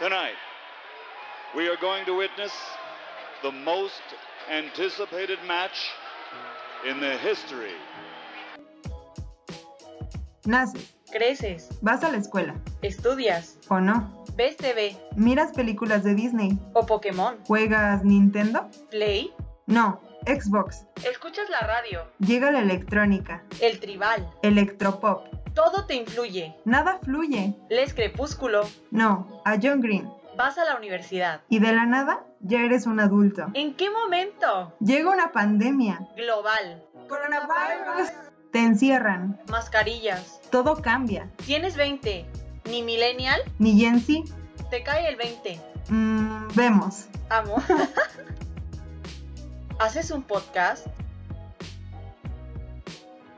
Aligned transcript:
Tonight, 0.00 0.34
we 1.56 1.68
are 1.68 1.76
going 1.80 2.04
to 2.06 2.16
witness 2.16 2.50
the 3.44 3.52
most 3.52 4.02
anticipated 4.50 5.38
match 5.46 5.88
in 6.84 6.98
the 6.98 7.16
history. 7.18 7.70
Naces, 10.46 10.96
Creces, 11.12 11.68
vas 11.80 12.02
a 12.02 12.10
la 12.10 12.18
escuela, 12.18 12.56
estudias, 12.82 13.56
o 13.68 13.78
no, 13.78 14.24
ves 14.34 14.56
TV 14.56 14.96
miras 15.14 15.52
películas 15.52 16.02
de 16.02 16.16
Disney, 16.16 16.58
o 16.72 16.84
Pokémon, 16.84 17.38
juegas 17.46 18.02
Nintendo, 18.02 18.68
Play, 18.90 19.32
no, 19.66 20.00
Xbox, 20.26 20.86
escuchas 21.08 21.48
la 21.50 21.60
radio, 21.60 22.04
llega 22.18 22.50
la 22.50 22.58
electrónica, 22.58 23.44
el 23.60 23.78
tribal, 23.78 24.28
electropop, 24.42 25.33
todo 25.54 25.86
te 25.86 25.94
influye. 25.94 26.54
nada 26.64 26.98
fluye, 27.02 27.54
Lees 27.70 27.94
Crepúsculo, 27.94 28.62
no, 28.90 29.40
a 29.44 29.56
John 29.62 29.80
Green, 29.80 30.10
vas 30.36 30.58
a 30.58 30.64
la 30.64 30.76
universidad. 30.76 31.40
y 31.48 31.58
de 31.60 31.72
la 31.72 31.86
nada 31.86 32.24
ya 32.40 32.60
eres 32.62 32.86
un 32.86 33.00
adulto. 33.00 33.46
¿En 33.54 33.74
qué 33.74 33.90
momento? 33.90 34.74
Llega 34.80 35.10
una 35.10 35.32
pandemia, 35.32 36.06
Global, 36.16 36.82
coronavirus, 37.08 38.10
te 38.52 38.60
encierran, 38.60 39.40
mascarillas. 39.48 40.40
todo 40.50 40.80
cambia, 40.82 41.30
Tienes 41.46 41.76
20, 41.76 42.26
ni 42.70 42.82
millennial, 42.82 43.40
ni 43.58 43.78
Gen 43.78 44.00
Z, 44.00 44.24
te 44.70 44.82
cae 44.82 45.08
el 45.08 45.16
20. 45.16 45.60
mm, 45.88 46.48
vemos. 46.54 47.06
Amo. 47.30 47.56
Haces 49.78 50.10
un 50.10 50.22
podcast, 50.22 50.86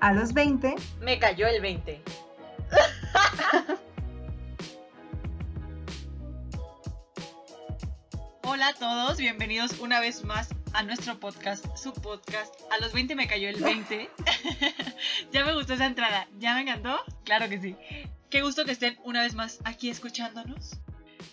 A 0.07 0.13
los 0.13 0.35
20, 0.35 0.77
me 1.01 1.19
cayó 1.19 1.49
el 1.49 1.61
20. 1.61 2.01
Hola 8.45 8.69
a 8.69 8.75
todos, 8.75 9.19
bienvenidos 9.19 9.81
una 9.81 9.99
vez 9.99 10.23
más 10.23 10.51
a 10.75 10.85
nuestro 10.85 11.19
podcast, 11.19 11.67
su 11.77 11.93
podcast. 11.93 12.55
A 12.71 12.79
los 12.79 12.93
20 12.93 13.17
me 13.17 13.27
cayó 13.27 13.49
el 13.49 13.61
20. 13.61 14.09
ya 15.33 15.45
me 15.45 15.55
gustó 15.55 15.75
esa 15.75 15.87
entrada, 15.87 16.29
¿ya 16.39 16.55
me 16.55 16.61
encantó? 16.61 17.01
Claro 17.25 17.49
que 17.49 17.61
sí. 17.61 17.75
Qué 18.31 18.43
gusto 18.43 18.65
que 18.65 18.71
estén 18.71 18.97
una 19.03 19.23
vez 19.23 19.35
más 19.35 19.59
aquí 19.65 19.91
escuchándonos. 19.91 20.79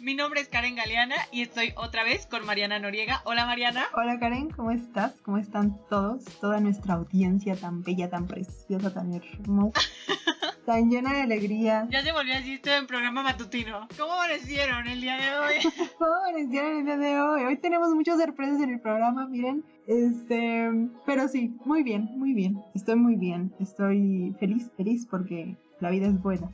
Mi 0.04 0.16
nombre 0.16 0.42
es 0.42 0.50
Karen 0.50 0.76
Galeana 0.76 1.16
y 1.32 1.44
estoy 1.44 1.72
otra 1.78 2.04
vez 2.04 2.26
con 2.26 2.46
Mariana 2.46 2.78
Noriega. 2.78 3.22
Hola 3.24 3.46
Mariana. 3.46 3.86
Hola 3.96 4.20
Karen, 4.20 4.50
¿cómo 4.50 4.72
estás? 4.72 5.14
¿Cómo 5.24 5.38
están 5.38 5.80
todos? 5.90 6.26
Toda 6.42 6.60
nuestra 6.60 6.96
audiencia 6.96 7.56
tan 7.56 7.84
bella, 7.84 8.10
tan 8.10 8.28
preciosa, 8.28 8.94
tan 8.94 9.14
hermosa, 9.14 9.80
tan 10.66 10.90
llena 10.90 11.14
de 11.14 11.22
alegría. 11.22 11.88
Ya 11.90 12.04
se 12.04 12.12
volvió 12.12 12.36
así, 12.36 12.56
estoy 12.56 12.74
en 12.74 12.86
programa 12.86 13.24
matutino. 13.24 13.88
¿Cómo 13.98 14.12
amanecieron 14.12 14.86
el 14.90 15.00
día 15.00 15.16
de 15.16 15.38
hoy? 15.38 15.54
¿Cómo 15.98 16.12
amanecieron 16.12 16.80
el 16.80 16.86
día 16.86 16.98
de 16.98 17.22
hoy? 17.22 17.44
Hoy 17.46 17.58
tenemos 17.60 17.88
muchas 17.94 18.20
sorpresas 18.20 18.60
en 18.60 18.72
el 18.72 18.82
programa, 18.82 19.26
miren. 19.30 19.64
Este, 19.88 20.70
pero 21.06 21.30
sí, 21.30 21.56
muy 21.64 21.82
bien, 21.82 22.10
muy 22.18 22.34
bien. 22.34 22.62
Estoy 22.76 22.98
muy 22.98 23.16
bien. 23.16 23.54
Estoy 23.62 24.36
feliz, 24.38 24.70
feliz 24.76 25.08
porque 25.10 25.56
la 25.80 25.92
vida 25.92 26.08
es 26.08 26.22
buena. 26.22 26.50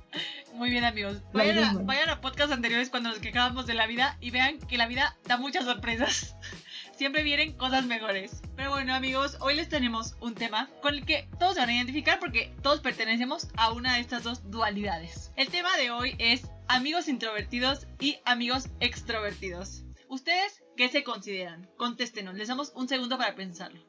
Muy 0.60 0.72
bien 0.72 0.84
amigos, 0.84 1.22
vayan 1.32 1.64
a, 1.64 1.74
vayan 1.84 2.10
a 2.10 2.20
podcasts 2.20 2.52
anteriores 2.52 2.90
cuando 2.90 3.08
nos 3.08 3.20
quejábamos 3.20 3.66
de 3.66 3.74
la 3.74 3.88
vida 3.88 4.18
y 4.20 4.30
vean 4.32 4.60
que 4.60 4.78
la 4.78 4.88
vida 4.88 5.18
da 5.24 5.38
muchas 5.38 5.64
sorpresas. 5.64 6.36
Siempre 6.98 7.24
vienen 7.24 7.54
cosas 7.54 7.86
mejores. 7.86 8.42
Pero 8.58 8.72
bueno 8.72 8.94
amigos, 8.94 9.38
hoy 9.40 9.56
les 9.56 9.70
tenemos 9.70 10.18
un 10.20 10.36
tema 10.36 10.70
con 10.82 10.96
el 10.96 11.06
que 11.06 11.30
todos 11.40 11.54
se 11.54 11.62
van 11.62 11.70
a 11.70 11.76
identificar 11.76 12.20
porque 12.20 12.54
todos 12.62 12.82
pertenecemos 12.82 13.48
a 13.56 13.72
una 13.72 13.94
de 13.94 14.02
estas 14.02 14.24
dos 14.24 14.52
dualidades. 14.52 15.32
El 15.38 15.48
tema 15.48 15.78
de 15.78 15.92
hoy 15.92 16.18
es 16.20 16.42
amigos 16.68 17.08
introvertidos 17.08 17.88
y 18.02 18.18
amigos 18.26 18.68
extrovertidos. 18.82 19.86
¿Ustedes 20.10 20.62
qué 20.76 20.90
se 20.90 21.06
consideran? 21.06 21.70
Contéstenos, 21.78 22.36
les 22.36 22.50
damos 22.50 22.74
un 22.76 22.90
segundo 22.90 23.18
para 23.18 23.34
pensarlo. 23.34 23.82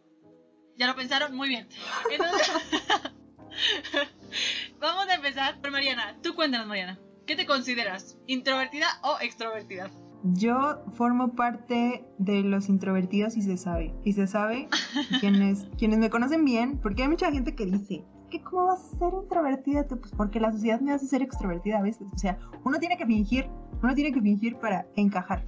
¿Ya 0.76 0.86
lo 0.86 0.94
pensaron? 0.94 1.34
Muy 1.34 1.48
bien. 1.48 1.68
Entonces... 2.12 2.48
Vamos 4.80 5.08
a 5.08 5.14
empezar 5.14 5.60
por 5.60 5.70
Mariana. 5.70 6.16
Tú 6.22 6.34
cuéntanos, 6.34 6.66
Mariana. 6.66 6.98
¿Qué 7.26 7.36
te 7.36 7.46
consideras? 7.46 8.18
¿Introvertida 8.26 8.86
o 9.02 9.18
extrovertida? 9.20 9.90
Yo 10.22 10.82
formo 10.94 11.34
parte 11.34 12.04
de 12.18 12.42
los 12.42 12.68
introvertidos 12.68 13.36
y 13.36 13.42
se 13.42 13.56
sabe. 13.56 13.94
Y 14.04 14.12
se 14.12 14.26
sabe 14.26 14.68
quienes, 15.20 15.66
quienes 15.78 15.98
me 15.98 16.10
conocen 16.10 16.44
bien, 16.44 16.78
porque 16.78 17.02
hay 17.02 17.08
mucha 17.08 17.30
gente 17.32 17.54
que 17.54 17.66
dice, 17.66 18.04
que 18.30 18.42
cómo 18.42 18.66
vas 18.66 18.80
a 18.80 18.98
ser 18.98 19.14
introvertida? 19.22 19.86
Pues 19.86 20.12
porque 20.16 20.40
la 20.40 20.52
sociedad 20.52 20.80
me 20.80 20.92
hace 20.92 21.06
ser 21.06 21.22
extrovertida 21.22 21.78
a 21.78 21.82
veces. 21.82 22.06
O 22.14 22.18
sea, 22.18 22.38
uno 22.64 22.78
tiene 22.78 22.96
que 22.96 23.06
fingir, 23.06 23.48
uno 23.82 23.94
tiene 23.94 24.12
que 24.12 24.20
fingir 24.20 24.56
para 24.56 24.86
encajar. 24.96 25.44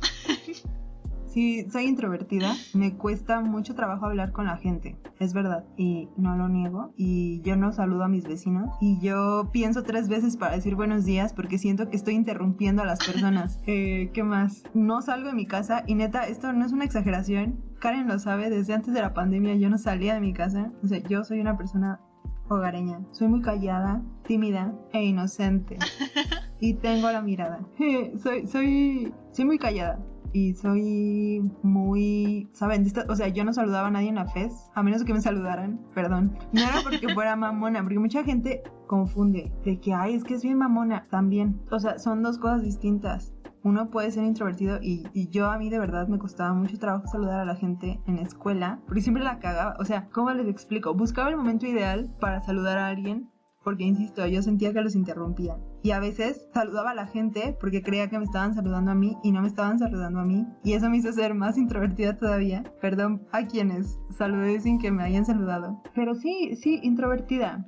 Sí, 1.32 1.66
soy 1.70 1.84
introvertida, 1.84 2.54
me 2.74 2.94
cuesta 2.94 3.40
mucho 3.40 3.74
trabajo 3.74 4.04
hablar 4.04 4.32
con 4.32 4.44
la 4.44 4.58
gente, 4.58 4.98
es 5.18 5.32
verdad, 5.32 5.64
y 5.78 6.10
no 6.18 6.36
lo 6.36 6.46
niego, 6.50 6.92
y 6.94 7.40
yo 7.40 7.56
no 7.56 7.72
saludo 7.72 8.04
a 8.04 8.08
mis 8.08 8.26
vecinos, 8.26 8.68
y 8.82 9.00
yo 9.00 9.48
pienso 9.50 9.82
tres 9.82 10.10
veces 10.10 10.36
para 10.36 10.54
decir 10.54 10.74
buenos 10.74 11.06
días 11.06 11.32
porque 11.32 11.56
siento 11.56 11.88
que 11.88 11.96
estoy 11.96 12.14
interrumpiendo 12.14 12.82
a 12.82 12.86
las 12.86 13.04
personas. 13.04 13.60
Eh, 13.74 14.10
¿Qué 14.12 14.22
más? 14.22 14.64
No 14.74 15.00
salgo 15.02 15.28
de 15.28 15.34
mi 15.34 15.46
casa, 15.46 15.84
y 15.86 15.94
neta, 15.94 16.26
esto 16.26 16.52
no 16.52 16.66
es 16.66 16.72
una 16.72 16.84
exageración, 16.84 17.62
Karen 17.78 18.08
lo 18.08 18.18
sabe, 18.18 18.50
desde 18.50 18.74
antes 18.74 18.92
de 18.92 19.00
la 19.00 19.14
pandemia 19.14 19.54
yo 19.54 19.70
no 19.70 19.78
salía 19.78 20.14
de 20.14 20.20
mi 20.20 20.34
casa, 20.34 20.70
o 20.82 20.86
sea, 20.86 20.98
yo 20.98 21.24
soy 21.24 21.40
una 21.40 21.56
persona 21.56 22.00
hogareña, 22.48 23.00
soy 23.12 23.28
muy 23.28 23.40
callada, 23.40 24.02
tímida 24.26 24.74
e 24.92 25.04
inocente, 25.04 25.78
y 26.60 26.74
tengo 26.74 27.10
la 27.10 27.22
mirada. 27.22 27.60
soy, 28.22 28.46
soy, 28.46 29.14
soy 29.30 29.44
muy 29.44 29.58
callada 29.58 29.98
y 30.32 30.54
soy 30.54 31.50
muy, 31.62 32.48
¿saben? 32.52 32.86
O 33.08 33.16
sea, 33.16 33.28
yo 33.28 33.44
no 33.44 33.52
saludaba 33.52 33.88
a 33.88 33.90
nadie 33.90 34.08
en 34.08 34.16
la 34.16 34.26
FES, 34.26 34.70
a 34.74 34.82
menos 34.82 35.04
que 35.04 35.12
me 35.12 35.20
saludaran, 35.20 35.80
perdón. 35.94 36.36
No 36.52 36.60
era 36.62 36.80
porque 36.82 37.12
fuera 37.12 37.36
mamona, 37.36 37.82
porque 37.82 37.98
mucha 37.98 38.24
gente 38.24 38.62
confunde 38.86 39.52
de 39.64 39.80
que, 39.80 39.94
ay, 39.94 40.14
es 40.14 40.24
que 40.24 40.34
es 40.34 40.42
bien 40.42 40.58
mamona 40.58 41.06
también. 41.10 41.60
O 41.70 41.78
sea, 41.78 41.98
son 41.98 42.22
dos 42.22 42.38
cosas 42.38 42.62
distintas. 42.62 43.34
Uno 43.64 43.86
puede 43.86 44.10
ser 44.10 44.24
introvertido 44.24 44.78
y, 44.82 45.06
yo 45.30 45.48
a 45.50 45.56
mí 45.56 45.70
de 45.70 45.78
verdad 45.78 46.08
me 46.08 46.18
costaba 46.18 46.52
mucho 46.52 46.78
trabajo 46.78 47.06
saludar 47.06 47.40
a 47.40 47.44
la 47.44 47.54
gente 47.54 48.00
en 48.06 48.16
la 48.16 48.22
escuela, 48.22 48.80
porque 48.86 49.02
siempre 49.02 49.22
la 49.22 49.38
cagaba. 49.38 49.76
O 49.78 49.84
sea, 49.84 50.08
¿cómo 50.10 50.30
les 50.32 50.48
explico? 50.48 50.94
Buscaba 50.94 51.30
el 51.30 51.36
momento 51.36 51.66
ideal 51.66 52.12
para 52.20 52.42
saludar 52.42 52.78
a 52.78 52.88
alguien 52.88 53.30
porque 53.62 53.84
insisto, 53.84 54.26
yo 54.26 54.42
sentía 54.42 54.72
que 54.72 54.80
los 54.80 54.96
interrumpía. 54.96 55.56
Y 55.82 55.90
a 55.90 55.98
veces 55.98 56.46
saludaba 56.54 56.92
a 56.92 56.94
la 56.94 57.06
gente 57.06 57.56
porque 57.60 57.82
creía 57.82 58.08
que 58.08 58.18
me 58.18 58.24
estaban 58.24 58.54
saludando 58.54 58.92
a 58.92 58.94
mí 58.94 59.16
y 59.22 59.32
no 59.32 59.42
me 59.42 59.48
estaban 59.48 59.78
saludando 59.78 60.20
a 60.20 60.24
mí. 60.24 60.46
Y 60.62 60.74
eso 60.74 60.88
me 60.88 60.98
hizo 60.98 61.12
ser 61.12 61.34
más 61.34 61.58
introvertida 61.58 62.16
todavía. 62.16 62.62
Perdón 62.80 63.26
a 63.32 63.46
quienes 63.46 63.98
saludé 64.16 64.60
sin 64.60 64.78
que 64.78 64.92
me 64.92 65.02
hayan 65.02 65.26
saludado. 65.26 65.82
Pero 65.94 66.14
sí, 66.14 66.56
sí, 66.56 66.78
introvertida. 66.82 67.66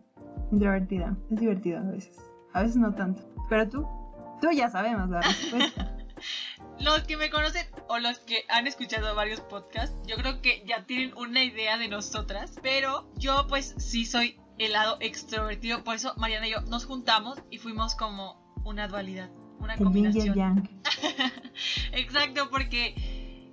Introvertida. 0.52 1.16
Es 1.30 1.40
divertido 1.40 1.80
a 1.80 1.90
veces. 1.90 2.16
A 2.52 2.62
veces 2.62 2.76
no 2.76 2.94
tanto. 2.94 3.22
Pero 3.48 3.68
tú, 3.68 3.86
tú 4.40 4.48
ya 4.52 4.70
sabemos 4.70 5.10
la 5.10 5.20
respuesta. 5.20 5.96
Los 6.80 7.02
que 7.02 7.16
me 7.16 7.30
conocen 7.30 7.66
o 7.88 7.98
los 7.98 8.18
que 8.18 8.44
han 8.48 8.66
escuchado 8.66 9.14
varios 9.14 9.40
podcasts, 9.40 9.96
yo 10.06 10.16
creo 10.16 10.40
que 10.42 10.64
ya 10.66 10.84
tienen 10.86 11.16
una 11.16 11.42
idea 11.44 11.78
de 11.78 11.88
nosotras, 11.88 12.52
pero 12.62 13.08
yo 13.16 13.46
pues 13.48 13.74
sí 13.78 14.04
soy 14.04 14.38
el 14.58 14.72
lado 14.72 14.96
extrovertido, 15.00 15.82
por 15.84 15.96
eso 15.96 16.14
Mariana 16.16 16.46
y 16.46 16.52
yo 16.52 16.60
nos 16.62 16.84
juntamos 16.84 17.38
y 17.50 17.58
fuimos 17.58 17.94
como 17.94 18.54
una 18.64 18.88
dualidad, 18.88 19.30
una 19.58 19.74
El 19.74 19.82
combinación. 19.84 20.34
yang. 20.34 20.82
Exacto, 21.92 22.48
porque 22.50 22.94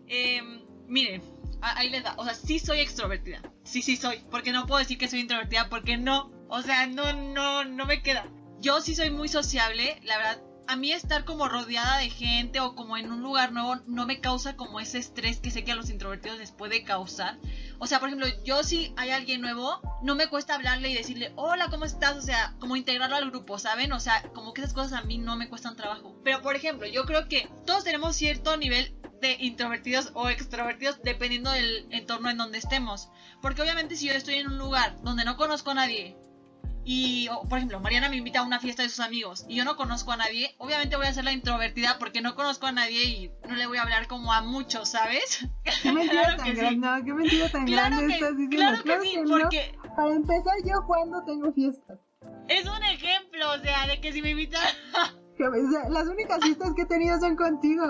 em, 0.08 0.62
miren, 0.88 1.22
ahí 1.62 1.90
les 1.90 2.04
da, 2.04 2.16
o 2.18 2.24
sea, 2.24 2.34
sí 2.34 2.60
soy 2.60 2.80
extrovertida, 2.80 3.42
sí, 3.64 3.82
sí 3.82 3.96
soy, 3.98 4.24
porque 4.30 4.52
no 4.52 4.66
puedo 4.66 4.80
decir 4.80 4.98
que 4.98 5.08
soy 5.08 5.22
introvertida, 5.22 5.70
porque 5.70 5.98
no, 5.98 6.32
o 6.50 6.62
sea, 6.62 6.88
no, 6.88 7.14
no, 7.14 7.64
no 7.64 7.86
me 7.86 8.02
queda. 8.02 8.28
Yo 8.60 8.80
sí 8.82 8.94
soy 8.94 9.10
muy 9.10 9.28
sociable, 9.28 10.00
la 10.04 10.18
verdad. 10.18 10.42
A 10.72 10.78
mí 10.78 10.94
estar 10.94 11.26
como 11.26 11.50
rodeada 11.50 11.98
de 11.98 12.09
gente 12.09 12.62
o 12.62 12.76
como 12.76 12.96
en 12.96 13.12
un 13.12 13.22
lugar 13.22 13.52
nuevo 13.52 13.76
no 13.88 14.06
me 14.06 14.22
causa 14.22 14.56
como 14.56 14.79
ese 14.79 15.00
estrés 15.00 15.41
que 15.41 15.52
sé 15.52 15.66
que 15.66 15.73
a 15.73 15.76
los 15.76 15.90
introvertidos 15.90 16.38
les 16.38 16.53
puede 16.53 16.85
causar. 16.85 17.38
O 17.79 17.88
sea, 17.88 18.00
por 18.00 18.08
ejemplo, 18.08 18.29
yo 18.46 18.64
si 18.64 18.94
hay 18.96 19.09
alguien 19.09 19.41
nuevo, 19.41 19.82
no 20.02 20.16
me 20.16 20.29
cuesta 20.29 20.56
hablarle 20.56 20.90
y 20.90 20.94
decirle, 20.94 21.34
hola, 21.35 21.68
¿cómo 21.70 21.84
estás? 21.84 22.16
O 22.16 22.22
sea, 22.22 22.56
como 22.62 22.78
integrarlo 22.78 23.18
al 23.18 23.29
grupo, 23.29 23.59
¿saben? 23.59 23.91
O 23.91 24.00
sea, 24.00 24.23
como 24.34 24.53
que 24.53 24.62
esas 24.62 24.73
cosas 24.73 24.94
a 24.94 25.03
mí 25.03 25.18
no 25.18 25.35
me 25.35 25.50
cuestan 25.50 25.76
trabajo. 25.76 26.16
Pero, 26.23 26.41
por 26.41 26.56
ejemplo, 26.56 26.88
yo 26.88 27.03
creo 27.03 27.28
que 27.28 27.50
todos 27.66 27.84
tenemos 27.84 28.16
cierto 28.16 28.56
nivel 28.56 28.96
de 29.20 29.35
introvertidos 29.41 30.12
o 30.14 30.29
extrovertidos 30.29 31.03
dependiendo 31.03 31.52
del 31.52 31.85
entorno 31.91 32.29
en 32.29 32.38
donde 32.38 32.59
estemos. 32.59 33.09
Porque 33.41 33.62
obviamente 33.62 33.97
si 33.97 34.08
yo 34.08 34.14
estoy 34.14 34.35
en 34.35 34.47
un 34.47 34.58
lugar 34.58 35.02
donde 35.02 35.26
no 35.26 35.35
conozco 35.35 35.72
a 35.72 35.76
nadie 35.76 36.16
y, 36.84 37.28
por 37.50 37.58
ejemplo, 37.60 37.80
Mariana 37.80 38.10
me 38.10 38.16
invita 38.18 38.40
a 38.40 38.44
una 38.44 38.60
fiesta 38.60 38.82
de 38.84 38.90
sus 38.90 39.00
amigos 39.02 39.46
y 39.48 39.56
yo 39.56 39.66
no 39.66 39.76
conozco 39.76 40.12
a 40.12 40.18
nadie, 40.18 40.56
obviamente 40.58 40.96
voy 40.96 41.06
a 41.06 41.14
ser 41.14 41.24
la 41.26 41.32
introvertida 41.32 41.98
porque 42.00 42.22
no 42.22 42.34
conozco 42.36 42.66
a 42.66 42.72
nadie 42.72 43.04
y 43.04 43.32
no 43.48 43.56
le 43.56 43.68
voy 43.68 43.78
a 43.78 43.84
hablar 43.84 44.08
como 44.08 44.34
a 44.34 44.42
muchos, 44.42 44.90
¿sabes? 44.90 45.48
Qué 45.84 45.92
mentira 45.92 46.24
Claro 46.24 46.38
tan 46.38 46.46
que 46.46 46.52
sí. 46.56 46.58
grande, 46.62 46.88
no, 46.88 47.06
qué 47.06 47.14
mentira 47.14 47.50
tan 47.50 47.66
Claro 47.66 47.96
grande 47.96 48.08
que, 48.08 48.14
estás 48.20 48.38
diciendo. 48.38 48.84
claro 48.84 48.84
que 48.84 49.08
sí, 49.08 49.18
porque 49.30 49.78
Para 49.96 50.10
empezar, 50.16 50.54
yo 50.66 50.86
cuando 50.88 51.24
tengo 51.26 51.52
fiestas. 51.54 52.00
es 52.48 52.66
un 52.66 52.84
ejemplo, 52.84 53.52
o 53.52 53.60
sea, 53.60 53.88
de 53.88 54.00
que 54.02 54.12
si 54.14 54.22
me 54.22 54.30
invitan... 54.32 54.62
Las 55.90 56.08
únicas 56.08 56.40
citas 56.44 56.70
que 56.76 56.84
he 56.84 56.86
tenido 56.86 57.20
son 57.20 57.36
contigo. 57.36 57.84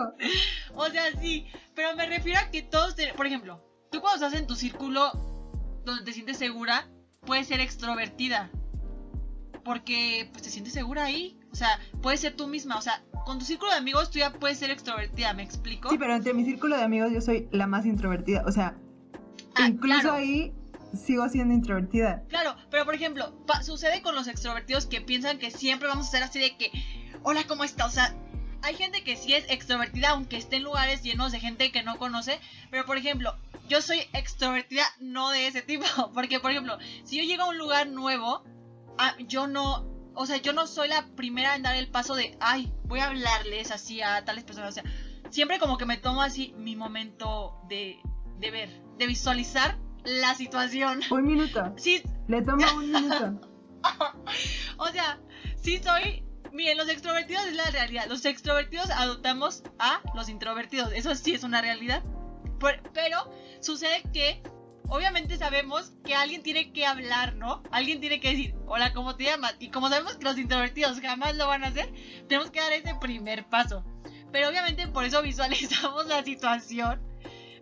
O 0.73 0.85
sea, 0.87 1.03
sí, 1.19 1.45
pero 1.75 1.93
me 1.97 2.05
refiero 2.05 2.39
a 2.39 2.49
que 2.49 2.61
todos, 2.61 2.95
te- 2.95 3.13
por 3.13 3.25
ejemplo, 3.27 3.61
tú 3.91 3.99
cuando 3.99 4.23
estás 4.25 4.39
en 4.39 4.47
tu 4.47 4.55
círculo 4.55 5.11
donde 5.83 6.03
te 6.05 6.13
sientes 6.13 6.37
segura, 6.37 6.87
puedes 7.25 7.47
ser 7.47 7.59
extrovertida. 7.59 8.49
Porque 9.63 10.27
pues 10.31 10.43
te 10.43 10.49
sientes 10.49 10.73
segura 10.73 11.03
ahí. 11.05 11.37
O 11.51 11.55
sea, 11.55 11.79
puedes 12.01 12.19
ser 12.21 12.35
tú 12.35 12.47
misma. 12.47 12.77
O 12.77 12.81
sea, 12.81 13.03
con 13.25 13.39
tu 13.39 13.45
círculo 13.45 13.71
de 13.71 13.77
amigos 13.77 14.09
tú 14.11 14.19
ya 14.19 14.31
puedes 14.33 14.57
ser 14.57 14.71
extrovertida, 14.71 15.33
¿me 15.33 15.43
explico? 15.43 15.89
Sí, 15.89 15.97
pero 15.97 16.15
entre 16.15 16.33
mi 16.33 16.45
círculo 16.45 16.77
de 16.77 16.83
amigos 16.83 17.11
yo 17.13 17.21
soy 17.21 17.47
la 17.51 17.67
más 17.67 17.85
introvertida. 17.85 18.43
O 18.47 18.51
sea, 18.51 18.75
Ah, 19.55 19.67
incluso 19.67 19.99
claro. 20.01 20.13
ahí 20.15 20.53
sigo 20.97 21.27
siendo 21.29 21.53
introvertida. 21.53 22.23
Claro, 22.29 22.55
pero 22.69 22.85
por 22.85 22.95
ejemplo, 22.95 23.33
sucede 23.63 24.01
con 24.01 24.15
los 24.15 24.27
extrovertidos 24.27 24.85
que 24.85 25.01
piensan 25.01 25.39
que 25.39 25.51
siempre 25.51 25.87
vamos 25.89 26.07
a 26.07 26.11
ser 26.11 26.23
así 26.23 26.39
de 26.39 26.55
que, 26.57 26.71
hola, 27.23 27.43
¿cómo 27.47 27.63
está? 27.65 27.85
O 27.85 27.89
sea, 27.89 28.15
hay 28.61 28.75
gente 28.75 29.03
que 29.03 29.17
sí 29.17 29.33
es 29.33 29.43
extrovertida, 29.49 30.09
aunque 30.11 30.37
esté 30.37 30.57
en 30.57 30.63
lugares 30.63 31.01
llenos 31.03 31.31
de 31.33 31.39
gente 31.41 31.71
que 31.71 31.83
no 31.83 31.97
conoce, 31.97 32.39
pero 32.69 32.85
por 32.85 32.97
ejemplo, 32.97 33.35
yo 33.67 33.81
soy 33.81 33.99
extrovertida 34.13 34.83
no 34.99 35.29
de 35.31 35.47
ese 35.47 35.61
tipo, 35.61 35.85
porque 36.13 36.39
por 36.39 36.51
ejemplo, 36.51 36.77
si 37.03 37.17
yo 37.17 37.23
llego 37.23 37.43
a 37.43 37.49
un 37.49 37.57
lugar 37.57 37.87
nuevo, 37.87 38.43
ah, 39.01 39.15
yo 39.27 39.47
no, 39.47 39.85
o 40.13 40.25
sea, 40.25 40.37
yo 40.37 40.53
no 40.53 40.67
soy 40.67 40.87
la 40.87 41.07
primera 41.15 41.55
en 41.55 41.63
dar 41.63 41.75
el 41.75 41.89
paso 41.89 42.15
de, 42.15 42.37
ay, 42.39 42.71
voy 42.85 42.99
a 42.99 43.07
hablarles 43.07 43.71
así 43.71 44.01
a 44.01 44.23
tales 44.23 44.43
personas, 44.43 44.69
o 44.69 44.73
sea, 44.73 44.83
siempre 45.29 45.59
como 45.59 45.77
que 45.77 45.85
me 45.85 45.97
tomo 45.97 46.21
así 46.21 46.53
mi 46.57 46.75
momento 46.75 47.59
de, 47.67 47.99
de 48.37 48.51
ver, 48.51 48.69
de 48.97 49.07
visualizar 49.07 49.77
la 50.03 50.35
situación. 50.35 51.01
Un 51.09 51.25
minuto. 51.25 51.73
Sí, 51.77 52.01
Le 52.27 52.41
toma 52.41 52.73
un 52.73 52.91
minuto. 52.91 53.41
o 54.77 54.87
sea, 54.87 55.19
sí 55.55 55.79
soy. 55.79 56.23
Miren, 56.51 56.77
los 56.77 56.89
extrovertidos 56.89 57.45
es 57.45 57.55
la 57.55 57.69
realidad. 57.71 58.07
Los 58.09 58.25
extrovertidos 58.25 58.89
adoptamos 58.89 59.63
a 59.79 60.01
los 60.15 60.27
introvertidos. 60.27 60.91
Eso 60.93 61.15
sí 61.15 61.33
es 61.33 61.43
una 61.43 61.61
realidad. 61.61 62.03
Pero 62.93 63.31
sucede 63.61 64.03
que, 64.13 64.43
obviamente 64.91 65.37
sabemos 65.37 65.93
que 66.03 66.13
alguien 66.13 66.43
tiene 66.43 66.73
que 66.73 66.85
hablar, 66.85 67.35
¿no? 67.35 67.63
Alguien 67.71 68.01
tiene 68.01 68.19
que 68.19 68.31
decir, 68.31 68.55
hola, 68.67 68.91
¿cómo 68.91 69.15
te 69.15 69.23
llamas? 69.23 69.55
Y 69.57 69.69
como 69.69 69.87
sabemos 69.87 70.17
que 70.17 70.25
los 70.25 70.37
introvertidos 70.37 70.99
jamás 70.99 71.37
lo 71.37 71.47
van 71.47 71.63
a 71.63 71.67
hacer, 71.67 71.91
tenemos 72.27 72.51
que 72.51 72.59
dar 72.59 72.73
ese 72.73 72.93
primer 72.95 73.47
paso. 73.47 73.85
Pero 74.33 74.49
obviamente 74.49 74.87
por 74.89 75.05
eso 75.05 75.21
visualizamos 75.21 76.07
la 76.07 76.23
situación. 76.23 77.01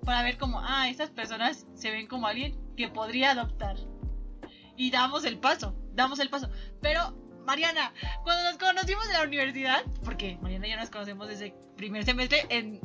Para 0.04 0.24
ver 0.24 0.40
como, 0.40 0.60
ah, 0.60 0.90
estas 0.90 1.12
personas 1.12 1.68
se 1.76 1.92
ven 1.92 2.08
como 2.08 2.26
alguien 2.26 2.58
que 2.76 2.90
podría 2.90 3.31
adoptar 3.31 3.76
y 4.76 4.90
damos 4.90 5.24
el 5.24 5.38
paso, 5.38 5.76
damos 5.94 6.18
el 6.20 6.31
paso. 6.31 6.50
Pero, 6.81 7.16
Mariana, 7.46 7.94
cuando 8.24 8.44
nos 8.44 8.58
conocimos 8.58 9.06
en 9.06 9.14
la 9.14 9.24
universidad, 9.24 9.84
porque 10.04 10.40
Mariana 10.42 10.68
y 10.68 10.72
yo 10.72 10.78
nos 10.78 10.90
conocemos 10.90 11.28
desde 11.28 11.54
primer 11.78 12.06
semestre, 12.06 12.48
en 12.50 12.80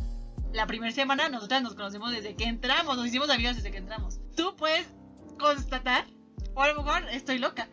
la 0.55 0.67
primera 0.67 0.93
semana 0.93 1.29
nosotras 1.29 1.63
nos 1.63 1.75
conocemos 1.75 2.13
desde 2.13 2.37
que 2.37 2.45
entramos, 2.45 2.97
nos 2.97 3.07
hicimos 3.07 3.29
amigas 3.29 3.57
desde 3.57 3.73
que 3.73 3.79
entramos. 3.79 4.21
Tú 4.37 4.55
puedes 4.57 4.87
constatar, 5.39 6.07
o 6.55 6.63
a 6.63 6.69
lo 6.69 6.83
mejor 6.83 7.09
estoy 7.11 7.39
loca, 7.39 7.69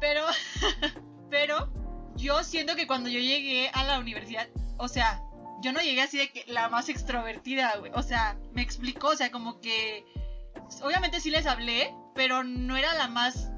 pero, 0.00 0.24
pero 1.30 1.70
yo 2.16 2.42
siento 2.42 2.74
que 2.74 2.86
cuando 2.86 3.10
yo 3.10 3.18
llegué 3.18 3.70
a 3.74 3.84
la 3.84 3.98
universidad, 3.98 4.48
o 4.78 4.88
sea, 4.88 5.22
yo 5.62 5.72
no 5.72 5.80
llegué 5.80 6.02
así 6.02 6.18
de 6.18 6.30
la 6.46 6.68
más 6.70 6.88
extrovertida. 6.88 7.74
O 7.94 8.02
sea, 8.02 8.36
me 8.52 8.62
explicó, 8.62 9.08
o 9.08 9.16
sea, 9.16 9.30
como 9.30 9.60
que 9.60 10.04
obviamente 10.82 11.20
sí 11.20 11.30
les 11.30 11.46
hablé, 11.46 11.94
pero 12.14 12.42
no 12.44 12.76
era 12.76 12.92
la 12.94 13.08
más 13.08 13.50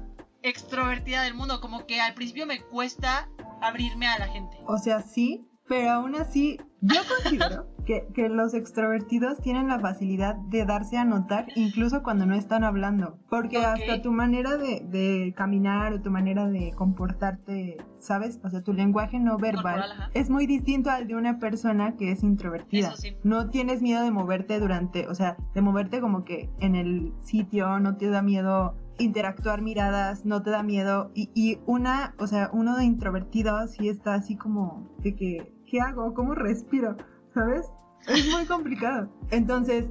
extrovertida 0.43 1.23
del 1.23 1.33
mundo. 1.33 1.61
Como 1.61 1.87
que 1.87 1.99
al 2.01 2.13
principio 2.13 2.45
me 2.45 2.61
cuesta 2.61 3.27
abrirme 3.61 4.07
a 4.07 4.19
la 4.19 4.27
gente. 4.27 4.57
O 4.67 4.77
sea, 4.77 5.01
sí, 5.01 5.49
pero 5.67 5.91
aún 5.91 6.15
así, 6.15 6.57
yo 6.81 7.01
considero 7.07 7.67
que, 7.85 8.07
que 8.13 8.29
los 8.29 8.53
extrovertidos 8.53 9.39
tienen 9.41 9.67
la 9.67 9.79
facilidad 9.79 10.35
de 10.35 10.65
darse 10.65 10.97
a 10.97 11.05
notar 11.05 11.47
incluso 11.55 12.03
cuando 12.03 12.25
no 12.25 12.35
están 12.35 12.63
hablando. 12.63 13.17
Porque 13.29 13.57
hasta 13.57 14.01
tu 14.01 14.11
manera 14.11 14.57
de, 14.57 14.81
de 14.81 15.33
caminar 15.35 15.93
o 15.93 16.01
tu 16.01 16.11
manera 16.11 16.47
de 16.47 16.71
comportarte, 16.75 17.77
¿sabes? 17.99 18.39
O 18.43 18.49
sea, 18.49 18.61
tu 18.61 18.73
lenguaje 18.73 19.19
no 19.19 19.37
verbal 19.37 19.81
Corporal, 19.81 20.11
es 20.13 20.29
muy 20.29 20.45
distinto 20.45 20.89
al 20.89 21.07
de 21.07 21.15
una 21.15 21.39
persona 21.39 21.95
que 21.95 22.11
es 22.11 22.23
introvertida. 22.23 22.95
Sí. 22.95 23.15
No 23.23 23.49
tienes 23.49 23.81
miedo 23.81 24.03
de 24.03 24.11
moverte 24.11 24.59
durante, 24.59 25.07
o 25.07 25.15
sea, 25.15 25.37
de 25.53 25.61
moverte 25.61 26.01
como 26.01 26.23
que 26.23 26.49
en 26.59 26.75
el 26.75 27.13
sitio, 27.21 27.79
no 27.79 27.97
te 27.97 28.09
da 28.09 28.21
miedo 28.21 28.75
interactuar 28.97 29.61
miradas, 29.61 30.25
no 30.25 30.41
te 30.41 30.49
da 30.49 30.63
miedo. 30.63 31.11
Y, 31.13 31.29
y 31.33 31.59
una, 31.65 32.15
o 32.17 32.27
sea, 32.27 32.49
uno 32.53 32.75
de 32.77 32.85
introvertido 32.85 33.67
sí 33.67 33.89
está 33.89 34.15
así 34.15 34.35
como 34.35 34.89
de 34.99 35.15
que, 35.15 35.54
¿qué 35.75 35.81
hago? 35.81 36.13
¿Cómo 36.13 36.35
respiro? 36.35 36.95
¿Sabes? 37.33 37.65
Es 38.07 38.29
muy 38.29 38.45
complicado. 38.47 39.09
Entonces, 39.31 39.87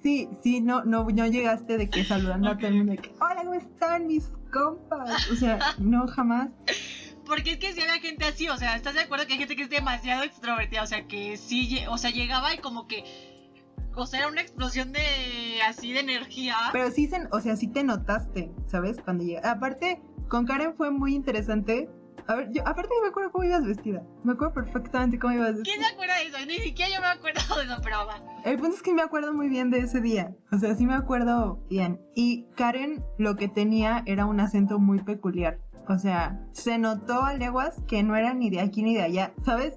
sí, 0.00 0.28
sí, 0.44 0.60
no, 0.60 0.84
no, 0.84 1.08
no 1.08 1.26
llegaste 1.26 1.76
de 1.76 1.90
que 1.90 2.04
saludando 2.04 2.50
a 2.50 2.56
todo 2.56 2.68
el 2.68 2.74
mundo 2.74 2.92
de 2.92 2.98
que, 2.98 3.12
hola, 3.20 3.42
¿cómo 3.42 3.54
están 3.54 4.06
mis 4.06 4.30
compas? 4.52 5.28
O 5.32 5.34
sea, 5.34 5.58
no, 5.78 6.06
jamás. 6.06 6.50
Porque 7.26 7.52
es 7.52 7.56
que 7.56 7.72
si 7.72 7.80
había 7.80 8.00
gente 8.00 8.26
así, 8.26 8.48
o 8.48 8.56
sea, 8.56 8.76
¿estás 8.76 8.94
de 8.94 9.00
acuerdo 9.00 9.26
que 9.26 9.32
hay 9.32 9.38
gente 9.40 9.56
que 9.56 9.62
es 9.62 9.70
demasiado 9.70 10.22
extrovertida? 10.22 10.84
O 10.84 10.86
sea, 10.86 11.08
que 11.08 11.36
sí, 11.36 11.80
o 11.88 11.98
sea, 11.98 12.10
llegaba 12.10 12.54
y 12.54 12.58
como 12.58 12.86
que, 12.86 13.02
o 13.96 14.06
sea, 14.06 14.20
era 14.20 14.28
una 14.28 14.40
explosión 14.40 14.92
de, 14.92 15.00
así, 15.66 15.92
de 15.92 16.00
energía. 16.00 16.54
Pero 16.70 16.92
sí, 16.92 17.08
se, 17.08 17.26
o 17.32 17.40
sea, 17.40 17.56
sí 17.56 17.66
te 17.66 17.82
notaste, 17.82 18.52
¿sabes? 18.68 18.98
Cuando 19.02 19.24
llega. 19.24 19.50
Aparte, 19.50 20.00
con 20.28 20.46
Karen 20.46 20.74
fue 20.76 20.92
muy 20.92 21.12
interesante. 21.12 21.88
A 22.26 22.34
ver, 22.36 22.50
yo, 22.52 22.62
aparte 22.66 22.88
me 23.02 23.08
acuerdo 23.08 23.30
cómo 23.32 23.44
ibas 23.44 23.64
vestida. 23.66 24.02
Me 24.22 24.32
acuerdo 24.32 24.54
perfectamente 24.54 25.18
cómo 25.18 25.34
ibas 25.34 25.52
¿Quién 25.62 25.64
vestida. 25.64 25.86
se 25.88 25.92
acuerda 25.94 26.14
de 26.16 26.26
eso? 26.26 26.46
Ni 26.46 26.58
siquiera 26.58 26.94
yo 26.94 27.00
me 27.00 27.06
acuerdo 27.08 27.56
de 27.56 27.64
eso, 27.64 27.76
pero 27.82 28.06
va. 28.06 28.20
El 28.44 28.58
punto 28.58 28.76
es 28.76 28.82
que 28.82 28.94
me 28.94 29.02
acuerdo 29.02 29.32
muy 29.34 29.48
bien 29.48 29.70
de 29.70 29.80
ese 29.80 30.00
día. 30.00 30.34
O 30.50 30.58
sea, 30.58 30.74
sí 30.74 30.86
me 30.86 30.94
acuerdo 30.94 31.60
bien. 31.68 32.00
Y 32.14 32.44
Karen 32.56 33.02
lo 33.18 33.36
que 33.36 33.48
tenía 33.48 34.02
era 34.06 34.26
un 34.26 34.40
acento 34.40 34.78
muy 34.78 35.02
peculiar. 35.02 35.58
O 35.88 35.98
sea, 35.98 36.40
se 36.52 36.78
notó 36.78 37.24
a 37.24 37.34
leguas 37.34 37.76
que 37.86 38.02
no 38.02 38.16
era 38.16 38.32
ni 38.32 38.48
de 38.48 38.60
aquí 38.60 38.82
ni 38.82 38.94
de 38.94 39.02
allá. 39.02 39.32
¿Sabes? 39.44 39.74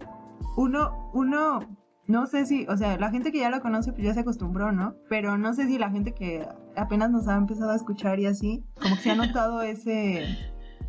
Uno, 0.55 1.11
uno, 1.13 1.59
no 2.07 2.27
sé 2.27 2.45
si, 2.45 2.65
o 2.67 2.77
sea, 2.77 2.97
la 2.97 3.11
gente 3.11 3.33
que 3.33 3.39
ya 3.39 3.49
lo 3.49 3.59
conoce 3.61 3.91
pues 3.91 4.03
ya 4.05 4.13
se 4.13 4.21
acostumbró, 4.21 4.71
¿no? 4.71 4.95
Pero 5.09 5.37
no 5.37 5.53
sé 5.53 5.67
si 5.67 5.77
la 5.77 5.89
gente 5.89 6.13
que 6.13 6.47
apenas 6.77 7.11
nos 7.11 7.27
ha 7.27 7.35
empezado 7.35 7.71
a 7.71 7.75
escuchar 7.75 8.19
y 8.19 8.25
así, 8.27 8.63
como 8.81 8.95
que 8.95 9.01
se 9.01 9.11
ha 9.11 9.15
notado 9.15 9.61
ese, 9.61 10.25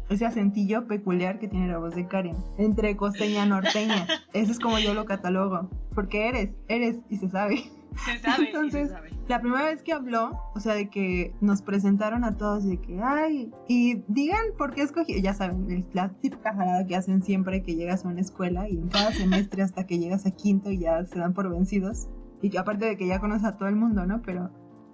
ese 0.09 0.27
acentillo 0.27 0.87
peculiar 0.87 1.39
que 1.39 1.49
tiene 1.49 1.69
la 1.69 1.79
voz 1.79 1.95
de 1.95 2.07
Karen. 2.07 2.37
Entre 2.57 2.97
costeña 2.97 3.45
y 3.45 3.49
norteña. 3.49 4.07
Eso 4.33 4.53
es 4.53 4.59
como 4.59 4.79
yo 4.79 4.95
lo 4.95 5.05
catalogo. 5.05 5.71
Porque 5.95 6.29
eres, 6.29 6.51
eres 6.69 6.99
y 7.09 7.17
se 7.17 7.29
sabe. 7.29 7.65
Se 8.05 8.19
sabe, 8.21 8.47
Entonces, 8.47 8.89
se 8.89 8.95
sabe. 8.95 9.11
La 9.29 9.41
primera 9.41 9.65
vez 9.65 9.83
que 9.83 9.93
habló, 9.93 10.41
o 10.55 10.61
sea, 10.61 10.75
de 10.75 10.89
que 10.89 11.35
nos 11.41 11.63
presentaron 11.63 12.25
a 12.25 12.37
todos, 12.37 12.65
de 12.65 12.81
que, 12.81 13.01
ay, 13.03 13.51
y 13.67 14.03
digan 14.09 14.41
por 14.57 14.73
qué 14.73 14.83
escogí, 14.83 15.21
ya 15.21 15.35
saben, 15.35 15.87
la 15.93 16.09
típica 16.09 16.55
jalada 16.55 16.87
que 16.87 16.97
hacen 16.97 17.23
siempre 17.23 17.63
que 17.63 17.75
llegas 17.75 18.05
a 18.05 18.09
una 18.09 18.21
escuela 18.21 18.69
y 18.69 18.77
en 18.77 18.89
cada 18.89 19.13
semestre 19.13 19.63
hasta 19.63 19.87
que 19.87 19.99
llegas 19.99 20.27
a 20.27 20.31
quinto 20.31 20.71
y 20.71 20.79
ya 20.79 21.05
se 21.05 21.19
dan 21.19 21.35
por 21.35 21.51
vencidos. 21.51 22.09
Y 22.41 22.51
que 22.51 22.59
aparte 22.59 22.87
de 22.87 22.97
que 22.97 23.07
ya 23.07 23.19
conoces 23.19 23.45
a 23.45 23.57
todo 23.57 23.69
el 23.69 23.77
mundo, 23.77 24.07
¿no? 24.07 24.23
Pero 24.23 24.51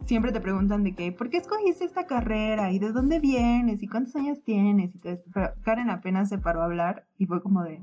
siempre 0.06 0.32
te 0.32 0.40
preguntan 0.40 0.82
de 0.84 0.94
que, 0.94 1.12
¿por 1.12 1.30
qué 1.30 1.38
escogiste 1.38 1.84
esta 1.84 2.06
carrera? 2.06 2.70
¿Y 2.72 2.78
de 2.78 2.92
dónde 2.92 3.20
vienes? 3.20 3.82
¿Y 3.82 3.88
cuántos 3.88 4.14
años 4.16 4.42
tienes? 4.44 4.94
Y 4.94 4.98
todo 4.98 5.12
eso. 5.14 5.24
Pero 5.32 5.50
Karen 5.62 5.90
apenas 5.90 6.28
se 6.28 6.38
paró 6.38 6.62
a 6.62 6.66
hablar 6.66 7.06
y 7.18 7.26
fue 7.26 7.42
como 7.42 7.62
de, 7.62 7.80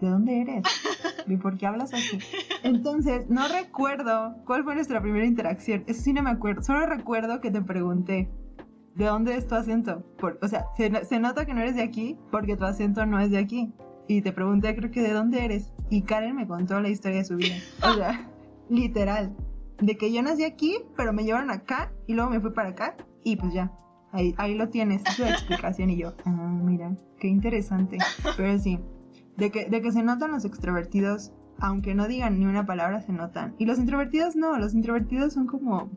¿de 0.00 0.08
dónde 0.08 0.40
eres? 0.40 0.64
¿Y 1.26 1.36
por 1.36 1.56
qué 1.58 1.66
hablas 1.66 1.94
así? 1.94 2.18
Entonces, 2.64 3.28
no 3.28 3.46
recuerdo 3.48 4.36
cuál 4.46 4.64
fue 4.64 4.74
nuestra 4.74 5.00
primera 5.00 5.26
interacción. 5.26 5.84
Eso 5.86 6.02
sí 6.02 6.12
no 6.12 6.22
me 6.22 6.30
acuerdo. 6.30 6.62
Solo 6.62 6.86
recuerdo 6.86 7.40
que 7.40 7.50
te 7.50 7.62
pregunté, 7.62 8.28
¿de 8.96 9.04
dónde 9.04 9.36
es 9.36 9.46
tu 9.46 9.54
acento? 9.54 10.04
Por- 10.18 10.38
o 10.42 10.48
sea, 10.48 10.64
se, 10.76 11.04
se 11.04 11.20
nota 11.20 11.46
que 11.46 11.54
no 11.54 11.60
eres 11.60 11.76
de 11.76 11.82
aquí 11.82 12.18
porque 12.30 12.56
tu 12.56 12.64
acento 12.64 13.06
no 13.06 13.20
es 13.20 13.30
de 13.30 13.38
aquí. 13.38 13.72
Y 14.08 14.22
te 14.22 14.32
pregunté, 14.32 14.74
creo 14.74 14.90
que, 14.90 15.02
¿de 15.02 15.12
dónde 15.12 15.44
eres? 15.44 15.72
Y 15.88 16.02
Karen 16.02 16.34
me 16.34 16.48
contó 16.48 16.80
la 16.80 16.88
historia 16.88 17.18
de 17.18 17.24
su 17.24 17.36
vida. 17.36 17.54
O 17.88 17.94
sea, 17.94 18.28
literal. 18.68 19.36
De 19.80 19.96
que 19.96 20.12
yo 20.12 20.22
nací 20.22 20.44
aquí, 20.44 20.78
pero 20.96 21.12
me 21.12 21.24
llevaron 21.24 21.50
acá 21.50 21.92
y 22.06 22.14
luego 22.14 22.30
me 22.30 22.40
fui 22.40 22.50
para 22.50 22.70
acá 22.70 22.96
y 23.24 23.36
pues 23.36 23.52
ya. 23.54 23.72
Ahí, 24.12 24.34
ahí 24.38 24.54
lo 24.54 24.68
tienes, 24.68 25.02
es 25.06 25.18
la 25.20 25.30
explicación 25.30 25.88
y 25.90 25.96
yo, 25.96 26.14
ah, 26.24 26.30
mira, 26.30 26.92
qué 27.18 27.28
interesante. 27.28 27.98
Pero 28.36 28.58
sí, 28.58 28.78
de 29.36 29.50
que, 29.50 29.66
de 29.66 29.80
que 29.80 29.92
se 29.92 30.02
notan 30.02 30.32
los 30.32 30.44
extrovertidos, 30.44 31.32
aunque 31.60 31.94
no 31.94 32.08
digan 32.08 32.38
ni 32.38 32.44
una 32.46 32.66
palabra, 32.66 33.00
se 33.02 33.12
notan. 33.12 33.54
Y 33.58 33.66
los 33.66 33.78
introvertidos 33.78 34.34
no, 34.34 34.58
los 34.58 34.74
introvertidos 34.74 35.32
son 35.34 35.46
como, 35.46 35.90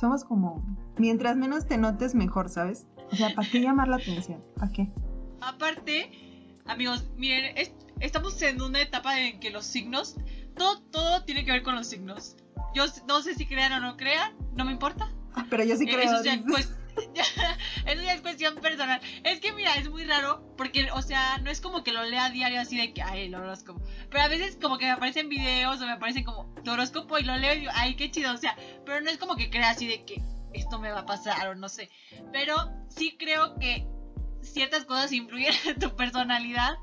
somos 0.00 0.24
como, 0.24 0.64
mientras 0.96 1.36
menos 1.36 1.66
te 1.66 1.76
notes, 1.76 2.14
mejor, 2.14 2.48
¿sabes? 2.48 2.86
O 3.12 3.16
sea, 3.16 3.34
¿para 3.34 3.48
qué 3.48 3.60
llamar 3.60 3.88
la 3.88 3.96
atención? 3.96 4.42
¿Para 4.56 4.72
qué? 4.72 4.90
Aparte, 5.40 6.10
amigos, 6.66 7.10
miren, 7.16 7.56
es- 7.56 7.72
estamos 8.00 8.40
en 8.42 8.60
una 8.62 8.80
etapa 8.80 9.20
en 9.20 9.40
que 9.40 9.50
los 9.50 9.64
signos, 9.64 10.16
todo, 10.56 10.80
todo 10.90 11.22
tiene 11.24 11.44
que 11.44 11.52
ver 11.52 11.62
con 11.62 11.74
los 11.74 11.86
signos. 11.86 12.36
Yo 12.74 12.84
no 13.06 13.22
sé 13.22 13.34
si 13.34 13.46
crean 13.46 13.72
o 13.72 13.80
no 13.80 13.96
crean, 13.96 14.36
no 14.54 14.64
me 14.64 14.72
importa. 14.72 15.10
Ah, 15.34 15.46
Pero 15.50 15.64
yo 15.64 15.76
sí 15.76 15.84
Eh, 15.88 15.92
creo. 15.92 16.02
eso 16.12 16.22
dices. 16.22 16.40
pues, 16.48 16.74
Eso 17.86 18.02
ya 18.02 18.12
es 18.14 18.20
cuestión 18.22 18.56
personal. 18.56 19.00
Es 19.22 19.40
que 19.40 19.52
mira, 19.52 19.74
es 19.76 19.88
muy 19.88 20.04
raro 20.04 20.52
porque, 20.56 20.90
o 20.92 21.00
sea, 21.02 21.38
no 21.38 21.50
es 21.50 21.60
como 21.60 21.84
que 21.84 21.92
lo 21.92 22.04
lea 22.04 22.24
a 22.26 22.30
diario 22.30 22.60
así 22.60 22.76
de 22.76 22.92
que, 22.92 23.02
ay, 23.02 23.26
el 23.26 23.34
horóscopo. 23.36 23.80
Pero 24.10 24.22
a 24.24 24.28
veces 24.28 24.58
como 24.60 24.78
que 24.78 24.86
me 24.86 24.90
aparecen 24.92 25.28
videos 25.28 25.80
o 25.80 25.86
me 25.86 25.92
aparecen 25.92 26.24
como 26.24 26.52
tu 26.64 26.72
horóscopo 26.72 27.18
y 27.18 27.22
lo 27.24 27.36
leo 27.36 27.54
y 27.54 27.60
digo, 27.60 27.72
ay, 27.74 27.94
qué 27.94 28.10
chido. 28.10 28.32
O 28.32 28.36
sea, 28.36 28.56
pero 28.84 29.00
no 29.00 29.10
es 29.10 29.18
como 29.18 29.36
que 29.36 29.48
crea 29.48 29.70
así 29.70 29.86
de 29.86 30.04
que 30.04 30.20
esto 30.54 30.78
me 30.80 30.90
va 30.90 31.00
a 31.00 31.06
pasar 31.06 31.46
o 31.48 31.54
no 31.54 31.68
sé. 31.68 31.88
Pero 32.32 32.56
sí 32.88 33.16
creo 33.16 33.54
que 33.60 33.86
ciertas 34.42 34.84
cosas 34.84 35.12
influyen 35.12 35.54
en 35.66 35.78
tu 35.78 35.94
personalidad 35.94 36.74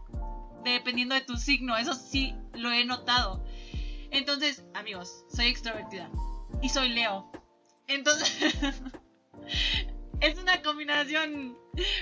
dependiendo 0.64 1.14
de 1.16 1.22
tu 1.22 1.36
signo. 1.38 1.76
Eso 1.78 1.94
sí 1.94 2.34
lo 2.54 2.72
he 2.72 2.86
notado. 2.86 3.44
Entonces, 4.16 4.64
amigos, 4.74 5.26
soy 5.28 5.48
extrovertida 5.48 6.10
y 6.62 6.70
soy 6.70 6.88
Leo. 6.88 7.30
Entonces, 7.88 8.56
es 10.22 10.40
una 10.40 10.62
combinación 10.62 11.58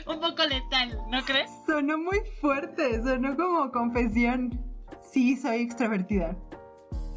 un 0.06 0.20
poco 0.20 0.46
letal, 0.46 0.96
¿no 1.10 1.24
crees? 1.26 1.50
Sonó 1.66 1.98
muy 1.98 2.20
fuerte, 2.40 3.02
sonó 3.02 3.36
como 3.36 3.72
confesión. 3.72 4.64
Sí, 5.12 5.36
soy 5.36 5.62
extrovertida. 5.62 6.38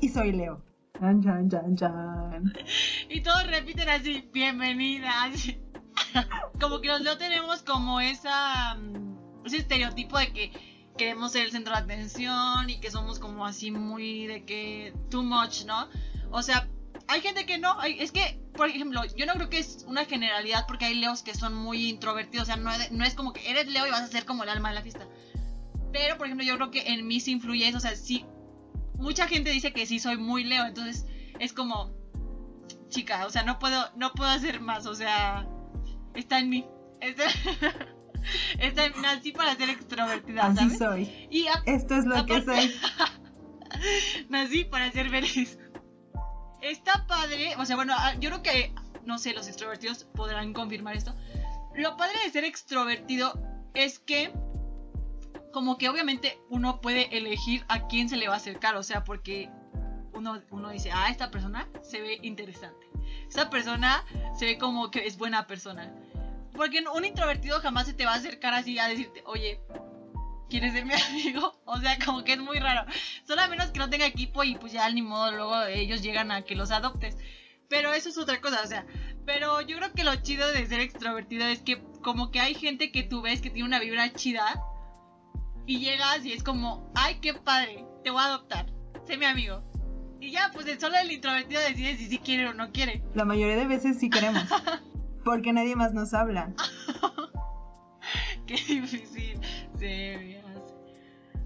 Y 0.01 0.09
soy 0.09 0.33
Leo. 0.33 0.65
Chan, 0.99 1.23
chan, 1.23 1.51
chan, 1.51 1.77
chan. 1.77 2.53
Y 3.11 3.21
todos 3.21 3.47
repiten 3.49 3.91
así, 3.91 4.31
bienvenida. 4.33 5.25
así. 5.25 5.61
Como 6.59 6.81
que 6.81 6.89
los 6.89 7.03
Leo 7.03 7.19
tenemos 7.19 7.63
como 7.63 8.01
esa, 8.01 8.75
mm, 8.77 9.45
ese 9.45 9.59
estereotipo 9.59 10.19
de 10.19 10.33
que 10.33 10.76
queremos 10.97 11.33
ser 11.33 11.45
el 11.47 11.51
centro 11.53 11.75
de 11.75 11.81
atención 11.81 12.69
y 12.71 12.81
que 12.81 12.91
somos 12.91 13.19
como 13.19 13.47
así 13.47 13.71
muy 13.71 14.27
de 14.27 14.45
que 14.45 14.93
too 15.11 15.23
much, 15.23 15.65
¿no? 15.65 15.89
O 16.31 16.43
sea, 16.43 16.69
hay 17.09 17.21
gente 17.21 17.47
que 17.47 17.59
no, 17.59 17.79
hay- 17.81 17.99
es 18.01 18.13
que, 18.13 18.41
por 18.55 18.69
ejemplo, 18.69 19.03
yo 19.17 19.27
no 19.27 19.35
creo 19.35 19.49
que 19.51 19.59
es 19.59 19.85
una 19.87 20.05
generalidad 20.05 20.65
porque 20.67 20.87
hay 20.87 20.95
leos 20.95 21.23
que 21.23 21.35
son 21.35 21.55
muy 21.55 21.89
introvertidos, 21.89 22.45
o 22.45 22.47
sea, 22.47 22.57
no, 22.57 22.71
no 22.91 23.05
es 23.05 23.15
como 23.15 23.33
que 23.33 23.49
eres 23.51 23.67
leo 23.69 23.87
y 23.87 23.91
vas 23.91 24.03
a 24.03 24.07
ser 24.09 24.25
como 24.25 24.43
el 24.43 24.49
alma 24.49 24.71
de 24.71 24.75
la 24.77 24.83
fiesta. 24.83 25.07
Pero, 25.93 26.19
por 26.19 26.27
ejemplo, 26.27 26.47
yo 26.47 26.57
creo 26.57 26.71
que 26.71 26.93
en 26.93 27.07
mí 27.07 27.21
sí 27.21 27.33
influye 27.33 27.69
eso, 27.69 27.79
o 27.79 27.81
sea, 27.81 27.95
sí, 27.97 28.25
mucha 28.95 29.29
gente 29.29 29.51
dice 29.51 29.73
que 29.73 29.87
sí 29.87 29.99
soy 29.99 30.17
muy 30.17 30.45
leo, 30.45 30.65
entonces 30.67 31.07
es 31.39 31.53
como, 31.53 31.93
chica, 32.89 33.27
o 33.27 33.31
sea, 33.31 33.43
no 33.43 33.59
puedo, 33.59 33.91
no 33.97 34.13
puedo 34.13 34.31
hacer 34.31 34.61
más, 34.61 34.87
o 34.87 34.95
sea, 34.95 35.47
está 36.15 36.39
en 36.39 36.51
mí. 36.51 36.67
Está, 37.01 37.25
está 38.59 38.87
en- 38.87 39.01
nací 39.03 39.33
para 39.33 39.55
ser 39.57 39.71
extrovertida, 39.71 40.47
Así 40.47 40.57
¿sabes? 40.59 40.79
soy. 40.79 41.29
Y 41.31 41.47
a- 41.49 41.63
Esto 41.67 41.95
es 41.97 42.05
lo 42.05 42.25
que 42.27 42.43
soy. 42.43 42.75
nací 44.29 44.65
para 44.65 44.91
ser 44.93 45.11
feliz. 45.11 45.59
Está 46.63 47.07
padre, 47.07 47.55
o 47.59 47.65
sea, 47.65 47.77
bueno, 47.77 47.95
ah, 47.97 48.15
yo 48.19 48.31
creo 48.31 48.43
que, 48.43 48.75
no 49.05 49.19
sé, 49.19 49.33
los 49.35 49.47
extrovertidos 49.47 50.05
podrán 50.15 50.53
confirmar 50.53 50.97
esto. 50.97 51.15
Lo 51.75 51.97
padre 51.97 52.15
de 52.25 52.31
ser 52.31 52.45
extrovertido 52.45 53.39
es 53.75 53.99
que, 53.99 54.33
como 55.53 55.79
que 55.79 55.89
obviamente 55.89 56.39
uno 56.49 56.81
puede 56.81 57.17
elegir 57.17 57.65
a 57.69 57.87
quién 57.87 58.09
se 58.09 58.17
le 58.17 58.27
va 58.29 58.35
a 58.35 58.39
acercar, 58.39 58.77
o 58.77 58.83
sea, 58.83 59.05
porque 59.05 59.51
uno, 60.15 60.41
uno 60.51 60.71
dice, 60.71 60.91
ah, 60.93 61.09
esta 61.11 61.31
persona 61.31 61.69
se 61.83 62.01
ve 62.01 62.19
interesante. 62.23 62.87
Esta 63.29 63.51
persona 63.51 64.05
se 64.39 64.47
ve 64.47 64.59
como 64.59 64.91
que 64.91 65.07
es 65.07 65.19
buena 65.19 65.47
persona. 65.47 65.93
Porque 66.57 66.83
un 66.93 67.05
introvertido 67.05 67.61
jamás 67.61 67.87
se 67.87 67.95
te 67.95 68.05
va 68.05 68.13
a 68.13 68.17
acercar 68.17 68.55
así 68.55 68.79
a 68.79 68.89
decirte, 68.89 69.23
oye, 69.27 69.61
¿quieres 70.49 70.73
ser 70.73 70.85
mi 70.85 70.95
amigo? 71.11 71.61
O 71.65 71.79
sea, 71.79 71.99
como 72.05 72.25
que 72.25 72.33
es 72.33 72.39
muy 72.39 72.59
raro. 72.59 72.85
Solo 73.27 73.43
a 73.43 73.49
menos 73.49 73.71
que 73.71 73.79
no 73.79 73.91
tenga 73.91 74.07
equipo 74.07 74.45
y 74.45 74.57
pues 74.57 74.73
ya 74.73 74.89
ni 74.91 75.03
modo, 75.03 75.33
luego 75.33 75.63
ellos 75.65 76.03
llegan 76.03 76.31
a 76.31 76.43
que 76.43 76.57
los 76.57 76.71
adoptes. 76.71 77.17
Pero 77.69 77.93
eso 77.93 78.09
es 78.09 78.19
otra 78.19 78.41
cosa, 78.41 78.61
o 78.63 78.67
sea. 78.67 78.87
Pero 79.25 79.61
yo 79.61 79.77
creo 79.77 79.93
que 79.93 80.05
lo 80.05 80.15
chido 80.17 80.51
de 80.53 80.67
ser 80.67 80.81
extrovertido 80.81 81.45
es 81.47 81.61
que 81.61 81.83
como 82.03 82.31
que 82.31 82.41
hay 82.41 82.55
gente 82.55 82.93
que 82.93 83.03
tú 83.03 83.23
ves 83.23 83.41
que 83.41 83.51
tiene 83.51 83.67
una 83.67 83.81
vibra 83.81 84.13
chida 84.13 84.63
y 85.67 85.81
llegas 85.81 86.25
y 86.25 86.33
es 86.33 86.45
como, 86.45 86.93
ay, 86.95 87.17
qué 87.21 87.35
padre, 87.35 87.85
te 88.05 88.11
voy 88.11 88.23
a 88.23 88.27
adoptar, 88.27 88.67
sé 89.05 89.17
mi 89.17 89.25
amigo. 89.25 89.65
Y 90.21 90.31
ya, 90.31 90.51
pues 90.53 90.67
solo 90.81 90.97
el 90.97 91.11
introvertido 91.11 91.61
decide 91.61 91.97
si 91.97 92.07
sí 92.07 92.19
quiere 92.19 92.49
o 92.49 92.55
no 92.55 92.71
quiere. 92.73 93.03
La 93.15 93.25
mayoría 93.25 93.57
de 93.57 93.67
veces 93.67 93.99
sí 93.99 94.09
queremos. 94.09 94.45
Porque 95.27 95.53
nadie 95.53 95.75
más 95.75 95.93
nos 95.93 96.15
habla. 96.15 96.53
Qué 98.47 98.55
difícil 98.55 99.41
hace. 99.75 100.41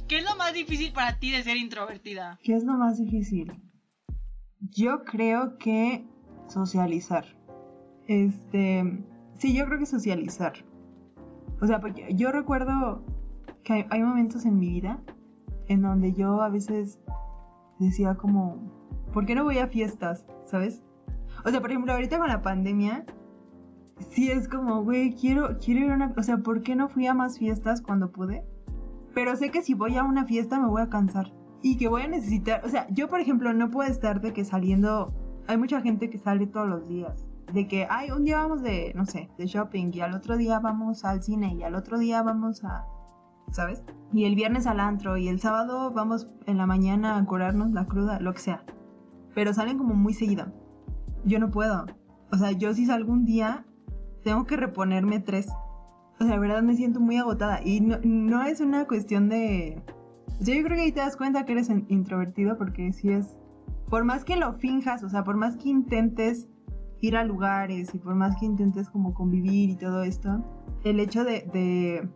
¿Qué 0.07 0.19
es 0.19 0.25
lo 0.25 0.37
más 0.37 0.53
difícil 0.53 0.93
para 0.93 1.19
ti 1.19 1.31
de 1.31 1.43
ser 1.43 1.57
introvertida? 1.57 2.39
¿Qué 2.43 2.55
es 2.55 2.63
lo 2.63 2.75
más 2.75 2.99
difícil? 2.99 3.51
Yo 4.61 5.03
creo 5.05 5.57
que 5.57 6.05
socializar. 6.47 7.25
Este, 8.07 9.03
sí, 9.39 9.55
yo 9.55 9.65
creo 9.65 9.79
que 9.79 9.87
socializar. 9.87 10.53
O 11.63 11.67
sea, 11.67 11.81
porque 11.81 12.15
yo 12.15 12.33
recuerdo 12.33 13.03
que 13.65 13.73
hay, 13.73 13.87
hay 13.89 14.03
momentos 14.03 14.45
en 14.45 14.59
mi 14.59 14.69
vida 14.69 15.01
en 15.69 15.81
donde 15.81 16.13
yo 16.13 16.43
a 16.43 16.51
veces 16.51 16.99
decía 17.79 18.15
como, 18.17 18.61
¿por 19.15 19.25
qué 19.25 19.35
no 19.35 19.45
voy 19.45 19.57
a 19.57 19.69
fiestas? 19.69 20.27
¿Sabes? 20.45 20.83
O 21.47 21.51
sea, 21.51 21.63
por 21.63 21.71
ejemplo, 21.71 21.95
ahorita 21.95 22.19
con 22.19 22.29
la 22.29 22.43
pandemia, 22.43 23.07
sí 24.11 24.31
es 24.31 24.49
como, 24.49 24.83
güey, 24.83 25.15
quiero, 25.15 25.59
quiero 25.59 25.87
ir 25.87 25.93
a 25.93 25.95
una... 25.95 26.15
O 26.17 26.23
sea, 26.23 26.39
¿por 26.39 26.63
qué 26.63 26.75
no 26.75 26.89
fui 26.89 27.07
a 27.07 27.15
más 27.15 27.39
fiestas 27.39 27.83
cuando 27.83 28.11
pude? 28.11 28.45
Pero 29.15 29.37
sé 29.37 29.51
que 29.51 29.63
si 29.63 29.75
voy 29.75 29.97
a 29.97 30.05
una 30.05 30.25
fiesta 30.25 30.59
me 30.59 30.69
voy 30.69 30.83
a 30.83 30.89
cansar. 30.89 31.33
Y 31.63 31.77
que 31.77 31.89
voy 31.89 32.03
a 32.03 32.09
necesitar... 32.09 32.63
O 32.65 32.69
sea, 32.69 32.87
yo 32.91 33.09
por 33.09 33.21
ejemplo 33.21 33.53
no 33.53 33.71
puedo 33.71 33.91
estar 33.91 34.21
de 34.21 34.33
que 34.33 34.45
saliendo... 34.45 35.13
Hay 35.47 35.57
mucha 35.57 35.81
gente 35.81 36.11
que 36.11 36.19
sale 36.19 36.47
todos 36.47 36.69
los 36.69 36.89
días. 36.89 37.27
De 37.53 37.67
que, 37.67 37.87
ay, 37.91 38.11
un 38.11 38.25
día 38.25 38.39
vamos 38.39 38.63
de, 38.63 38.93
no 38.95 39.05
sé, 39.05 39.29
de 39.37 39.47
shopping 39.47 39.91
y 39.93 40.01
al 40.01 40.15
otro 40.15 40.37
día 40.37 40.61
vamos 40.61 41.05
al 41.05 41.23
cine 41.23 41.55
y 41.55 41.63
al 41.63 41.75
otro 41.75 41.99
día 41.99 42.23
vamos 42.23 42.65
a... 42.65 42.85
¿Sabes? 43.51 43.83
Y 44.13 44.25
el 44.25 44.37
viernes 44.37 44.67
al 44.67 44.79
antro 44.79 45.17
y 45.17 45.27
el 45.27 45.41
sábado 45.41 45.91
vamos 45.91 46.29
en 46.47 46.57
la 46.57 46.67
mañana 46.67 47.17
a 47.17 47.25
curarnos 47.25 47.73
la 47.73 47.87
cruda, 47.87 48.21
lo 48.21 48.33
que 48.33 48.39
sea. 48.39 48.63
Pero 49.35 49.53
salen 49.53 49.77
como 49.77 49.95
muy 49.95 50.15
seguido. 50.15 50.47
Yo 51.25 51.41
no 51.41 51.51
puedo. 51.51 51.87
O 52.33 52.37
sea, 52.37 52.53
yo 52.53 52.73
si 52.75 52.87
salgo 52.87 53.13
un 53.13 53.25
día, 53.25 53.65
tengo 54.23 54.45
que 54.45 54.57
reponerme 54.57 55.21
tres. 55.21 55.49
O 56.19 56.25
sea, 56.25 56.35
la 56.35 56.39
verdad 56.39 56.63
me 56.63 56.75
siento 56.77 57.01
muy 57.01 57.17
agotada. 57.17 57.61
Y 57.65 57.81
no, 57.81 57.97
no 58.03 58.43
es 58.43 58.61
una 58.61 58.87
cuestión 58.87 59.29
de... 59.29 59.83
O 60.41 60.45
sea, 60.45 60.55
yo 60.57 60.63
creo 60.65 60.77
que 60.77 60.83
ahí 60.85 60.93
te 60.93 61.01
das 61.01 61.17
cuenta 61.17 61.45
que 61.45 61.53
eres 61.53 61.69
in- 61.69 61.87
introvertido 61.89 62.57
porque 62.59 62.93
si 62.93 63.11
es... 63.11 63.37
Por 63.89 64.05
más 64.05 64.25
que 64.25 64.37
lo 64.37 64.53
finjas, 64.55 65.03
o 65.03 65.09
sea, 65.09 65.25
por 65.25 65.37
más 65.37 65.57
que 65.57 65.69
intentes 65.69 66.49
ir 67.01 67.17
a 67.17 67.25
lugares 67.25 67.95
y 67.95 67.99
por 67.99 68.15
más 68.15 68.37
que 68.39 68.47
intentes 68.47 68.89
como 68.91 69.15
convivir 69.15 69.71
y 69.71 69.77
todo 69.77 70.03
esto, 70.05 70.45
el 70.85 71.01
hecho 71.01 71.25
de, 71.25 71.49
de 71.53 72.09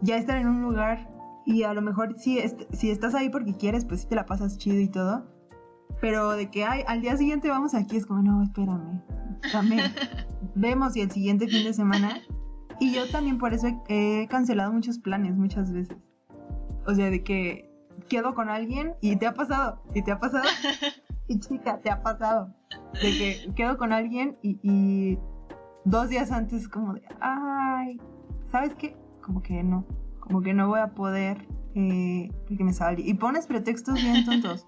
ya 0.00 0.16
estar 0.16 0.38
en 0.38 0.48
un 0.48 0.62
lugar 0.62 1.10
y 1.44 1.64
a 1.64 1.74
lo 1.74 1.82
mejor 1.82 2.14
si, 2.18 2.38
est- 2.38 2.62
si 2.72 2.90
estás 2.90 3.14
ahí 3.14 3.28
porque 3.28 3.54
quieres, 3.54 3.84
pues 3.84 4.02
sí 4.02 4.08
te 4.08 4.14
la 4.14 4.24
pasas 4.24 4.56
chido 4.58 4.80
y 4.80 4.88
todo. 4.88 5.26
Pero 6.00 6.30
de 6.30 6.50
que 6.50 6.64
ay, 6.64 6.82
al 6.86 7.02
día 7.02 7.16
siguiente 7.16 7.48
vamos 7.50 7.74
aquí, 7.74 7.96
es 7.96 8.06
como, 8.06 8.22
no, 8.22 8.42
espérame. 8.42 9.02
Dame, 9.52 9.78
vemos 10.54 10.96
y 10.96 11.00
el 11.00 11.10
siguiente 11.10 11.48
fin 11.48 11.64
de 11.64 11.72
semana. 11.72 12.20
Y 12.80 12.92
yo 12.92 13.08
también 13.08 13.38
por 13.38 13.54
eso 13.54 13.68
he, 13.88 14.22
he 14.22 14.28
cancelado 14.28 14.72
muchos 14.72 14.98
planes 14.98 15.36
muchas 15.36 15.72
veces. 15.72 15.96
O 16.86 16.94
sea, 16.94 17.10
de 17.10 17.22
que 17.22 17.70
quedo 18.08 18.34
con 18.34 18.48
alguien 18.48 18.94
y 19.00 19.16
te 19.16 19.26
ha 19.26 19.34
pasado, 19.34 19.82
y 19.94 20.02
te 20.02 20.12
ha 20.12 20.18
pasado. 20.18 20.44
Y 21.28 21.38
chica, 21.38 21.80
te 21.80 21.88
ha 21.88 22.02
pasado. 22.02 22.52
De 22.94 23.00
que 23.00 23.54
quedo 23.54 23.78
con 23.78 23.92
alguien 23.92 24.36
y, 24.42 24.58
y 24.62 25.18
dos 25.84 26.08
días 26.08 26.30
antes 26.30 26.68
como 26.68 26.94
de, 26.94 27.02
ay, 27.20 28.00
¿sabes 28.50 28.74
qué? 28.74 28.96
Como 29.22 29.40
que 29.40 29.62
no, 29.62 29.86
como 30.20 30.42
que 30.42 30.52
no 30.52 30.68
voy 30.68 30.80
a 30.80 30.88
poder 30.88 31.46
eh, 31.74 32.30
porque 32.46 32.64
me 32.64 32.72
sale. 32.72 33.02
Y 33.02 33.14
pones 33.14 33.46
pretextos 33.46 33.94
bien 33.94 34.24
tontos. 34.24 34.66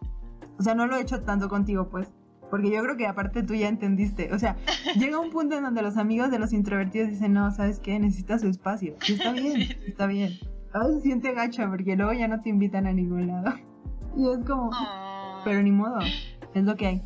O 0.59 0.63
sea, 0.63 0.75
no 0.75 0.87
lo 0.87 0.97
he 0.97 1.03
hecho 1.03 1.21
tanto 1.21 1.49
contigo, 1.49 1.89
pues. 1.91 2.11
Porque 2.55 2.71
yo 2.71 2.81
creo 2.85 2.97
que 2.97 3.09
aparte 3.09 3.43
tú 3.43 3.53
ya 3.57 3.67
entendiste. 3.67 4.33
O 4.33 4.39
sea, 4.39 4.57
llega 4.97 5.19
un 5.19 5.31
punto 5.31 5.57
en 5.57 5.65
donde 5.65 5.83
los 5.83 5.97
amigos 5.97 6.31
de 6.31 6.39
los 6.39 6.53
introvertidos 6.53 7.09
dicen, 7.11 7.33
no, 7.33 7.51
¿sabes 7.51 7.81
qué? 7.81 7.99
Necesitas 7.99 8.43
su 8.43 8.47
espacio. 8.49 8.95
Y 9.09 9.15
está 9.15 9.33
bien, 9.33 9.61
está 9.89 10.07
bien. 10.07 10.35
A 10.73 10.79
veces 10.79 10.99
se 10.99 11.03
siente 11.09 11.33
gacho 11.33 11.69
porque 11.69 11.97
luego 11.97 12.13
ya 12.13 12.29
no 12.29 12.41
te 12.41 12.51
invitan 12.51 12.87
a 12.87 12.93
ningún 12.93 13.27
lado. 13.27 13.55
Y 14.17 14.29
es 14.29 14.39
como, 14.47 14.71
Oh. 14.73 15.41
pero 15.45 15.61
ni 15.65 15.73
modo, 15.73 15.99
es 16.55 16.63
lo 16.65 16.77
que 16.77 16.87
hay. 16.87 17.03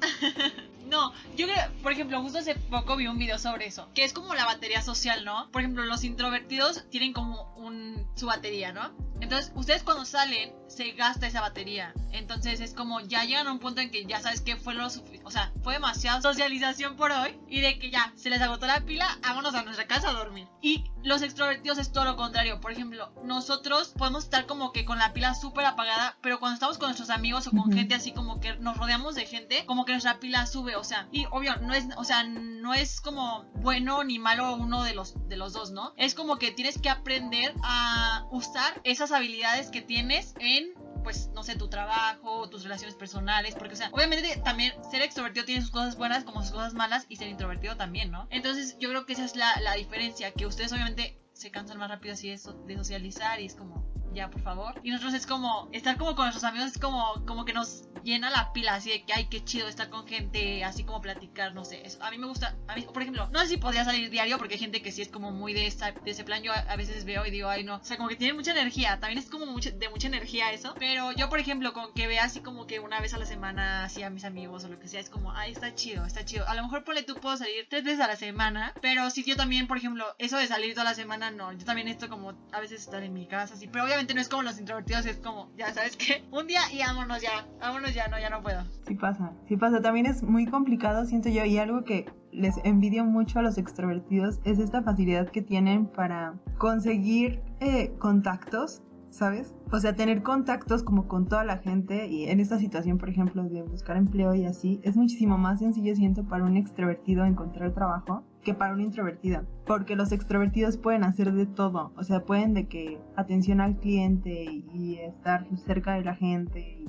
No, 0.98 1.12
yo 1.36 1.46
creo, 1.46 1.70
por 1.80 1.92
ejemplo, 1.92 2.20
justo 2.20 2.40
hace 2.40 2.56
poco 2.56 2.96
vi 2.96 3.06
un 3.06 3.18
video 3.18 3.38
sobre 3.38 3.66
eso, 3.66 3.88
que 3.94 4.02
es 4.02 4.12
como 4.12 4.34
la 4.34 4.44
batería 4.44 4.82
social, 4.82 5.24
¿no? 5.24 5.48
Por 5.52 5.62
ejemplo, 5.62 5.84
los 5.84 6.02
introvertidos 6.02 6.90
tienen 6.90 7.12
como 7.12 7.54
un 7.54 8.04
su 8.16 8.26
batería, 8.26 8.72
¿no? 8.72 8.90
Entonces, 9.20 9.52
ustedes 9.54 9.84
cuando 9.84 10.04
salen 10.04 10.52
se 10.68 10.92
gasta 10.92 11.26
esa 11.26 11.40
batería. 11.40 11.92
Entonces 12.12 12.60
es 12.60 12.74
como 12.74 13.00
ya 13.00 13.24
llegan 13.24 13.46
a 13.46 13.52
un 13.52 13.58
punto 13.58 13.80
en 13.80 13.90
que 13.90 14.04
ya 14.04 14.20
sabes 14.20 14.40
que 14.40 14.56
fue 14.56 14.74
lo 14.74 14.86
o 14.86 15.30
sea, 15.30 15.52
fue 15.62 15.74
demasiada 15.74 16.22
socialización 16.22 16.96
por 16.96 17.10
hoy 17.10 17.38
y 17.48 17.60
de 17.60 17.78
que 17.78 17.90
ya 17.90 18.12
se 18.16 18.30
les 18.30 18.40
agotó 18.40 18.66
la 18.66 18.80
pila, 18.80 19.18
vámonos 19.22 19.54
a 19.54 19.62
nuestra 19.62 19.86
casa 19.86 20.10
a 20.10 20.12
dormir. 20.12 20.46
Y 20.62 20.84
los 21.02 21.22
extrovertidos 21.22 21.78
es 21.78 21.92
todo 21.92 22.04
lo 22.04 22.16
contrario. 22.16 22.60
Por 22.60 22.72
ejemplo, 22.72 23.10
nosotros 23.24 23.92
podemos 23.96 24.24
estar 24.24 24.46
como 24.46 24.72
que 24.72 24.84
con 24.84 24.98
la 24.98 25.12
pila 25.12 25.34
súper 25.34 25.66
apagada, 25.66 26.16
pero 26.22 26.38
cuando 26.38 26.54
estamos 26.54 26.78
con 26.78 26.88
nuestros 26.88 27.10
amigos 27.10 27.46
o 27.46 27.50
con 27.50 27.60
Ujú. 27.60 27.72
gente 27.72 27.94
así 27.94 28.12
como 28.12 28.40
que 28.40 28.56
nos 28.56 28.76
rodeamos 28.76 29.14
de 29.14 29.26
gente, 29.26 29.64
como 29.66 29.84
que 29.84 29.92
nuestra 29.92 30.18
pila 30.18 30.46
sube, 30.46 30.76
o 30.76 30.84
sea, 30.88 31.08
y 31.12 31.26
obvio, 31.30 31.56
no 31.56 31.74
es, 31.74 31.86
o 31.96 32.04
sea, 32.04 32.24
no 32.24 32.74
es 32.74 33.00
como 33.00 33.44
bueno 33.54 34.04
ni 34.04 34.18
malo 34.18 34.54
uno 34.56 34.82
de 34.82 34.94
los, 34.94 35.14
de 35.28 35.36
los 35.36 35.52
dos, 35.52 35.70
¿no? 35.70 35.92
Es 35.96 36.14
como 36.14 36.36
que 36.36 36.50
tienes 36.50 36.78
que 36.78 36.88
aprender 36.88 37.54
a 37.62 38.26
usar 38.30 38.80
esas 38.84 39.12
habilidades 39.12 39.70
que 39.70 39.82
tienes 39.82 40.34
en 40.38 40.72
pues, 41.08 41.30
no 41.32 41.42
sé, 41.42 41.56
tu 41.56 41.68
trabajo, 41.68 42.50
tus 42.50 42.64
relaciones 42.64 42.94
personales, 42.94 43.54
porque, 43.54 43.72
o 43.72 43.76
sea, 43.76 43.88
obviamente 43.92 44.36
también 44.44 44.74
ser 44.90 45.00
extrovertido 45.00 45.46
tiene 45.46 45.62
sus 45.62 45.70
cosas 45.70 45.96
buenas 45.96 46.22
como 46.24 46.42
sus 46.42 46.50
cosas 46.50 46.74
malas 46.74 47.06
y 47.08 47.16
ser 47.16 47.28
introvertido 47.28 47.76
también, 47.76 48.10
¿no? 48.10 48.26
Entonces 48.30 48.76
yo 48.78 48.90
creo 48.90 49.06
que 49.06 49.14
esa 49.14 49.24
es 49.24 49.34
la, 49.34 49.58
la 49.62 49.72
diferencia, 49.74 50.32
que 50.32 50.44
ustedes 50.44 50.70
obviamente 50.70 51.18
se 51.32 51.50
cansan 51.50 51.78
más 51.78 51.88
rápido 51.88 52.12
así 52.12 52.28
de, 52.28 52.38
de 52.66 52.76
socializar 52.76 53.40
y 53.40 53.46
es 53.46 53.54
como, 53.54 53.86
ya, 54.12 54.30
por 54.30 54.40
favor. 54.40 54.74
Y 54.82 54.90
nosotros 54.90 55.14
es 55.14 55.26
como, 55.26 55.68
estar 55.72 55.96
como 55.96 56.14
con 56.14 56.26
nuestros 56.26 56.44
amigos 56.44 56.72
es 56.72 56.78
como, 56.78 57.24
como 57.26 57.44
que 57.44 57.52
nos 57.52 57.88
llena 58.02 58.30
la 58.30 58.52
pila, 58.52 58.74
así 58.74 58.90
de 58.90 59.02
que, 59.02 59.12
ay, 59.12 59.26
qué 59.26 59.44
chido 59.44 59.68
estar 59.68 59.90
con 59.90 60.06
gente, 60.06 60.64
así 60.64 60.84
como 60.84 61.00
platicar, 61.00 61.54
no 61.54 61.64
sé. 61.64 61.86
Eso, 61.86 62.02
a 62.02 62.10
mí 62.10 62.18
me 62.18 62.26
gusta, 62.26 62.56
a 62.66 62.74
mí, 62.74 62.82
por 62.82 63.02
ejemplo, 63.02 63.28
no 63.32 63.40
sé 63.40 63.48
si 63.48 63.56
podría 63.56 63.84
salir 63.84 64.10
diario, 64.10 64.38
porque 64.38 64.54
hay 64.54 64.60
gente 64.60 64.82
que 64.82 64.92
sí 64.92 65.02
es 65.02 65.08
como 65.08 65.30
muy 65.30 65.52
de, 65.52 65.66
esa, 65.66 65.92
de 65.92 66.10
ese 66.10 66.24
plan, 66.24 66.42
yo 66.42 66.52
a, 66.52 66.76
veces 66.76 67.04
veo 67.04 67.26
y 67.26 67.30
digo, 67.30 67.48
ay, 67.48 67.64
no, 67.64 67.76
o 67.76 67.84
sea, 67.84 67.96
como 67.96 68.08
que 68.08 68.16
tiene 68.16 68.34
mucha 68.34 68.52
energía, 68.52 68.98
también 69.00 69.18
es 69.18 69.28
como 69.28 69.46
mucho, 69.46 69.70
de 69.72 69.88
mucha 69.88 70.06
energía 70.06 70.52
eso, 70.52 70.74
pero 70.78 71.12
yo, 71.12 71.28
por 71.28 71.38
ejemplo, 71.38 71.72
con 71.72 71.92
que 71.92 72.06
vea 72.06 72.24
así 72.24 72.40
como 72.40 72.66
que 72.66 72.80
una 72.80 73.00
vez 73.00 73.14
a 73.14 73.18
la 73.18 73.26
semana, 73.26 73.84
así 73.84 74.02
a 74.02 74.10
mis 74.10 74.24
amigos 74.24 74.64
o 74.64 74.68
lo 74.68 74.78
que 74.78 74.88
sea, 74.88 75.00
es 75.00 75.10
como, 75.10 75.32
ay, 75.32 75.52
está 75.52 75.74
chido, 75.74 76.04
está 76.04 76.24
chido. 76.24 76.48
A 76.48 76.54
lo 76.54 76.62
mejor, 76.62 76.84
ponle 76.84 77.02
tú, 77.02 77.14
puedo 77.16 77.36
salir 77.36 77.66
tres 77.68 77.84
veces 77.84 78.00
a 78.00 78.06
la 78.06 78.16
semana, 78.16 78.72
pero 78.80 79.10
si 79.10 79.24
yo 79.24 79.36
también, 79.36 79.66
por 79.66 79.76
ejemplo, 79.76 80.04
eso 80.18 80.36
de 80.36 80.46
salir 80.46 80.74
toda 80.74 80.84
la 80.84 80.94
semana, 80.94 81.30
no, 81.30 81.52
yo 81.52 81.64
también 81.64 81.88
esto 81.88 82.08
como 82.08 82.34
a 82.52 82.60
veces 82.60 82.80
estar 82.80 83.02
en 83.02 83.12
mi 83.12 83.26
casa, 83.26 83.54
así, 83.54 83.66
pero 83.66 83.84
obviamente 83.84 83.97
no 84.14 84.20
es 84.20 84.28
como 84.28 84.42
los 84.42 84.58
introvertidos, 84.58 85.06
es 85.06 85.18
como, 85.18 85.50
ya 85.56 85.72
sabes 85.72 85.96
que, 85.96 86.24
un 86.30 86.46
día 86.46 86.60
y 86.72 86.78
vámonos 86.78 87.20
ya, 87.22 87.46
vámonos 87.60 87.94
ya, 87.94 88.08
no, 88.08 88.18
ya 88.18 88.30
no 88.30 88.42
puedo. 88.42 88.62
Sí 88.86 88.94
pasa, 88.94 89.32
sí 89.48 89.56
pasa. 89.56 89.80
También 89.80 90.06
es 90.06 90.22
muy 90.22 90.46
complicado, 90.46 91.04
siento 91.06 91.28
yo, 91.28 91.44
y 91.44 91.58
algo 91.58 91.84
que 91.84 92.06
les 92.32 92.56
envidio 92.64 93.04
mucho 93.04 93.38
a 93.38 93.42
los 93.42 93.58
extrovertidos 93.58 94.40
es 94.44 94.58
esta 94.58 94.82
facilidad 94.82 95.28
que 95.28 95.42
tienen 95.42 95.86
para 95.86 96.34
conseguir 96.58 97.42
eh, 97.60 97.94
contactos, 97.98 98.82
¿sabes? 99.10 99.54
O 99.72 99.80
sea, 99.80 99.94
tener 99.96 100.22
contactos 100.22 100.82
como 100.82 101.08
con 101.08 101.26
toda 101.26 101.44
la 101.44 101.58
gente 101.58 102.06
y 102.06 102.28
en 102.28 102.40
esta 102.40 102.58
situación, 102.58 102.98
por 102.98 103.08
ejemplo, 103.08 103.42
de 103.44 103.62
buscar 103.62 103.96
empleo 103.96 104.34
y 104.34 104.44
así, 104.44 104.80
es 104.84 104.96
muchísimo 104.96 105.38
más 105.38 105.58
sencillo, 105.58 105.94
siento, 105.96 106.24
para 106.24 106.44
un 106.44 106.56
extrovertido 106.56 107.24
encontrar 107.24 107.72
trabajo 107.72 108.24
que 108.42 108.54
para 108.54 108.74
un 108.74 108.80
introvertido. 108.80 109.42
Porque 109.66 109.96
los 109.96 110.12
extrovertidos 110.12 110.76
pueden 110.76 111.04
hacer 111.04 111.32
de 111.32 111.46
todo. 111.46 111.92
O 111.96 112.04
sea, 112.04 112.24
pueden 112.24 112.54
de 112.54 112.66
que 112.68 113.00
atención 113.16 113.60
al 113.60 113.76
cliente 113.76 114.44
y 114.44 114.96
estar 114.96 115.46
cerca 115.66 115.94
de 115.94 116.04
la 116.04 116.14
gente 116.14 116.60
y 116.60 116.86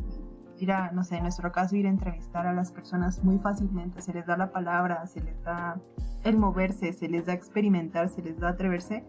ir 0.63 0.72
a, 0.72 0.91
no 0.91 1.03
sé, 1.03 1.18
en 1.18 1.24
nuestro 1.24 1.51
caso, 1.51 1.75
ir 1.75 1.88
a 1.88 1.89
entrevistar 1.89 2.46
a 2.46 2.53
las 2.53 2.72
personas 2.72 3.24
muy 3.24 3.39
fácilmente. 3.39 4.01
Se 4.01 4.13
les 4.13 4.25
da 4.25 4.38
la 4.38 4.51
palabra, 4.51 5.06
se 5.08 5.22
les 5.22 5.41
da 5.44 5.79
el 6.24 6.38
moverse, 6.38 6.94
se 6.94 7.08
les 7.08 7.25
da 7.25 7.34
experimentar, 7.34 8.10
se 8.10 8.22
les 8.22 8.39
da 8.39 8.50
atreverse. 8.50 9.06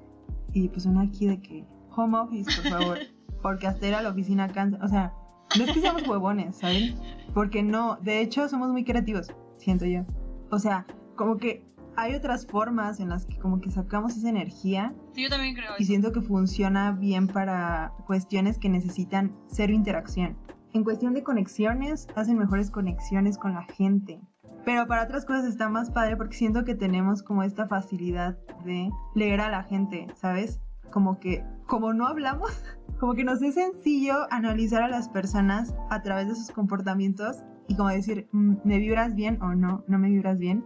Y 0.53 0.69
pues 0.69 0.87
uno 0.87 1.01
aquí 1.01 1.27
de 1.27 1.41
que, 1.41 1.67
home 1.95 2.19
office, 2.19 2.63
por 2.63 2.71
favor. 2.71 2.99
Porque 3.43 3.67
hasta 3.67 3.87
ir 3.89 3.95
a 3.95 4.03
la 4.03 4.11
oficina 4.11 4.49
cansa. 4.49 4.79
O 4.83 4.89
sea, 4.89 5.15
no 5.57 5.65
es 5.65 5.73
que 5.73 5.81
seamos 5.81 6.07
huevones, 6.07 6.57
¿saben? 6.57 6.95
Porque 7.35 7.63
no, 7.63 7.97
de 7.97 8.21
hecho 8.21 8.49
somos 8.49 8.71
muy 8.71 8.85
creativos, 8.85 9.33
siento 9.57 9.87
yo. 9.87 10.05
O 10.51 10.59
sea, 10.59 10.87
como 11.17 11.37
que 11.37 11.65
hay 12.01 12.15
otras 12.15 12.47
formas 12.47 12.99
en 12.99 13.11
las 13.11 13.27
que 13.27 13.37
como 13.39 13.61
que 13.61 13.71
sacamos 13.71 14.17
esa 14.17 14.31
energía. 14.31 14.95
Sí, 15.15 15.23
yo 15.23 15.29
también 15.29 15.55
creo. 15.55 15.73
Y 15.79 15.85
siento 15.85 16.13
que 16.13 16.23
funciona 16.23 16.93
bien 16.93 17.29
para 17.29 17.93
cuestiones 18.07 18.59
que 18.59 18.71
necesitan 18.71 19.33
cero 19.49 19.75
interacción. 19.75 20.39
En 20.73 20.83
cuestión 20.83 21.13
de 21.13 21.23
conexiones, 21.23 22.09
hacen 22.17 22.39
mejores 22.39 22.71
conexiones 22.71 23.37
con 23.37 23.53
la 23.53 23.65
gente. 23.65 24.19
Pero 24.65 24.87
para 24.87 25.03
otras 25.03 25.27
cosas 25.27 25.45
está 25.45 25.69
más 25.69 25.91
padre 25.91 26.17
porque 26.17 26.37
siento 26.37 26.65
que 26.65 26.75
tenemos 26.75 27.23
como 27.23 27.43
esta 27.43 27.67
facilidad 27.67 28.39
de 28.65 28.91
leer 29.15 29.43
a 29.43 29.51
la 29.51 29.63
gente, 29.63 30.07
¿sabes? 30.15 30.59
Como 30.91 31.21
que, 31.21 31.45
como 31.67 31.93
no 31.93 32.07
hablamos, 32.07 32.51
como 32.99 33.13
que 33.13 33.25
nos 33.25 33.43
es 33.43 33.57
sencillo 33.57 34.27
analizar 34.31 34.83
a 34.83 34.89
las 34.89 35.11
personas 35.11 35.75
a 35.91 36.01
través 36.01 36.29
de 36.29 36.35
sus 36.35 36.51
comportamientos 36.51 37.43
y 37.69 37.77
como 37.77 37.91
decir, 37.91 38.27
mm, 38.33 38.55
¿me 38.65 38.79
vibras 38.79 39.15
bien 39.15 39.41
o 39.43 39.55
no? 39.55 39.85
¿No 39.87 39.99
me 39.99 40.09
vibras 40.09 40.39
bien? 40.39 40.65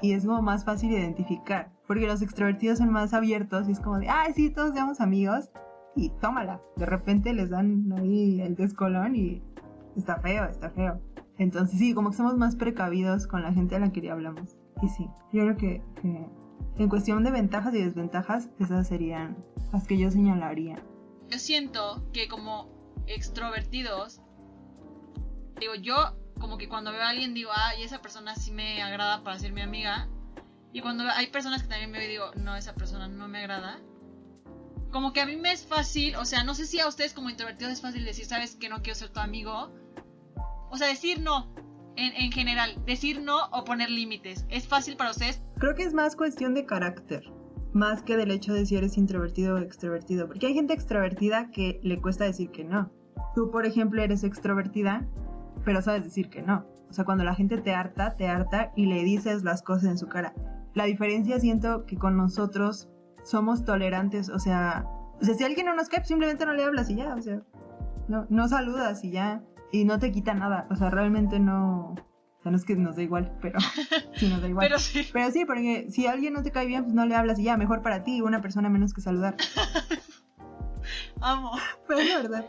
Y 0.00 0.12
es 0.12 0.24
como 0.24 0.42
más 0.42 0.64
fácil 0.64 0.92
identificar, 0.92 1.72
porque 1.86 2.06
los 2.06 2.22
extrovertidos 2.22 2.78
son 2.78 2.90
más 2.90 3.14
abiertos 3.14 3.68
y 3.68 3.72
es 3.72 3.80
como 3.80 3.98
de, 3.98 4.08
ay, 4.08 4.32
sí, 4.34 4.50
todos 4.50 4.72
seamos 4.72 5.00
amigos, 5.00 5.50
y 5.98 6.10
tómala. 6.20 6.60
De 6.76 6.86
repente 6.86 7.32
les 7.32 7.50
dan 7.50 7.92
ahí 7.92 8.40
el 8.40 8.54
descolón 8.54 9.16
y 9.16 9.42
está 9.96 10.16
feo, 10.20 10.44
está 10.44 10.70
feo. 10.70 11.00
Entonces 11.38 11.78
sí, 11.78 11.94
como 11.94 12.10
que 12.10 12.16
somos 12.16 12.36
más 12.36 12.56
precavidos 12.56 13.26
con 13.26 13.42
la 13.42 13.52
gente 13.52 13.76
a 13.76 13.80
la 13.80 13.92
que 13.92 14.00
ya 14.00 14.12
hablamos. 14.12 14.56
Y 14.82 14.88
sí, 14.88 15.08
yo 15.32 15.42
creo 15.42 15.56
que, 15.56 15.82
en 16.76 16.88
cuestión 16.88 17.24
de 17.24 17.30
ventajas 17.30 17.74
y 17.74 17.82
desventajas, 17.82 18.48
esas 18.60 18.86
serían 18.86 19.36
las 19.72 19.86
que 19.86 19.98
yo 19.98 20.10
señalaría. 20.10 20.76
Yo 21.28 21.38
siento 21.38 22.02
que 22.12 22.28
como 22.28 22.68
extrovertidos, 23.06 24.20
digo, 25.58 25.74
yo 25.74 25.94
como 26.38 26.58
que 26.58 26.68
cuando 26.68 26.92
veo 26.92 27.02
a 27.02 27.08
alguien 27.08 27.34
digo, 27.34 27.50
ah, 27.54 27.74
y 27.76 27.82
esa 27.82 28.00
persona 28.00 28.34
sí 28.34 28.50
me 28.50 28.82
agrada 28.82 29.22
para 29.22 29.38
ser 29.38 29.52
mi 29.52 29.60
amiga. 29.60 30.08
Y 30.72 30.80
cuando 30.80 31.04
hay 31.04 31.28
personas 31.28 31.62
que 31.62 31.68
también 31.68 31.92
veo 31.92 32.02
y 32.02 32.08
digo, 32.08 32.30
no, 32.36 32.56
esa 32.56 32.74
persona 32.74 33.08
no 33.08 33.28
me 33.28 33.38
agrada 33.38 33.80
como 34.90 35.12
que 35.12 35.20
a 35.20 35.26
mí 35.26 35.36
me 35.36 35.52
es 35.52 35.66
fácil, 35.66 36.16
o 36.16 36.24
sea, 36.24 36.44
no 36.44 36.54
sé 36.54 36.66
si 36.66 36.80
a 36.80 36.88
ustedes 36.88 37.12
como 37.12 37.30
introvertidos 37.30 37.72
es 37.74 37.80
fácil 37.80 38.04
decir, 38.04 38.24
sabes 38.24 38.56
que 38.56 38.68
no 38.68 38.82
quiero 38.82 38.98
ser 38.98 39.10
tu 39.10 39.20
amigo. 39.20 39.70
O 40.70 40.76
sea, 40.76 40.88
decir 40.88 41.20
no, 41.20 41.52
en, 41.96 42.14
en 42.14 42.32
general, 42.32 42.74
decir 42.86 43.20
no 43.20 43.46
o 43.52 43.64
poner 43.64 43.90
límites. 43.90 44.46
¿Es 44.48 44.66
fácil 44.66 44.96
para 44.96 45.10
ustedes? 45.10 45.42
Creo 45.58 45.74
que 45.74 45.82
es 45.82 45.94
más 45.94 46.16
cuestión 46.16 46.54
de 46.54 46.64
carácter, 46.64 47.22
más 47.72 48.02
que 48.02 48.16
del 48.16 48.30
hecho 48.30 48.52
de 48.52 48.66
si 48.66 48.76
eres 48.76 48.96
introvertido 48.96 49.56
o 49.56 49.58
extrovertido. 49.58 50.26
Porque 50.26 50.46
hay 50.46 50.54
gente 50.54 50.74
extrovertida 50.74 51.50
que 51.50 51.80
le 51.82 52.00
cuesta 52.00 52.24
decir 52.24 52.50
que 52.50 52.64
no. 52.64 52.90
Tú, 53.34 53.50
por 53.50 53.66
ejemplo, 53.66 54.02
eres 54.02 54.24
extrovertida, 54.24 55.06
pero 55.64 55.82
sabes 55.82 56.04
decir 56.04 56.30
que 56.30 56.42
no. 56.42 56.66
O 56.90 56.92
sea, 56.92 57.04
cuando 57.04 57.24
la 57.24 57.34
gente 57.34 57.58
te 57.58 57.74
harta, 57.74 58.16
te 58.16 58.28
harta 58.28 58.72
y 58.74 58.86
le 58.86 59.02
dices 59.04 59.44
las 59.44 59.62
cosas 59.62 59.84
en 59.84 59.98
su 59.98 60.08
cara. 60.08 60.34
La 60.74 60.84
diferencia 60.84 61.38
siento 61.38 61.84
que 61.86 61.96
con 61.96 62.16
nosotros 62.16 62.88
somos 63.24 63.64
tolerantes, 63.64 64.28
o 64.28 64.38
sea, 64.38 64.86
o 65.20 65.24
sea, 65.24 65.34
si 65.34 65.44
alguien 65.44 65.66
no 65.66 65.74
nos 65.74 65.88
cae, 65.88 66.00
pues 66.00 66.08
simplemente 66.08 66.46
no 66.46 66.54
le 66.54 66.64
hablas 66.64 66.88
y 66.88 66.96
ya, 66.96 67.14
o 67.14 67.20
sea, 67.20 67.42
no, 68.08 68.26
no 68.30 68.48
saludas 68.48 69.04
y 69.04 69.10
ya, 69.10 69.42
y 69.72 69.84
no 69.84 69.98
te 69.98 70.12
quita 70.12 70.32
nada, 70.34 70.66
o 70.70 70.76
sea, 70.76 70.88
realmente 70.88 71.38
no, 71.38 71.94
o 72.38 72.42
sea, 72.42 72.52
no 72.52 72.56
es 72.56 72.64
que 72.64 72.76
nos 72.76 72.96
da 72.96 73.02
igual, 73.02 73.36
pero 73.42 73.58
sí 74.16 74.28
nos 74.28 74.40
da 74.40 74.48
igual. 74.48 74.66
pero 74.66 74.78
sí. 74.78 75.06
Pero 75.12 75.30
sí, 75.30 75.44
porque 75.44 75.88
si 75.90 76.06
alguien 76.06 76.32
no 76.34 76.42
te 76.42 76.52
cae 76.52 76.66
bien, 76.66 76.84
pues 76.84 76.94
no 76.94 77.04
le 77.04 77.16
hablas 77.16 77.38
y 77.38 77.44
ya, 77.44 77.56
mejor 77.56 77.82
para 77.82 78.04
ti, 78.04 78.20
una 78.20 78.40
persona 78.40 78.68
menos 78.68 78.94
que 78.94 79.00
saludar. 79.00 79.36
Amo. 81.20 81.52
Pero 81.86 82.00
es 82.00 82.22
verdad. 82.22 82.44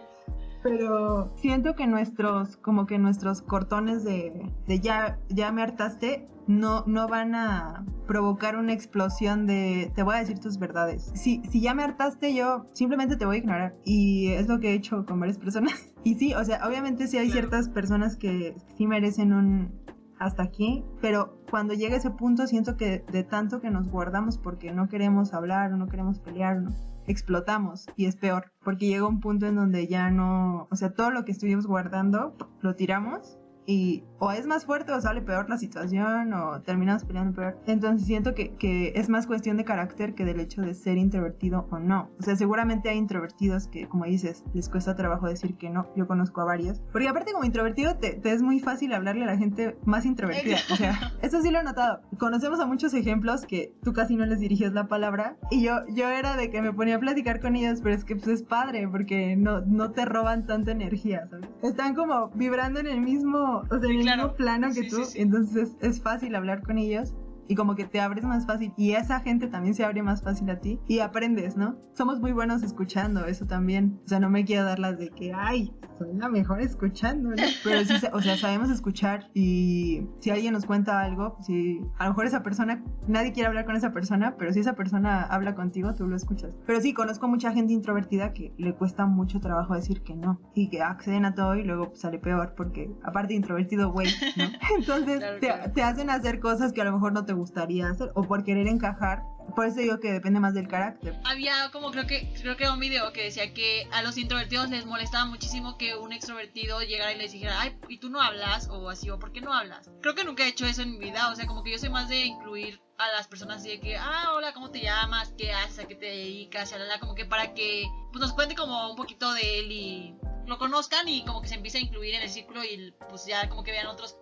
Pero 0.62 1.34
siento 1.38 1.76
que 1.76 1.88
nuestros, 1.88 2.58
como 2.58 2.86
que 2.86 2.98
nuestros 2.98 3.42
cortones 3.42 4.04
de, 4.04 4.52
de 4.68 4.80
ya, 4.80 5.18
ya 5.30 5.52
me 5.52 5.62
hartaste, 5.62 6.28
no, 6.48 6.84
no 6.88 7.08
van 7.08 7.36
a 7.36 7.86
provocar 8.08 8.58
una 8.58 8.74
explosión 8.74 9.46
de 9.46 9.92
te 9.96 10.04
voy 10.04 10.16
a 10.16 10.20
decir 10.20 10.40
tus 10.40 10.58
verdades. 10.58 11.12
Si, 11.14 11.42
si 11.50 11.62
ya 11.62 11.74
me 11.74 11.84
hartaste, 11.84 12.34
yo 12.34 12.66
simplemente 12.74 13.16
te 13.16 13.26
voy 13.26 13.38
a 13.38 13.40
ignorar. 13.40 13.76
Y 13.86 14.30
es 14.30 14.48
lo 14.48 14.60
que 14.60 14.72
he 14.72 14.74
hecho 14.74 15.06
con 15.06 15.20
varias 15.20 15.38
personas. 15.38 15.74
Y 16.02 16.14
sí, 16.14 16.34
o 16.34 16.46
sea, 16.46 16.66
obviamente 16.66 17.08
sí 17.08 17.18
hay 17.18 17.30
ciertas 17.30 17.68
personas 17.68 18.16
que 18.16 18.56
sí 18.78 18.88
merecen 18.88 19.34
un 19.34 19.74
hasta 20.18 20.44
aquí, 20.44 20.86
pero 21.02 21.40
cuando 21.50 21.74
llega 21.74 21.96
ese 21.96 22.12
punto 22.12 22.46
siento 22.46 22.78
que 22.78 23.04
de 23.12 23.24
tanto 23.24 23.62
que 23.62 23.70
nos 23.70 23.90
guardamos 23.90 24.38
porque 24.38 24.72
no 24.72 24.88
queremos 24.88 25.34
hablar 25.34 25.74
o 25.74 25.78
no 25.78 25.88
queremos 25.88 26.20
pelear, 26.20 26.62
¿no? 26.62 26.70
Explotamos 27.10 27.88
y 27.98 28.06
es 28.06 28.16
peor, 28.16 28.54
porque 28.64 28.88
llega 28.88 29.08
un 29.08 29.20
punto 29.20 29.48
en 29.48 29.56
donde 29.56 29.88
ya 29.88 30.12
no, 30.12 30.68
o 30.70 30.76
sea, 30.76 30.94
todo 30.94 31.10
lo 31.10 31.26
que 31.26 31.32
estuvimos 31.32 31.66
guardando 31.66 32.36
lo 32.62 32.76
tiramos 32.76 33.40
y 33.66 34.04
o 34.20 34.32
es 34.32 34.46
más 34.46 34.66
fuerte 34.66 34.92
o 34.92 35.02
sale 35.02 35.22
peor 35.22 35.50
la 35.50 35.58
situación 35.58 36.34
o 36.34 36.62
terminamos 36.62 37.06
peleando 37.06 37.34
peor. 37.34 37.58
Entonces 37.66 38.06
siento 38.06 38.36
que, 38.36 38.52
que, 38.56 38.94
es 38.96 39.10
más 39.10 39.28
cuestión 39.28 39.58
de 39.58 39.64
carácter 39.64 40.14
que 40.14 40.26
del 40.26 40.40
hecho 40.40 40.62
de 40.62 40.74
ser 40.74 40.98
introvertido 40.98 41.68
o 41.72 41.80
no. 41.80 42.10
O 42.20 42.24
sea, 42.24 42.36
seguramente 42.36 42.90
hay 42.90 42.98
introvertidos 42.98 43.68
que, 43.68 43.88
como 43.88 44.06
dices, 44.06 44.44
les 44.54 44.70
cuesta 44.70 44.96
trabajo 44.96 45.28
decir 45.28 45.56
que 45.56 45.70
no. 45.70 45.88
Yo 45.96 46.08
conozco 46.08 46.42
a 46.42 46.46
varios. 46.46 46.80
Porque 46.92 47.08
aparte 47.08 47.32
como 47.32 47.46
introvertido 47.46 47.96
te, 47.96 48.12
te 48.14 48.32
es 48.32 48.42
muy 48.42 48.60
fácil 48.60 48.94
hablarle 48.94 49.24
a 49.24 49.28
la 49.28 49.38
gente 49.38 49.78
más 49.86 50.06
introvertida. 50.06 50.58
O 50.72 50.76
sea, 50.76 51.14
eso 51.22 51.42
sí 51.42 51.52
lo 51.52 51.60
he 51.60 51.64
notado. 51.64 52.02
Conocemos 52.18 52.60
a 52.60 52.66
muchos 52.66 52.94
ejemplos 52.94 53.46
que 53.46 53.74
tú 53.84 53.94
casi 53.94 54.16
no 54.16 54.26
les 54.26 54.40
diriges 54.40 54.74
la 54.74 54.88
palabra 54.88 55.38
y 55.50 55.64
yo, 55.64 55.80
yo 55.90 56.10
era 56.10 56.36
de 56.36 56.50
que 56.50 56.62
me 56.62 56.74
ponía 56.74 56.98
a 56.98 57.00
platicar 57.00 57.40
con 57.40 57.56
ellos, 57.56 57.80
pero 57.82 57.96
es 57.96 58.04
que 58.04 58.16
pues 58.16 58.28
es 58.28 58.44
padre 58.44 58.88
porque 58.88 59.36
no, 59.36 59.62
no 59.62 59.92
te 59.92 60.06
roban 60.06 60.46
tanta 60.46 60.72
energía, 60.72 61.28
¿sabes? 61.30 61.50
Están 61.64 61.96
como 61.96 62.30
vibrando 62.36 62.80
en 62.80 62.88
el 62.88 63.02
mismo 63.02 63.64
o 63.70 63.80
sea, 63.80 63.90
en 63.90 64.00
el 64.00 64.09
mismo 64.16 64.34
plano 64.36 64.70
que 64.74 64.90
tú, 64.90 65.02
entonces 65.16 65.76
es 65.82 66.02
fácil 66.02 66.36
hablar 66.36 66.62
con 66.64 66.78
ellos 66.78 67.14
y 67.48 67.56
como 67.56 67.76
que 67.76 67.86
te 67.86 68.00
abres 68.00 68.24
más 68.24 68.46
fácil 68.46 68.72
y 68.78 68.92
esa 68.92 69.20
gente 69.22 69.48
también 69.48 69.74
se 69.74 69.84
abre 69.84 70.04
más 70.04 70.22
fácil 70.22 70.50
a 70.52 70.60
ti 70.60 70.80
y 70.88 71.00
aprendes, 71.00 71.58
¿no? 71.58 71.78
Somos 71.94 72.20
muy 72.20 72.32
buenos 72.32 72.62
escuchando, 72.62 73.26
eso 73.26 73.46
también. 73.48 74.00
O 74.06 74.08
sea, 74.08 74.20
no 74.20 74.30
me 74.30 74.46
quiero 74.46 74.66
dar 74.66 74.78
las 74.78 75.00
de 75.00 75.10
que, 75.10 75.34
ay, 75.34 75.74
soy 76.00 76.14
la 76.16 76.30
mejor 76.30 76.62
escuchando, 76.62 77.30
¿no? 77.30 77.36
Pero 77.64 77.84
sí, 77.84 77.94
o 78.14 78.22
sea, 78.22 78.38
sabemos 78.38 78.70
escuchar 78.70 79.30
y 79.34 80.08
si 80.20 80.30
alguien 80.30 80.54
nos 80.54 80.66
cuenta 80.66 81.02
algo, 81.02 81.38
si 81.42 81.82
a 81.98 82.06
lo 82.06 82.12
mejor 82.12 82.26
esa 82.26 82.42
persona, 82.42 82.84
nadie 83.08 83.34
quiere 83.34 83.48
hablar 83.48 83.66
con 83.66 83.76
esa 83.76 83.92
persona, 83.92 84.36
pero 84.38 84.54
si 84.54 84.62
esa 84.62 84.74
persona 84.74 85.24
habla 85.24 85.56
contigo, 85.56 85.94
tú 85.94 86.08
lo 86.08 86.16
escuchas. 86.16 86.52
Pero 86.66 86.80
sí, 86.80 86.94
conozco 86.94 87.28
mucha 87.28 87.52
gente 87.52 87.74
introvertida 87.74 88.34
que 88.34 88.54
le 88.58 88.74
cuesta 88.74 89.06
mucho 89.06 89.40
trabajo 89.42 89.76
decir 89.76 90.02
que 90.02 90.16
no 90.16 90.40
y 90.56 90.70
que 90.70 90.82
acceden 90.82 91.26
a 91.26 91.36
todo 91.36 91.56
y 91.56 91.64
luego 91.64 91.92
sale 91.96 92.18
peor 92.18 92.54
porque 92.56 92.92
aparte 93.04 93.34
introvertido, 93.34 93.92
güey, 93.92 94.08
¿no? 94.38 94.46
Entonces 94.78 95.22
te, 95.42 95.52
te 95.74 95.84
hacen 95.84 96.10
hacer 96.10 96.40
cosas 96.40 96.72
que 96.72 96.82
a 96.82 96.86
lo 96.86 96.94
mejor 96.94 97.12
no 97.12 97.26
te 97.26 97.34
gustaría 97.34 97.90
hacer 97.90 98.12
o 98.16 98.24
por 98.24 98.44
querer 98.44 98.68
encajar 98.68 99.24
por 99.56 99.66
eso 99.66 99.80
digo 99.80 100.00
que 100.00 100.12
depende 100.12 100.40
más 100.40 100.54
del 100.54 100.68
carácter. 100.68 101.20
Había 101.26 101.70
como 101.72 101.92
creo 101.92 102.08
que 102.08 102.32
creo 102.42 102.56
que 102.58 102.70
un 102.70 102.80
video 102.80 103.12
que 103.14 103.24
decía 103.24 103.54
que 103.54 103.88
a 103.92 104.02
los 104.02 104.18
introvertidos 104.18 104.70
les 104.70 104.86
molestaba 104.86 105.26
muchísimo 105.26 105.78
que 105.78 105.96
un 105.96 106.14
extrovertido 106.14 106.82
llegara 106.82 107.14
y 107.14 107.18
les 107.18 107.32
dijera, 107.32 107.60
ay, 107.60 107.78
¿y 107.88 107.98
tú 107.98 108.10
no 108.10 108.22
hablas? 108.22 108.68
O 108.70 108.90
así, 108.90 109.10
o 109.10 109.20
¿por 109.20 109.32
qué 109.32 109.42
no 109.42 109.54
hablas? 109.54 109.90
Creo 110.02 110.16
que 110.16 110.24
nunca 110.24 110.44
he 110.44 110.50
hecho 110.50 110.66
eso 110.66 110.82
en 110.82 110.92
mi 110.92 111.00
vida, 111.00 111.30
o 111.32 111.36
sea, 111.36 111.46
como 111.46 111.64
que 111.64 111.72
yo 111.72 111.78
sé 111.78 111.90
más 111.90 112.10
de 112.10 112.26
incluir 112.26 112.80
a 112.98 113.08
las 113.14 113.28
personas 113.28 113.58
así 113.58 113.70
de 113.70 113.80
que, 113.80 113.98
ah, 113.98 114.34
hola, 114.36 114.54
¿cómo 114.54 114.72
te 114.72 114.82
llamas? 114.82 115.34
¿Qué 115.38 115.54
haces? 115.54 115.80
¿A 115.80 115.88
qué 115.88 115.96
te 115.96 116.06
dedicas? 116.06 116.74
como 117.00 117.16
que 117.16 117.26
para 117.26 117.54
que 117.54 117.86
pues, 118.12 118.22
nos 118.22 118.34
cuente 118.34 118.56
como 118.56 118.90
un 118.90 118.96
poquito 118.96 119.34
de 119.34 119.60
él 119.60 119.72
y 119.72 120.16
lo 120.46 120.58
conozcan 120.58 121.08
y 121.08 121.24
como 121.24 121.42
que 121.42 121.48
se 121.48 121.56
empiece 121.56 121.78
a 121.78 121.82
incluir 121.82 122.16
en 122.16 122.24
el 122.24 122.30
círculo 122.30 122.64
y 122.64 122.94
pues 123.10 123.26
ya 123.26 123.48
como 123.50 123.64
que 123.64 123.72
vean 123.72 123.88
otros 123.88 124.18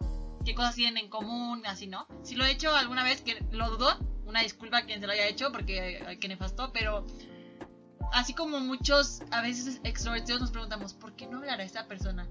qué 0.48 0.56
cosas 0.56 0.76
tienen 0.76 0.98
en 0.98 1.10
común, 1.10 1.66
así, 1.66 1.88
¿no? 1.88 2.08
Si 2.24 2.36
lo 2.36 2.46
he 2.46 2.52
hecho 2.52 2.74
alguna 2.74 3.04
vez, 3.04 3.22
que 3.22 3.44
lo 3.52 3.70
dudo, 3.70 3.98
una 4.28 4.42
disculpa 4.42 4.80
a 4.80 4.86
quien 4.86 5.00
se 5.00 5.08
lo 5.08 5.14
haya 5.14 5.28
hecho 5.28 5.52
porque 5.52 6.04
hay 6.06 6.18
que 6.18 6.28
nefastó, 6.28 6.72
pero 6.74 7.06
así 8.14 8.34
como 8.34 8.60
muchos 8.60 9.22
a 9.32 9.42
veces 9.42 9.80
extrovertidos 9.84 10.42
nos 10.42 10.52
preguntamos, 10.52 10.94
¿por 10.94 11.16
qué 11.16 11.26
no 11.28 11.38
hablará 11.38 11.64
esta 11.64 11.88
persona? 11.88 12.28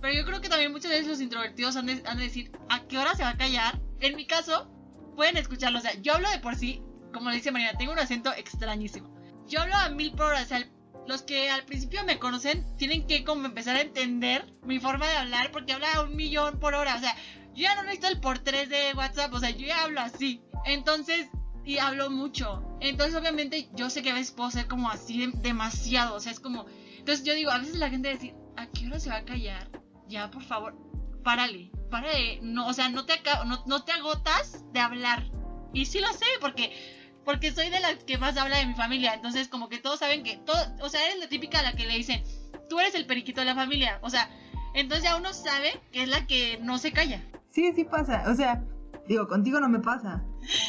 Pero 0.00 0.14
yo 0.14 0.24
creo 0.24 0.40
que 0.40 0.48
también 0.48 0.72
muchas 0.72 0.90
veces 0.90 1.06
los 1.06 1.20
introvertidos 1.20 1.76
han 1.76 1.86
de, 1.86 2.02
han 2.06 2.16
de 2.16 2.24
decir, 2.24 2.50
¿a 2.70 2.82
qué 2.84 2.98
hora 2.98 3.14
se 3.14 3.22
va 3.22 3.30
a 3.30 3.36
callar? 3.36 3.78
En 4.00 4.16
mi 4.16 4.26
caso, 4.26 4.66
pueden 5.14 5.36
escucharlo, 5.36 5.78
o 5.78 5.82
sea, 5.82 5.94
yo 6.00 6.14
hablo 6.14 6.30
de 6.30 6.38
por 6.38 6.56
sí, 6.56 6.82
como 7.12 7.28
le 7.28 7.36
dice 7.36 7.52
Marina, 7.52 7.76
tengo 7.76 7.92
un 7.92 7.98
acento 7.98 8.32
extrañísimo. 8.32 9.14
Yo 9.46 9.60
hablo 9.60 9.74
a 9.76 9.90
mil 9.90 10.12
por 10.12 10.26
hora, 10.26 10.42
o 10.42 10.46
sea, 10.46 10.66
los 11.06 11.22
que 11.22 11.50
al 11.50 11.64
principio 11.64 12.04
me 12.04 12.18
conocen 12.18 12.64
tienen 12.76 13.06
que 13.06 13.24
como 13.24 13.44
empezar 13.44 13.76
a 13.76 13.80
entender 13.82 14.46
mi 14.64 14.78
forma 14.78 15.06
de 15.06 15.16
hablar 15.16 15.50
porque 15.50 15.72
habla 15.72 15.92
a 15.92 16.02
un 16.02 16.16
millón 16.16 16.58
por 16.60 16.74
hora, 16.74 16.94
o 16.94 17.00
sea, 17.00 17.14
yo 17.54 17.64
ya 17.64 17.74
no 17.74 17.82
necesito 17.82 18.08
el 18.08 18.20
por 18.20 18.38
tres 18.38 18.68
de 18.70 18.94
WhatsApp, 18.94 19.32
o 19.34 19.40
sea, 19.40 19.50
yo 19.50 19.66
ya 19.66 19.82
hablo 19.82 20.00
así. 20.00 20.40
Entonces, 20.64 21.28
y 21.64 21.78
hablo 21.78 22.10
mucho. 22.10 22.62
Entonces, 22.80 23.14
obviamente, 23.14 23.68
yo 23.74 23.90
sé 23.90 24.02
que 24.02 24.10
a 24.10 24.14
veces 24.14 24.32
puedo 24.32 24.50
ser 24.50 24.66
como 24.66 24.90
así 24.90 25.30
demasiado. 25.36 26.16
O 26.16 26.20
sea, 26.20 26.32
es 26.32 26.40
como. 26.40 26.66
Entonces, 26.98 27.24
yo 27.24 27.34
digo, 27.34 27.50
a 27.50 27.58
veces 27.58 27.76
la 27.76 27.90
gente 27.90 28.10
dice, 28.10 28.34
¿a 28.56 28.66
qué 28.66 28.86
hora 28.86 29.00
se 29.00 29.10
va 29.10 29.16
a 29.16 29.24
callar? 29.24 29.68
Ya, 30.08 30.30
por 30.30 30.42
favor, 30.42 30.76
párale. 31.22 31.70
Párale. 31.90 32.40
No, 32.42 32.66
o 32.66 32.72
sea, 32.72 32.88
no 32.88 33.04
te, 33.04 33.14
no, 33.46 33.62
no 33.66 33.84
te 33.84 33.92
agotas 33.92 34.64
de 34.72 34.80
hablar. 34.80 35.24
Y 35.72 35.86
sí 35.86 36.00
lo 36.00 36.12
sé, 36.12 36.26
porque. 36.40 36.98
Porque 37.24 37.52
soy 37.52 37.68
de 37.68 37.80
las 37.80 38.02
que 38.04 38.16
más 38.16 38.36
habla 38.38 38.58
de 38.58 38.66
mi 38.66 38.74
familia. 38.74 39.12
Entonces, 39.14 39.48
como 39.48 39.68
que 39.68 39.78
todos 39.78 39.98
saben 39.98 40.24
que. 40.24 40.38
Todo, 40.38 40.58
o 40.80 40.88
sea, 40.88 41.04
eres 41.06 41.18
la 41.18 41.28
típica 41.28 41.60
a 41.60 41.62
la 41.62 41.74
que 41.74 41.86
le 41.86 41.94
dicen, 41.94 42.24
tú 42.68 42.80
eres 42.80 42.94
el 42.94 43.06
periquito 43.06 43.40
de 43.42 43.46
la 43.46 43.54
familia. 43.54 43.98
O 44.02 44.08
sea, 44.08 44.30
entonces 44.74 45.04
ya 45.04 45.16
uno 45.16 45.34
sabe 45.34 45.80
que 45.92 46.02
es 46.02 46.08
la 46.08 46.26
que 46.26 46.58
no 46.62 46.78
se 46.78 46.92
calla. 46.92 47.22
Sí, 47.50 47.72
sí 47.74 47.84
pasa. 47.84 48.24
O 48.28 48.34
sea, 48.34 48.62
Digo, 49.10 49.26
contigo 49.26 49.58
no 49.58 49.68
me 49.68 49.80
pasa. 49.80 50.22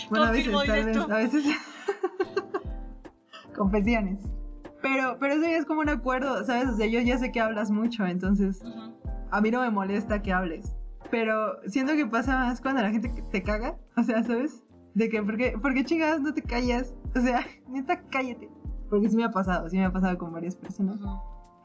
Bueno, 0.10 0.26
a 0.26 0.32
veces, 0.32 0.52
tal 0.66 0.86
vez, 0.86 0.98
a 0.98 1.16
veces. 1.16 1.46
Confesiones. 3.56 4.20
Pero, 4.82 5.18
pero 5.20 5.36
eso 5.36 5.44
ya 5.44 5.58
es 5.58 5.66
como 5.68 5.82
un 5.82 5.90
acuerdo, 5.90 6.44
¿sabes? 6.44 6.70
O 6.70 6.76
sea, 6.76 6.88
yo 6.88 7.00
ya 7.02 7.20
sé 7.20 7.32
que 7.32 7.40
hablas 7.40 7.70
mucho, 7.70 8.04
entonces 8.04 8.64
a 9.30 9.42
mí 9.42 9.52
no 9.52 9.62
me 9.62 9.70
molesta 9.70 10.24
que 10.24 10.34
hables. 10.34 10.76
Pero 11.12 11.62
siento 11.68 11.94
que 11.94 12.08
pasa 12.08 12.36
más 12.36 12.62
cuando 12.62 12.82
la 12.82 12.90
gente 12.90 13.14
te 13.30 13.44
caga, 13.44 13.78
o 13.96 14.02
sea, 14.02 14.24
¿sabes? 14.24 14.64
De 14.96 15.10
que, 15.10 15.22
¿por 15.22 15.38
qué, 15.38 15.54
¿por 15.62 15.76
qué 15.76 15.86
chingadas 15.86 16.22
no 16.22 16.34
te 16.34 16.42
callas? 16.42 16.96
O 17.16 17.22
sea, 17.22 17.46
neta, 17.70 18.02
cállate. 18.10 18.50
Porque 18.90 19.08
sí 19.08 19.18
me 19.18 19.24
ha 19.24 19.30
pasado, 19.30 19.70
sí 19.70 19.78
me 19.78 19.86
ha 19.86 19.94
pasado 19.94 20.18
con 20.18 20.34
varias 20.34 20.56
personas. 20.56 21.00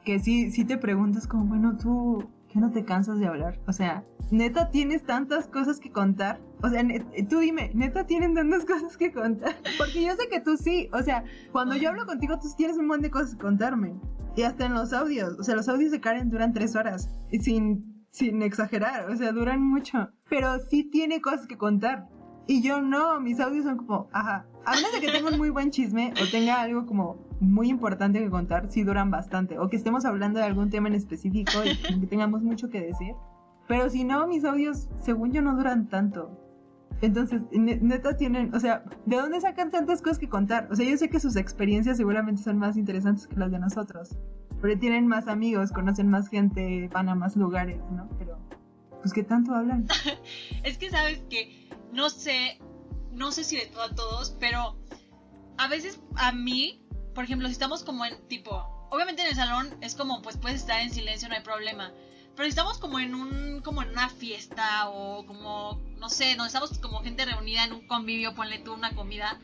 Que 0.05 0.19
sí, 0.19 0.51
sí 0.51 0.67
te 0.67 0.77
preguntas 0.77 1.27
como, 1.27 1.47
bueno, 1.47 1.79
tú, 1.79 2.29
¿qué 2.51 2.61
no 2.61 2.71
te 2.71 2.85
cansas 2.85 3.19
de 3.19 3.29
hablar? 3.29 3.59
O 3.67 3.73
sea, 3.73 4.05
neta 4.31 4.71
tienes 4.71 5.05
tantas 5.05 5.47
cosas 5.47 5.79
que 5.79 5.91
contar. 5.91 6.41
O 6.63 6.69
sea, 6.69 6.83
tú 7.29 7.39
dime, 7.39 7.71
neta 7.75 8.07
tienen 8.07 8.35
tantas 8.35 8.65
cosas 8.65 8.97
que 8.97 9.13
contar. 9.13 9.55
Porque 9.79 10.03
yo 10.03 10.15
sé 10.17 10.29
que 10.29 10.41
tú 10.41 10.57
sí. 10.57 10.89
O 10.93 11.03
sea, 11.03 11.25
cuando 11.53 11.77
yo 11.77 11.91
hablo 11.91 12.07
contigo, 12.07 12.39
tú 12.39 12.49
tienes 12.57 12.79
un 12.79 12.87
montón 12.87 13.03
de 13.03 13.11
cosas 13.11 13.33
que 13.35 13.43
contarme. 13.43 13.95
Y 14.37 14.43
hasta 14.43 14.67
en 14.67 14.75
los 14.75 14.93
audios. 14.93 15.39
O 15.39 15.43
sea, 15.43 15.55
los 15.55 15.69
audios 15.69 15.91
de 15.91 16.01
Karen 16.01 16.31
duran 16.31 16.53
tres 16.53 16.77
horas. 16.77 17.09
Sin, 17.41 18.07
sin 18.11 18.43
exagerar. 18.43 19.11
O 19.11 19.17
sea, 19.17 19.33
duran 19.33 19.63
mucho. 19.63 20.11
Pero 20.29 20.59
sí 20.71 20.85
tiene 20.85 21.21
cosas 21.21 21.47
que 21.47 21.59
contar. 21.59 22.09
Y 22.47 22.63
yo 22.63 22.81
no, 22.81 23.21
mis 23.21 23.41
audios 23.41 23.65
son 23.65 23.77
como, 23.77 24.09
ajá. 24.13 24.47
A 24.65 24.75
menos 24.75 24.93
de 24.93 25.01
que 25.01 25.13
tenga 25.13 25.31
un 25.31 25.39
muy 25.39 25.51
buen 25.51 25.71
chisme 25.71 26.13
o 26.23 26.31
tenga 26.31 26.61
algo 26.61 26.87
como 26.87 27.27
muy 27.41 27.69
importante 27.69 28.21
que 28.21 28.31
contar, 28.31 28.71
sí 28.71 28.85
duran 28.85 29.11
bastante. 29.11 29.59
O 29.59 29.69
que 29.69 29.77
estemos 29.77 30.05
hablando 30.05 30.39
de 30.39 30.47
algún 30.47 30.71
tema 30.71 30.89
en 30.89 30.95
específico 30.95 31.51
y 31.65 32.01
que 32.01 32.07
tengamos 32.07 32.43
mucho 32.43 32.69
que 32.71 32.81
decir. 32.81 33.15
Pero 33.69 33.91
si 33.91 34.05
no, 34.05 34.27
mis 34.27 34.45
audios, 34.45 34.89
según 35.01 35.33
yo, 35.33 35.43
no 35.43 35.57
duran 35.57 35.89
tanto. 35.89 36.46
Entonces, 37.03 37.43
neta 37.53 38.17
tienen, 38.17 38.55
o 38.55 38.61
sea, 38.61 38.83
¿de 39.05 39.17
dónde 39.17 39.41
sacan 39.41 39.71
tantas 39.71 40.01
cosas 40.01 40.19
que 40.19 40.29
contar? 40.29 40.69
O 40.71 40.77
sea, 40.77 40.89
yo 40.89 40.97
sé 40.97 41.11
que 41.11 41.21
sus 41.21 41.37
experiencias 41.37 41.99
seguramente 41.99 42.43
son 42.43 42.59
más 42.59 42.77
interesantes 42.77 43.27
que 43.27 43.37
las 43.37 43.51
de 43.51 43.59
nosotros. 43.59 44.17
Pero 44.63 44.79
tienen 44.79 45.07
más 45.07 45.29
amigos, 45.29 45.73
conocen 45.73 46.09
más 46.09 46.29
gente, 46.29 46.89
van 46.93 47.09
a 47.11 47.15
más 47.15 47.37
lugares, 47.37 47.79
¿no? 47.91 48.09
Pero, 48.19 48.39
pues, 49.03 49.13
¿qué 49.13 49.23
tanto 49.23 49.55
hablan? 49.55 49.87
es 50.65 50.79
que 50.79 50.91
sabes 50.91 51.23
que, 51.29 51.69
no 51.93 52.09
sé, 52.09 52.59
no 53.13 53.31
sé 53.31 53.45
si 53.45 53.57
de 53.57 53.67
todo 53.67 53.83
a 53.83 53.95
todos, 53.95 54.37
pero 54.41 54.77
a 55.59 55.69
veces 55.69 56.01
a 56.17 56.33
mí, 56.33 56.83
por 57.15 57.25
ejemplo, 57.25 57.47
si 57.49 57.53
estamos 57.53 57.85
como 57.85 58.07
en 58.07 58.27
tipo, 58.29 58.89
obviamente 58.91 59.23
en 59.23 59.29
el 59.29 59.35
salón 59.35 59.75
es 59.83 59.95
como, 59.95 60.23
pues 60.23 60.39
puedes 60.39 60.61
estar 60.61 60.81
en 60.81 60.91
silencio, 60.91 61.29
no 61.29 61.35
hay 61.35 61.43
problema. 61.43 61.93
Pero 62.37 62.49
estamos 62.49 62.79
como 62.79 62.99
en 62.99 63.15
un 63.15 63.61
como 63.63 63.83
en 63.83 63.89
una 63.89 64.11
fiesta 64.11 64.89
o 64.91 65.25
como 65.27 65.81
no 65.99 66.09
sé, 66.09 66.37
no 66.37 66.45
estamos 66.45 66.79
como 66.79 67.03
gente 67.03 67.25
reunida 67.25 67.65
en 67.65 67.73
un 67.73 67.87
convivio, 67.87 68.35
ponle 68.35 68.59
tú 68.59 68.75
una 68.75 68.95
comida. 68.95 69.41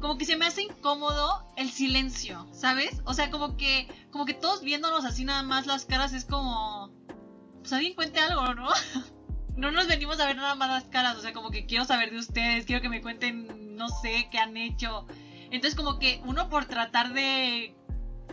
Como 0.00 0.16
que 0.16 0.24
se 0.24 0.36
me 0.36 0.46
hace 0.46 0.62
incómodo 0.62 1.46
el 1.56 1.70
silencio, 1.70 2.46
¿sabes? 2.52 3.00
O 3.04 3.14
sea, 3.14 3.30
como 3.30 3.56
que 3.56 3.88
como 4.12 4.26
que 4.26 4.34
todos 4.34 4.62
viéndonos 4.62 5.04
así 5.04 5.24
nada 5.24 5.42
más 5.42 5.66
las 5.66 5.86
caras 5.86 6.12
es 6.12 6.24
como 6.24 6.92
pues 7.58 7.72
alguien 7.72 7.94
cuente 7.94 8.20
algo, 8.20 8.54
¿no? 8.54 8.68
no 9.56 9.72
nos 9.72 9.86
venimos 9.86 10.20
a 10.20 10.26
ver 10.26 10.36
nada 10.36 10.54
más 10.54 10.68
las 10.68 10.84
caras, 10.84 11.16
o 11.16 11.22
sea, 11.22 11.32
como 11.32 11.50
que 11.50 11.66
quiero 11.66 11.84
saber 11.84 12.10
de 12.10 12.18
ustedes, 12.18 12.66
quiero 12.66 12.82
que 12.82 12.88
me 12.88 13.02
cuenten, 13.02 13.76
no 13.76 13.88
sé, 13.88 14.28
qué 14.30 14.38
han 14.38 14.56
hecho. 14.56 15.06
Entonces 15.50 15.74
como 15.74 15.98
que 15.98 16.20
uno 16.24 16.48
por 16.48 16.66
tratar 16.66 17.12
de 17.12 17.74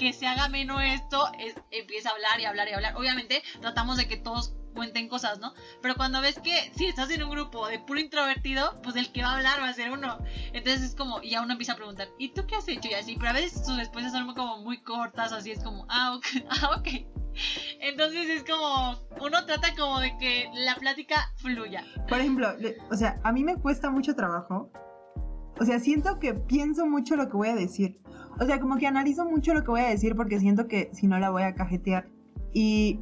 que 0.02 0.14
se 0.14 0.26
haga 0.26 0.50
menos 0.50 0.82
esto, 0.82 1.32
es, 1.38 1.54
empieza 1.70 2.10
a 2.10 2.14
hablar 2.14 2.40
y 2.40 2.46
hablar 2.46 2.68
y 2.68 2.74
hablar. 2.74 2.96
Obviamente 2.98 3.44
tratamos 3.62 3.98
de 3.98 4.08
que 4.08 4.18
todos 4.18 4.56
cuenten 4.74 5.08
cosas, 5.08 5.40
¿no? 5.40 5.54
Pero 5.80 5.94
cuando 5.94 6.22
ves 6.22 6.40
que 6.40 6.72
si 6.76 6.88
estás 6.88 7.12
en 7.12 7.22
un 7.22 7.30
grupo 7.30 7.68
de 7.68 7.78
puro 7.78 8.00
introvertido, 8.00 8.82
pues 8.82 8.96
el 8.96 9.12
que 9.12 9.22
va 9.22 9.34
a 9.34 9.36
hablar 9.36 9.62
va 9.62 9.70
a 9.70 9.74
ser 9.74 9.92
uno. 9.92 10.18
Entonces 10.54 10.82
es 10.82 10.96
como, 10.96 11.22
y 11.22 11.30
ya 11.30 11.44
uno 11.44 11.52
empieza 11.52 11.74
a 11.74 11.76
preguntar, 11.76 12.08
¿y 12.18 12.30
tú 12.34 12.48
qué 12.48 12.56
has 12.56 12.68
hecho? 12.68 12.90
Y 12.90 12.96
así, 12.96 13.16
pero 13.16 13.30
a 13.30 13.34
veces 13.34 13.64
sus 13.64 13.78
respuestas 13.78 14.12
son 14.12 14.34
como 14.34 14.58
muy 14.64 14.82
cortas, 14.82 15.34
así 15.34 15.52
es 15.52 15.64
como, 15.64 15.86
ah, 15.88 16.16
ok, 16.16 16.26
ah, 16.50 16.72
ok. 16.80 16.88
Entonces 17.80 18.28
es 18.28 18.44
como, 18.44 18.98
uno 19.22 19.46
trata 19.46 19.76
como 19.78 20.00
de 20.00 20.18
que 20.18 20.50
la 20.56 20.74
plática 20.78 21.32
fluya. 21.36 21.86
Por 22.10 22.18
ejemplo, 22.18 22.56
o 22.90 22.96
sea, 22.96 23.20
a 23.24 23.32
mí 23.32 23.44
me 23.44 23.56
cuesta 23.56 23.92
mucho 23.92 24.16
trabajo. 24.16 24.72
O 25.60 25.64
sea, 25.64 25.80
siento 25.80 26.18
que 26.18 26.34
pienso 26.34 26.88
mucho 26.88 27.16
lo 27.16 27.30
que 27.30 27.38
voy 27.38 27.50
a 27.50 27.56
decir. 27.56 28.00
O 28.40 28.46
sea, 28.46 28.60
como 28.60 28.78
que 28.78 28.88
analizo 28.88 29.26
mucho 29.26 29.54
lo 29.54 29.64
que 29.64 29.72
voy 29.72 29.82
a 29.82 29.90
decir 29.90 30.16
porque 30.16 30.40
siento 30.40 30.68
que 30.68 30.90
si 30.94 31.08
no 31.08 31.20
la 31.20 31.30
voy 31.30 31.44
a 31.44 31.56
cajetear. 31.56 32.08
Y 32.54 33.00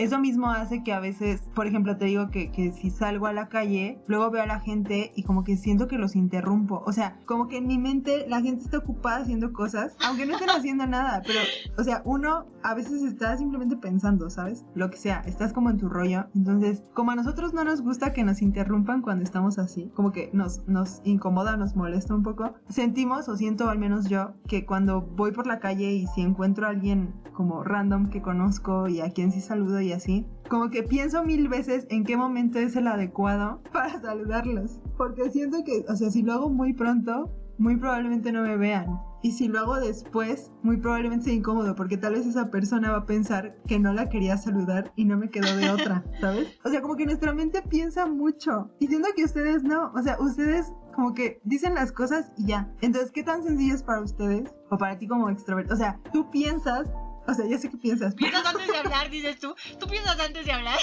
eso 0.00 0.18
mismo 0.18 0.50
hace 0.50 0.82
que 0.82 0.94
a 0.94 1.00
veces, 1.00 1.42
por 1.54 1.66
ejemplo, 1.66 1.98
te 1.98 2.06
digo 2.06 2.30
que, 2.30 2.50
que, 2.50 2.72
si 2.72 2.88
salgo 2.88 3.26
a 3.26 3.34
la 3.34 3.50
calle, 3.50 4.00
luego 4.06 4.30
veo 4.30 4.42
a 4.42 4.46
la 4.46 4.60
gente 4.60 5.12
y 5.14 5.24
como 5.24 5.44
que 5.44 5.58
siento 5.58 5.88
que 5.88 5.98
los 5.98 6.16
interrumpo. 6.16 6.82
O 6.86 6.92
sea, 6.92 7.18
como 7.26 7.48
que 7.48 7.58
en 7.58 7.66
mi 7.66 7.76
mente 7.76 8.24
la 8.26 8.40
gente 8.40 8.64
está 8.64 8.78
ocupada 8.78 9.18
haciendo 9.18 9.52
cosas, 9.52 9.96
aunque 10.06 10.24
no 10.24 10.32
estén 10.32 10.48
haciendo 10.48 10.86
nada, 10.86 11.20
pero, 11.26 11.40
o 11.76 11.84
sea, 11.84 12.00
uno 12.06 12.46
a 12.62 12.74
veces 12.74 13.02
está 13.02 13.36
simplemente 13.36 13.76
pensando, 13.76 14.30
¿sabes? 14.30 14.64
Lo 14.74 14.90
que 14.90 14.96
sea, 14.96 15.20
estás 15.26 15.52
como 15.52 15.68
en 15.68 15.76
tu 15.76 15.90
rollo. 15.90 16.26
Entonces, 16.34 16.82
como 16.94 17.10
a 17.10 17.16
nosotros 17.16 17.52
no 17.52 17.62
nos 17.64 17.82
gusta 17.82 18.14
que 18.14 18.24
nos 18.24 18.40
interrumpan 18.40 19.02
cuando 19.02 19.22
estamos 19.22 19.58
así, 19.58 19.90
como 19.94 20.12
que 20.12 20.30
nos, 20.32 20.66
nos 20.66 21.02
incomoda, 21.04 21.58
nos 21.58 21.76
molesta 21.76 22.14
un 22.14 22.22
poco, 22.22 22.54
sentimos, 22.70 23.28
o 23.28 23.36
siento 23.36 23.68
al 23.68 23.78
menos 23.78 24.08
yo, 24.08 24.32
que 24.48 24.64
cuando 24.64 25.02
voy 25.02 25.32
por 25.32 25.46
la 25.46 25.58
calle 25.58 25.92
y 25.92 26.06
si 26.06 26.22
encuentro 26.22 26.66
a 26.66 26.70
alguien 26.70 27.12
como 27.34 27.62
random 27.64 28.08
que 28.08 28.22
conozco 28.22 28.88
y 28.88 29.00
a 29.00 29.10
quien 29.10 29.32
sí 29.32 29.40
saludo 29.40 29.80
y 29.80 29.89
y 29.90 29.92
así, 29.92 30.26
como 30.48 30.70
que 30.70 30.84
pienso 30.84 31.24
mil 31.24 31.48
veces 31.48 31.86
en 31.90 32.04
qué 32.04 32.16
momento 32.16 32.58
es 32.58 32.76
el 32.76 32.86
adecuado 32.86 33.60
para 33.72 34.00
saludarlos. 34.00 34.80
Porque 34.96 35.30
siento 35.30 35.64
que, 35.64 35.84
o 35.88 35.96
sea, 35.96 36.10
si 36.10 36.22
lo 36.22 36.32
hago 36.32 36.48
muy 36.48 36.72
pronto, 36.72 37.30
muy 37.58 37.76
probablemente 37.76 38.32
no 38.32 38.42
me 38.42 38.56
vean. 38.56 39.00
Y 39.22 39.32
si 39.32 39.48
lo 39.48 39.58
hago 39.58 39.80
después, 39.80 40.50
muy 40.62 40.78
probablemente 40.78 41.26
sea 41.26 41.34
incómodo 41.34 41.74
porque 41.74 41.98
tal 41.98 42.14
vez 42.14 42.24
esa 42.24 42.50
persona 42.50 42.92
va 42.92 42.98
a 42.98 43.06
pensar 43.06 43.56
que 43.66 43.78
no 43.78 43.92
la 43.92 44.08
quería 44.08 44.38
saludar 44.38 44.92
y 44.96 45.04
no 45.04 45.18
me 45.18 45.28
quedó 45.28 45.54
de 45.56 45.70
otra, 45.70 46.04
¿sabes? 46.20 46.48
O 46.64 46.70
sea, 46.70 46.80
como 46.80 46.96
que 46.96 47.04
nuestra 47.04 47.34
mente 47.34 47.60
piensa 47.62 48.06
mucho. 48.06 48.70
Y 48.78 48.86
siento 48.86 49.08
que 49.14 49.24
ustedes 49.24 49.62
no, 49.62 49.92
o 49.94 50.02
sea, 50.02 50.16
ustedes 50.20 50.72
como 50.94 51.12
que 51.12 51.40
dicen 51.44 51.74
las 51.74 51.92
cosas 51.92 52.32
y 52.38 52.46
ya. 52.46 52.72
Entonces, 52.80 53.10
¿qué 53.10 53.22
tan 53.22 53.42
sencillo 53.42 53.74
es 53.74 53.82
para 53.82 54.00
ustedes 54.00 54.54
o 54.70 54.78
para 54.78 54.98
ti 54.98 55.06
como 55.06 55.28
extrovertido? 55.28 55.74
O 55.74 55.78
sea, 55.78 56.00
tú 56.12 56.30
piensas, 56.30 56.88
o 57.30 57.34
sea, 57.34 57.46
yo 57.46 57.58
sé 57.58 57.70
que 57.70 57.76
piensas. 57.76 58.14
¿Piensas 58.14 58.44
antes 58.44 58.66
de 58.66 58.76
hablar, 58.76 59.10
dices 59.10 59.38
tú? 59.38 59.54
¿Tú 59.78 59.86
piensas 59.86 60.18
antes 60.20 60.44
de 60.44 60.52
hablar? 60.52 60.78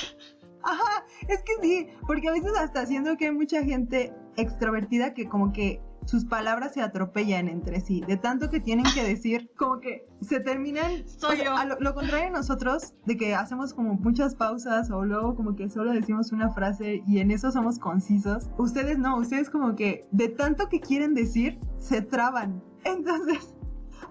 Ajá, 0.63 1.05
es 1.27 1.43
que 1.43 1.53
sí, 1.61 1.87
porque 2.05 2.27
a 2.27 2.31
veces 2.31 2.51
hasta 2.57 2.85
siento 2.85 3.15
que 3.17 3.25
hay 3.25 3.31
mucha 3.31 3.63
gente 3.63 4.13
extrovertida 4.35 5.13
que 5.13 5.27
como 5.27 5.53
que 5.53 5.81
sus 6.07 6.25
palabras 6.25 6.73
se 6.73 6.81
atropellan 6.81 7.49
entre 7.49 7.81
sí, 7.81 8.01
de 8.07 8.17
tanto 8.17 8.49
que 8.49 8.59
tienen 8.59 8.85
que 8.93 9.03
decir, 9.03 9.51
como 9.57 9.79
que 9.79 10.05
se 10.21 10.39
terminan. 10.39 11.07
Soy 11.07 11.43
yo. 11.43 11.55
A 11.55 11.65
lo, 11.65 11.77
lo, 11.79 11.93
contrario 11.93 12.27
a 12.27 12.31
nosotros, 12.31 12.93
de 13.05 13.17
que 13.17 13.35
hacemos 13.35 13.73
como 13.73 13.95
muchas 13.95 14.33
pausas 14.35 14.89
o 14.89 15.03
luego 15.03 15.35
como 15.35 15.55
que 15.55 15.69
solo 15.69 15.91
decimos 15.91 16.31
una 16.31 16.51
frase 16.53 17.03
y 17.05 17.19
en 17.19 17.31
eso 17.31 17.51
somos 17.51 17.77
concisos. 17.77 18.49
Ustedes 18.57 18.97
no, 18.97 19.17
ustedes 19.17 19.49
como 19.49 19.75
que 19.75 20.07
de 20.11 20.29
tanto 20.29 20.69
que 20.69 20.79
quieren 20.79 21.13
decir, 21.13 21.59
se 21.77 22.01
traban. 22.01 22.63
Entonces, 22.85 23.53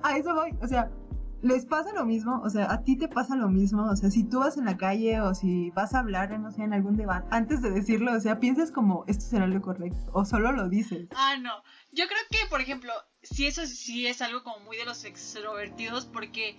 a 0.02 0.18
eso 0.18 0.34
voy. 0.34 0.54
O 0.62 0.68
sea, 0.68 0.90
les 1.42 1.66
pasa 1.66 1.92
lo 1.92 2.06
mismo, 2.06 2.40
o 2.42 2.50
sea, 2.50 2.72
a 2.72 2.82
ti 2.82 2.96
te 2.96 3.08
pasa 3.08 3.36
lo 3.36 3.48
mismo, 3.48 3.84
o 3.90 3.96
sea, 3.96 4.10
si 4.10 4.24
tú 4.24 4.40
vas 4.40 4.56
en 4.56 4.64
la 4.64 4.76
calle 4.76 5.20
o 5.20 5.34
si 5.34 5.70
vas 5.70 5.94
a 5.94 6.00
hablar, 6.00 6.38
no 6.38 6.50
sé, 6.50 6.62
en 6.62 6.72
algún 6.72 6.96
debate, 6.96 7.26
antes 7.30 7.62
de 7.62 7.70
decirlo, 7.70 8.12
o 8.14 8.20
sea, 8.20 8.40
piensas 8.40 8.70
como, 8.72 9.04
esto 9.06 9.24
será 9.24 9.46
lo 9.46 9.60
correcto, 9.60 10.10
o 10.12 10.24
solo 10.24 10.52
lo 10.52 10.68
dices. 10.68 11.08
Ah, 11.14 11.36
no. 11.40 11.52
Yo 11.92 12.06
creo 12.06 12.20
que, 12.30 12.48
por 12.48 12.60
ejemplo, 12.60 12.92
si 13.22 13.46
eso 13.46 13.66
sí 13.66 14.06
es 14.06 14.22
algo 14.22 14.42
como 14.42 14.60
muy 14.60 14.76
de 14.76 14.86
los 14.86 15.04
extrovertidos, 15.04 16.06
porque, 16.06 16.56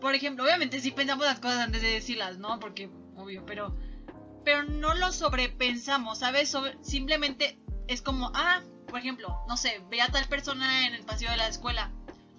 por 0.00 0.14
ejemplo, 0.14 0.44
obviamente 0.44 0.80
sí 0.80 0.92
pensamos 0.92 1.26
las 1.26 1.40
cosas 1.40 1.58
antes 1.58 1.82
de 1.82 1.88
decirlas, 1.88 2.38
¿no? 2.38 2.60
Porque, 2.60 2.90
obvio, 3.16 3.44
pero, 3.44 3.76
pero 4.44 4.62
no 4.62 4.94
lo 4.94 5.12
sobrepensamos, 5.12 6.20
¿sabes? 6.20 6.48
Sobre, 6.48 6.76
simplemente 6.82 7.60
es 7.88 8.02
como, 8.02 8.30
ah, 8.34 8.62
por 8.86 9.00
ejemplo, 9.00 9.28
no 9.48 9.56
sé, 9.56 9.84
ve 9.90 10.00
a 10.00 10.08
tal 10.08 10.26
persona 10.28 10.86
en 10.86 10.94
el 10.94 11.04
pasillo 11.04 11.30
de 11.30 11.38
la 11.38 11.48
escuela 11.48 11.92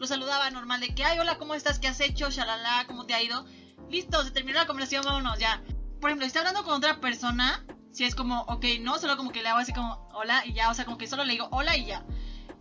lo 0.04 0.08
saludaba 0.08 0.50
normal 0.50 0.82
de 0.82 0.94
que, 0.94 1.06
ay, 1.06 1.18
hola, 1.18 1.38
¿cómo 1.38 1.56
estás? 1.56 1.80
¿Qué 1.80 1.88
has 1.88 2.02
hecho? 2.02 2.30
Shalala, 2.30 2.84
¿cómo 2.88 3.06
te 3.06 3.14
ha 3.14 3.24
ido? 3.24 3.46
Listo, 3.90 4.22
se 4.22 4.32
terminó 4.32 4.60
la 4.60 4.68
conversación, 4.68 5.06
vámonos, 5.06 5.40
ya. 5.40 5.64
Por 6.02 6.10
ejemplo, 6.10 6.26
si 6.26 6.28
está 6.28 6.40
hablando 6.40 6.66
con 6.66 6.74
otra 6.74 7.00
persona, 7.00 7.66
si 7.94 8.04
es 8.04 8.14
como, 8.14 8.42
ok, 8.42 8.66
no, 8.82 9.00
solo 9.00 9.16
como 9.16 9.32
que 9.32 9.42
le 9.42 9.48
hago 9.48 9.60
así 9.60 9.72
como, 9.72 10.10
hola, 10.14 10.46
y 10.46 10.52
ya, 10.52 10.70
o 10.70 10.74
sea, 10.74 10.84
como 10.84 10.98
que 10.98 11.08
solo 11.08 11.24
le 11.24 11.32
digo, 11.32 11.48
hola, 11.52 11.78
y 11.78 11.86
ya. 11.86 12.06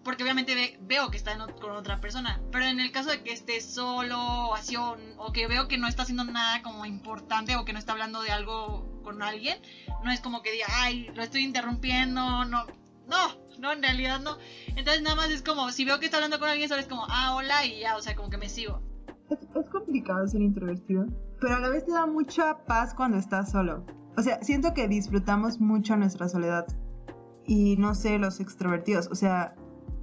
Porque 0.05 0.23
obviamente 0.23 0.55
ve, 0.55 0.79
veo 0.83 1.11
que 1.11 1.17
está 1.17 1.33
en, 1.33 1.41
con 1.61 1.73
otra 1.73 2.01
persona. 2.01 2.41
Pero 2.53 2.65
en 2.67 2.79
el 2.79 2.93
caso 2.93 3.11
de 3.11 3.25
que 3.25 3.33
esté 3.33 3.61
solo, 3.61 4.21
o 4.21 4.55
así, 4.55 4.77
o, 4.77 4.97
o 5.17 5.33
que 5.33 5.49
veo 5.49 5.67
que 5.67 5.79
no 5.79 5.89
está 5.89 6.05
haciendo 6.05 6.23
nada 6.23 6.63
como 6.63 6.87
importante, 6.87 7.57
o 7.57 7.65
que 7.65 7.73
no 7.73 7.81
está 7.81 7.91
hablando 7.91 8.23
de 8.23 8.31
algo 8.31 9.03
con 9.03 9.21
alguien, 9.21 9.61
no 10.05 10.13
es 10.13 10.21
como 10.21 10.43
que 10.43 10.53
diga, 10.53 10.67
ay, 10.71 11.11
lo 11.17 11.25
estoy 11.25 11.43
interrumpiendo, 11.43 12.45
no, 12.45 12.67
no, 13.09 13.42
no, 13.63 13.73
en 13.73 13.83
realidad 13.83 14.21
no. 14.21 14.37
Entonces 14.77 15.03
nada 15.03 15.17
más 15.17 15.31
es 15.31 15.41
como, 15.41 15.71
si 15.71 15.85
veo 15.85 15.99
que 16.01 16.07
está 16.07 16.19
hablando 16.19 16.39
con 16.39 16.49
alguien, 16.49 16.69
solo 16.69 16.81
es 16.81 16.89
como, 16.89 17.07
ah, 17.09 17.35
hola, 17.37 17.65
y 17.65 17.81
ya, 17.81 17.97
o 17.97 18.03
sea, 18.03 18.15
como 18.15 18.29
que 18.29 18.37
me 18.37 18.49
sigo. 18.49 18.83
Es, 19.31 19.39
es 19.41 19.71
complicado 19.71 20.27
ser 20.27 20.43
introvertido, 20.43 21.07
pero 21.41 21.57
a 21.57 21.61
la 21.61 21.71
vez 21.71 21.87
te 21.87 21.93
da 21.93 22.05
mucha 22.05 22.65
paz 22.67 22.93
cuando 22.93 23.17
estás 23.17 23.53
solo. 23.53 23.87
O 24.17 24.23
sea, 24.23 24.43
siento 24.43 24.75
que 24.75 24.89
disfrutamos 24.89 25.61
mucho 25.61 25.97
nuestra 25.97 26.29
soledad. 26.29 26.67
Y 27.47 27.77
no 27.77 27.95
sé, 27.95 28.19
los 28.19 28.41
extrovertidos, 28.41 29.09
o 29.11 29.15
sea, 29.15 29.55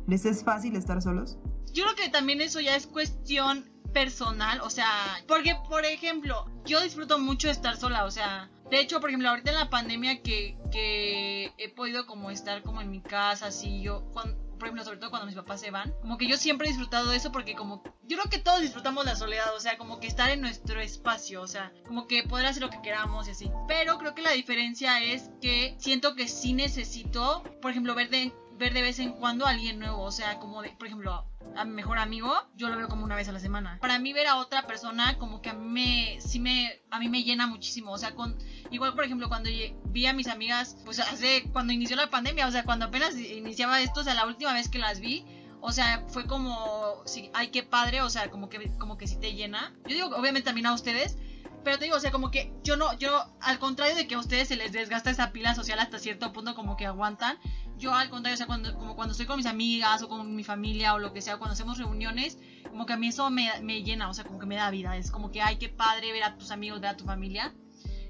¿les 0.07 0.25
es 0.25 0.43
fácil 0.43 0.75
estar 0.75 1.01
solos? 1.01 1.37
Yo 1.73 1.83
creo 1.83 1.95
que 1.95 2.09
también 2.09 2.41
eso 2.41 2.59
ya 2.59 2.75
es 2.75 2.87
cuestión 2.87 3.65
personal, 3.93 4.61
o 4.61 4.69
sea, 4.69 4.87
porque 5.27 5.55
por 5.67 5.85
ejemplo, 5.85 6.45
yo 6.65 6.81
disfruto 6.81 7.19
mucho 7.19 7.49
estar 7.49 7.75
sola, 7.75 8.05
o 8.05 8.11
sea, 8.11 8.49
de 8.69 8.79
hecho, 8.79 8.99
por 8.99 9.09
ejemplo, 9.09 9.29
ahorita 9.29 9.51
en 9.51 9.57
la 9.57 9.69
pandemia 9.69 10.21
que, 10.21 10.57
que 10.71 11.51
he 11.57 11.69
podido 11.69 12.05
como 12.05 12.31
estar 12.31 12.61
como 12.61 12.81
en 12.81 12.91
mi 12.91 13.01
casa, 13.01 13.47
así 13.47 13.81
yo, 13.81 14.03
cuando, 14.13 14.37
por 14.59 14.67
ejemplo, 14.67 14.83
sobre 14.83 14.97
todo 14.99 15.09
cuando 15.09 15.25
mis 15.25 15.35
papás 15.35 15.61
se 15.61 15.71
van, 15.71 15.93
como 16.01 16.17
que 16.17 16.27
yo 16.27 16.37
siempre 16.37 16.67
he 16.67 16.71
disfrutado 16.71 17.09
de 17.09 17.17
eso 17.17 17.31
porque 17.31 17.55
como, 17.55 17.81
yo 18.03 18.17
creo 18.17 18.29
que 18.29 18.39
todos 18.39 18.61
disfrutamos 18.61 19.05
la 19.05 19.15
soledad, 19.15 19.55
o 19.55 19.59
sea, 19.59 19.77
como 19.77 19.99
que 19.99 20.07
estar 20.07 20.29
en 20.29 20.41
nuestro 20.41 20.79
espacio, 20.81 21.41
o 21.41 21.47
sea, 21.47 21.71
como 21.87 22.07
que 22.07 22.23
poder 22.23 22.45
hacer 22.45 22.61
lo 22.61 22.69
que 22.69 22.81
queramos 22.81 23.27
y 23.27 23.31
así. 23.31 23.51
Pero 23.67 23.97
creo 23.97 24.13
que 24.13 24.21
la 24.21 24.31
diferencia 24.31 25.01
es 25.01 25.31
que 25.41 25.75
siento 25.79 26.15
que 26.15 26.27
sí 26.27 26.53
necesito, 26.53 27.43
por 27.61 27.71
ejemplo, 27.71 27.95
ver 27.95 28.09
de, 28.09 28.33
ver 28.59 28.73
de 28.73 28.81
vez 28.81 28.99
en 28.99 29.13
cuando 29.13 29.47
a 29.47 29.51
alguien 29.51 29.79
nuevo, 29.79 30.03
o 30.03 30.11
sea, 30.11 30.37
como 30.37 30.61
de, 30.61 30.69
por 30.71 30.87
ejemplo, 30.87 31.25
a 31.55 31.65
mi 31.65 31.71
mejor 31.71 31.97
amigo, 31.97 32.31
yo 32.55 32.69
lo 32.69 32.77
veo 32.77 32.89
como 32.89 33.05
una 33.05 33.15
vez 33.15 33.27
a 33.29 33.31
la 33.31 33.39
semana. 33.39 33.79
Para 33.81 33.97
mí 33.97 34.13
ver 34.13 34.27
a 34.27 34.35
otra 34.35 34.67
persona 34.67 35.17
como 35.17 35.41
que 35.41 35.49
a 35.49 35.53
mí 35.53 35.67
me 35.67 36.21
sí 36.21 36.39
me 36.39 36.79
a 36.91 36.99
mí 36.99 37.09
me 37.09 37.23
llena 37.23 37.47
muchísimo, 37.47 37.91
o 37.91 37.97
sea, 37.97 38.13
con 38.13 38.37
igual 38.69 38.93
por 38.93 39.05
ejemplo 39.05 39.29
cuando 39.29 39.49
vi 39.85 40.05
a 40.05 40.13
mis 40.13 40.27
amigas, 40.27 40.77
pues 40.85 40.99
hace 40.99 41.49
cuando 41.51 41.73
inició 41.73 41.95
la 41.95 42.09
pandemia, 42.09 42.47
o 42.47 42.51
sea, 42.51 42.63
cuando 42.63 42.85
apenas 42.85 43.15
iniciaba 43.17 43.81
esto, 43.81 44.01
o 44.01 44.03
sea, 44.03 44.13
la 44.13 44.25
última 44.25 44.53
vez 44.53 44.69
que 44.69 44.77
las 44.77 44.99
vi, 44.99 45.25
o 45.61 45.71
sea, 45.71 46.03
fue 46.09 46.25
como 46.25 47.01
sí, 47.05 47.31
ay 47.33 47.47
qué 47.47 47.63
padre, 47.63 48.01
o 48.01 48.09
sea, 48.09 48.29
como 48.29 48.49
que 48.49 48.69
como 48.77 48.97
que 48.97 49.07
sí 49.07 49.15
te 49.15 49.33
llena. 49.33 49.73
Yo 49.87 49.95
digo, 49.95 50.15
obviamente 50.15 50.45
también 50.45 50.67
a 50.67 50.73
ustedes, 50.73 51.17
pero 51.63 51.77
te 51.77 51.85
digo, 51.85 51.97
o 51.97 51.99
sea, 51.99 52.11
como 52.11 52.31
que 52.31 52.53
yo 52.63 52.77
no, 52.77 52.97
yo, 52.97 53.25
al 53.41 53.59
contrario 53.59 53.95
de 53.95 54.07
que 54.07 54.15
a 54.15 54.19
ustedes 54.19 54.47
se 54.47 54.55
les 54.55 54.71
desgasta 54.71 55.09
esa 55.09 55.31
pila 55.31 55.55
social 55.55 55.79
hasta 55.79 55.99
cierto 55.99 56.31
punto, 56.31 56.55
como 56.55 56.77
que 56.77 56.85
aguantan, 56.85 57.37
yo 57.79 57.93
al 57.93 58.09
contrario, 58.09 58.35
o 58.35 58.37
sea, 58.37 58.45
cuando, 58.45 58.75
como 58.75 58.95
cuando 58.95 59.13
estoy 59.13 59.25
con 59.25 59.37
mis 59.37 59.45
amigas 59.45 60.01
o 60.01 60.09
con 60.09 60.35
mi 60.35 60.43
familia 60.43 60.93
o 60.93 60.99
lo 60.99 61.13
que 61.13 61.21
sea, 61.21 61.37
cuando 61.37 61.53
hacemos 61.53 61.77
reuniones, 61.77 62.37
como 62.69 62.85
que 62.85 62.93
a 62.93 62.97
mí 62.97 63.07
eso 63.07 63.29
me, 63.29 63.49
me 63.61 63.81
llena, 63.83 64.09
o 64.09 64.13
sea, 64.13 64.25
como 64.25 64.37
que 64.37 64.45
me 64.45 64.55
da 64.55 64.69
vida, 64.69 64.95
es 64.97 65.09
como 65.09 65.31
que, 65.31 65.41
ay, 65.41 65.57
qué 65.57 65.69
padre 65.69 66.11
ver 66.11 66.23
a 66.23 66.37
tus 66.37 66.51
amigos, 66.51 66.81
ver 66.81 66.91
a 66.91 66.97
tu 66.97 67.05
familia. 67.05 67.53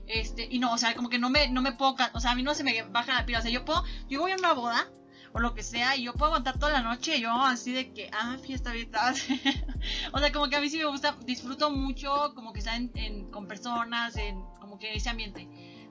Este, 0.08 0.48
y 0.50 0.58
no, 0.58 0.74
o 0.74 0.78
sea, 0.78 0.96
como 0.96 1.08
que 1.08 1.20
no 1.20 1.30
me, 1.30 1.48
no 1.50 1.62
me 1.62 1.72
puedo, 1.74 1.96
o 2.14 2.20
sea, 2.20 2.32
a 2.32 2.36
mí 2.36 2.42
no 2.42 2.56
se 2.56 2.64
me 2.64 2.82
baja 2.84 3.14
la 3.14 3.26
pila, 3.26 3.40
o 3.40 3.42
sea, 3.44 3.52
yo 3.52 3.64
puedo, 3.64 3.84
yo 4.10 4.20
voy 4.20 4.32
a 4.32 4.36
una 4.36 4.54
boda, 4.54 4.90
o 5.34 5.40
lo 5.40 5.54
que 5.54 5.62
sea, 5.62 5.96
y 5.96 6.04
yo 6.04 6.14
puedo 6.14 6.26
aguantar 6.26 6.58
toda 6.58 6.72
la 6.72 6.82
noche, 6.82 7.22
yo 7.22 7.32
así 7.32 7.72
de 7.72 7.94
que, 7.94 8.10
ah, 8.12 8.38
fiesta, 8.42 8.72
fiesta. 8.72 9.14
o 10.12 10.20
sea, 10.20 10.32
como 10.32 10.50
que 10.50 10.56
a 10.56 10.62
mí 10.62 10.70
sí 10.70 10.78
me 10.78 10.86
gusta, 10.86 11.16
disfruto 11.26 11.70
mucho 11.70 12.34
como 12.34 12.54
que 12.54 12.60
estar 12.60 12.76
en, 12.76 12.92
en, 12.96 13.30
con 13.30 13.48
personas, 13.48 14.16
en 14.18 14.42
como 14.60 14.80
que 14.80 14.96
ese 14.96 15.10
ambiente. 15.10 15.48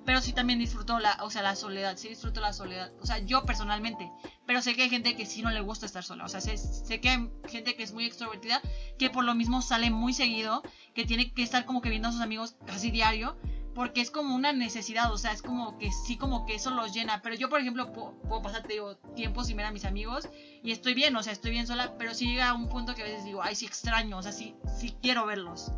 Pero 0.09 0.23
sí 0.23 0.33
también 0.33 0.59
disfruto 0.59 0.99
la, 0.99 1.19
o 1.21 1.29
sea, 1.29 1.43
la 1.43 1.55
soledad, 1.55 1.99
sí 1.99 2.09
disfruto 2.09 2.41
la 2.41 2.55
soledad. 2.55 2.91
O 3.03 3.05
sea, 3.05 3.19
yo 3.19 3.45
personalmente. 3.45 4.11
Pero 4.47 4.63
sé 4.63 4.75
que 4.75 4.85
hay 4.85 4.89
gente 4.89 5.15
que 5.15 5.27
sí 5.27 5.43
no 5.43 5.51
le 5.51 5.61
gusta 5.61 5.85
estar 5.85 6.03
sola. 6.03 6.25
O 6.25 6.29
sea, 6.29 6.41
sé, 6.41 6.57
sé 6.57 6.99
que 6.99 7.11
hay 7.11 7.31
gente 7.47 7.77
que 7.77 7.83
es 7.83 7.93
muy 7.93 8.07
extrovertida, 8.07 8.63
que 8.99 9.11
por 9.11 9.23
lo 9.23 9.35
mismo 9.35 9.61
sale 9.61 9.91
muy 9.91 10.15
seguido, 10.15 10.63
que 10.95 11.05
tiene 11.05 11.35
que 11.35 11.43
estar 11.43 11.67
como 11.67 11.83
que 11.83 11.91
viendo 11.91 12.09
a 12.09 12.13
sus 12.13 12.23
amigos 12.23 12.57
casi 12.65 12.91
diario 12.91 13.37
porque 13.75 14.01
es 14.01 14.11
como 14.11 14.35
una 14.35 14.55
necesidad, 14.55 15.13
o 15.13 15.19
sea, 15.19 15.33
es 15.33 15.43
como 15.43 15.77
que 15.77 15.93
sí, 15.93 16.17
como 16.17 16.47
que 16.47 16.55
eso 16.55 16.71
los 16.71 16.95
llena. 16.95 17.21
Pero 17.21 17.35
yo, 17.35 17.51
por 17.51 17.61
ejemplo, 17.61 17.93
puedo, 17.93 18.15
puedo 18.23 18.41
pasar, 18.41 18.63
te 18.63 18.73
digo, 18.73 18.97
tiempo 19.15 19.45
sin 19.45 19.59
ver 19.59 19.67
a 19.67 19.73
mis 19.73 19.85
amigos 19.85 20.27
y 20.63 20.73
estoy 20.73 20.95
bien, 20.95 21.15
o 21.17 21.23
sea, 21.23 21.35
estoy 21.35 21.51
bien 21.51 21.67
sola, 21.67 21.99
pero 21.99 22.15
sí 22.15 22.29
llega 22.29 22.49
a 22.49 22.55
un 22.55 22.71
punto 22.71 22.95
que 22.95 23.03
a 23.03 23.05
veces 23.05 23.27
digo, 23.27 23.43
ay, 23.43 23.55
sí 23.55 23.67
extraño, 23.67 24.17
o 24.17 24.23
sea, 24.23 24.33
sí, 24.33 24.55
sí 24.81 24.97
quiero 25.03 25.27
verlos. 25.27 25.71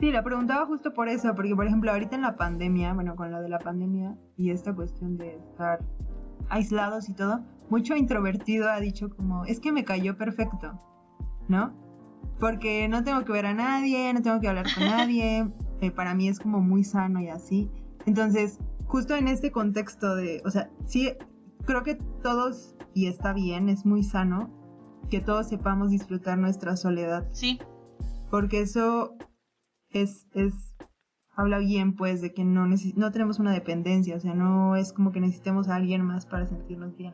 Sí, 0.00 0.10
la 0.10 0.22
preguntaba 0.22 0.66
justo 0.66 0.92
por 0.92 1.08
eso, 1.08 1.34
porque 1.34 1.54
por 1.54 1.66
ejemplo, 1.66 1.92
ahorita 1.92 2.16
en 2.16 2.22
la 2.22 2.36
pandemia, 2.36 2.92
bueno, 2.94 3.14
con 3.14 3.30
lo 3.30 3.40
de 3.40 3.48
la 3.48 3.58
pandemia 3.58 4.16
y 4.36 4.50
esta 4.50 4.74
cuestión 4.74 5.16
de 5.16 5.36
estar 5.36 5.80
aislados 6.48 7.08
y 7.08 7.14
todo, 7.14 7.44
mucho 7.70 7.96
introvertido 7.96 8.70
ha 8.70 8.80
dicho 8.80 9.08
como, 9.10 9.44
es 9.44 9.60
que 9.60 9.72
me 9.72 9.84
cayó 9.84 10.16
perfecto, 10.16 10.78
¿no? 11.48 11.72
Porque 12.40 12.88
no 12.88 13.04
tengo 13.04 13.24
que 13.24 13.32
ver 13.32 13.46
a 13.46 13.54
nadie, 13.54 14.12
no 14.12 14.20
tengo 14.22 14.40
que 14.40 14.48
hablar 14.48 14.66
con 14.74 14.84
nadie, 14.84 15.48
eh, 15.80 15.90
para 15.90 16.14
mí 16.14 16.28
es 16.28 16.40
como 16.40 16.60
muy 16.60 16.82
sano 16.84 17.20
y 17.20 17.28
así. 17.28 17.70
Entonces, 18.06 18.58
justo 18.86 19.14
en 19.14 19.28
este 19.28 19.52
contexto 19.52 20.16
de, 20.16 20.42
o 20.44 20.50
sea, 20.50 20.70
sí, 20.86 21.12
creo 21.64 21.82
que 21.84 21.94
todos, 22.22 22.74
y 22.94 23.06
está 23.06 23.32
bien, 23.32 23.68
es 23.68 23.86
muy 23.86 24.02
sano, 24.02 24.50
que 25.08 25.20
todos 25.20 25.48
sepamos 25.48 25.90
disfrutar 25.90 26.38
nuestra 26.38 26.76
soledad. 26.76 27.26
Sí. 27.32 27.58
Porque 28.30 28.60
eso 28.60 29.16
es, 30.02 30.26
es 30.32 30.74
habla 31.36 31.58
bien, 31.58 31.96
pues, 31.96 32.20
de 32.20 32.32
que 32.32 32.44
no, 32.44 32.66
no 32.66 33.12
tenemos 33.12 33.38
una 33.38 33.52
dependencia, 33.52 34.16
o 34.16 34.20
sea, 34.20 34.34
no 34.34 34.76
es 34.76 34.92
como 34.92 35.12
que 35.12 35.20
necesitemos 35.20 35.68
a 35.68 35.76
alguien 35.76 36.04
más 36.04 36.26
para 36.26 36.46
sentirnos 36.46 36.96
bien, 36.96 37.12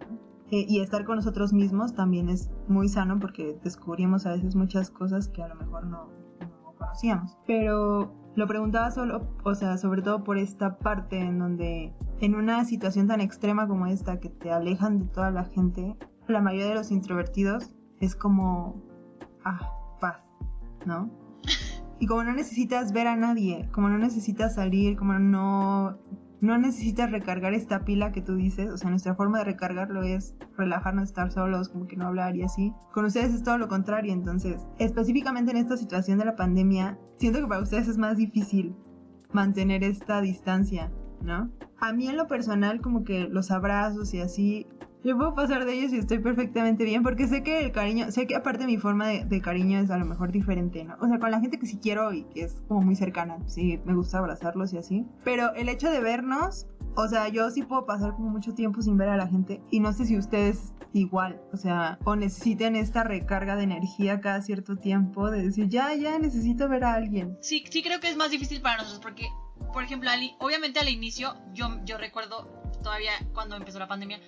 eh, 0.51 0.67
y 0.69 0.81
estar 0.81 1.05
con 1.05 1.17
nosotros 1.17 1.53
mismos 1.53 1.95
también 1.95 2.29
es 2.29 2.51
muy 2.69 2.89
sano 2.89 3.19
porque 3.21 3.57
descubrimos 3.63 4.27
a 4.27 4.33
veces 4.33 4.57
muchas 4.57 4.91
cosas 4.91 5.29
que 5.29 5.43
a 5.43 5.49
lo 5.49 5.55
mejor 5.55 5.87
no, 5.87 6.09
no 6.41 6.75
conocíamos. 6.77 7.39
Pero 7.47 8.13
lo 8.35 8.47
preguntaba 8.47 8.91
solo, 8.91 9.29
o 9.45 9.55
sea, 9.55 9.79
sobre 9.79 10.03
todo 10.03 10.25
por 10.25 10.39
esta 10.39 10.79
parte 10.79 11.21
en 11.21 11.39
donde 11.39 11.95
en 12.21 12.35
una 12.35 12.65
situación 12.65 13.07
tan 13.07 13.21
extrema 13.21 13.69
como 13.69 13.87
esta 13.87 14.19
que 14.19 14.29
te 14.29 14.51
alejan 14.51 14.99
de 14.99 15.05
toda 15.07 15.31
la 15.31 15.45
gente, 15.45 15.97
la 16.27 16.41
mayoría 16.41 16.69
de 16.69 16.75
los 16.75 16.91
introvertidos 16.91 17.71
es 18.01 18.17
como, 18.17 18.83
ah, 19.45 19.61
paz, 20.01 20.21
¿no? 20.85 21.11
Y 22.01 22.07
como 22.07 22.25
no 22.25 22.33
necesitas 22.33 22.93
ver 22.93 23.07
a 23.07 23.15
nadie, 23.15 23.69
como 23.73 23.89
no 23.89 23.99
necesitas 23.99 24.57
salir, 24.57 24.97
como 24.97 25.19
no 25.19 25.99
no 26.41 26.57
necesitas 26.57 27.11
recargar 27.11 27.53
esta 27.53 27.85
pila 27.85 28.13
que 28.13 28.23
tú 28.23 28.35
dices, 28.35 28.71
o 28.71 28.79
sea, 28.79 28.91
nuestra 28.91 29.15
forma 29.15 29.39
de 29.39 29.45
recargarlo 29.45 30.03
es 30.03 30.35
relajarnos, 30.57 31.05
estar 31.05 31.31
solos, 31.31 31.69
como 31.69 31.87
que 31.87 31.97
no 31.97 32.07
hablar 32.07 32.35
y 32.37 32.43
así. 32.43 32.73
Con 32.93 33.05
ustedes 33.05 33.35
es 33.35 33.43
todo 33.43 33.59
lo 33.59 33.69
contrario, 33.69 34.13
entonces, 34.13 34.67
específicamente 34.79 35.51
en 35.51 35.59
esta 35.59 35.77
situación 35.77 36.19
de 36.19 36.25
la 36.25 36.37
pandemia, 36.37 36.99
siento 37.19 37.41
que 37.41 37.47
para 37.47 37.63
ustedes 37.63 37.89
es 37.89 37.99
más 37.99 38.17
difícil 38.17 38.75
mantener 39.33 39.85
esta 39.85 40.21
distancia, 40.23 40.91
¿no? 41.23 41.51
A 41.79 41.93
mí 41.93 42.09
en 42.09 42.17
lo 42.17 42.27
personal, 42.27 42.81
como 42.81 43.05
que 43.05 43.29
los 43.29 43.51
abrazos 43.51 44.15
y 44.15 44.21
así, 44.21 44.67
yo 45.03 45.17
puedo 45.17 45.35
pasar 45.35 45.65
de 45.65 45.73
ellos 45.73 45.93
y 45.93 45.99
estoy 45.99 46.19
perfectamente 46.19 46.85
bien 46.85 47.03
porque 47.03 47.27
sé 47.27 47.43
que 47.43 47.65
el 47.65 47.73
cariño, 47.73 48.11
sé 48.11 48.27
que 48.27 48.37
aparte 48.37 48.67
mi 48.67 48.77
forma 48.77 49.09
de, 49.09 49.41
cariño 49.41 49.79
es 49.79 49.91
a 49.91 49.97
lo 49.97 50.05
mejor 50.05 50.33
diferente, 50.33 50.85
¿no? 50.85 50.97
O 51.01 51.07
sea, 51.07 51.19
con 51.19 51.31
la 51.31 51.41
gente 51.41 51.59
que 51.59 51.67
sí 51.67 51.79
quiero 51.81 52.13
y 52.13 52.25
que 52.25 52.43
es 52.43 52.63
como 52.69 52.83
muy 52.83 52.97
cercana, 52.97 53.39
sí, 53.47 53.81
me 53.85 53.95
gusta 53.95 54.19
abrazarlos 54.19 54.73
y 54.73 54.79
así. 54.79 55.07
Pero 55.25 55.55
el 55.55 55.69
hecho 55.69 55.91
de 55.91 56.01
vernos, 56.01 56.67
o 56.97 57.09
sea, 57.09 57.29
yo 57.29 57.51
sí 57.51 57.63
puedo 57.63 57.87
pasar 57.87 58.13
como 58.15 58.29
mucho 58.29 58.53
tiempo 58.53 58.83
sin 58.83 58.97
ver 58.99 59.09
a 59.09 59.17
la 59.17 59.27
gente 59.27 59.63
y 59.71 59.81
no 59.81 59.93
sé 59.93 60.05
si 60.05 60.19
ustedes 60.19 60.75
igual, 60.93 61.41
o 61.53 61.57
sea, 61.57 61.99
o 62.05 62.17
necesiten 62.17 62.77
esta 62.77 63.05
recarga 63.05 63.57
de 63.57 63.63
energía 63.63 64.21
cada 64.21 64.43
cierto 64.43 64.77
tiempo 64.77 65.31
de 65.31 65.45
decir, 65.45 65.69
ya, 65.69 65.95
ya, 65.95 66.19
necesito 66.19 66.69
ver 66.69 66.85
a 66.85 66.95
alguien. 66.95 67.39
Sí, 67.41 67.65
sí 67.71 67.83
creo 67.83 68.01
que 68.01 68.11
es 68.11 68.17
más 68.17 68.31
difícil 68.31 68.61
para 68.61 68.79
nosotros 68.79 69.01
porque, 69.01 69.29
por 69.73 69.85
ejemplo, 69.85 70.11
obviamente 70.41 70.81
al 70.81 70.89
inicio, 70.89 71.35
yo, 71.55 71.79
yo 71.85 71.97
recuerdo 71.97 72.61
todavía 72.83 73.13
cuando 73.33 73.57
empezó 73.57 73.79
la 73.79 73.89
pandemia, 73.89 74.21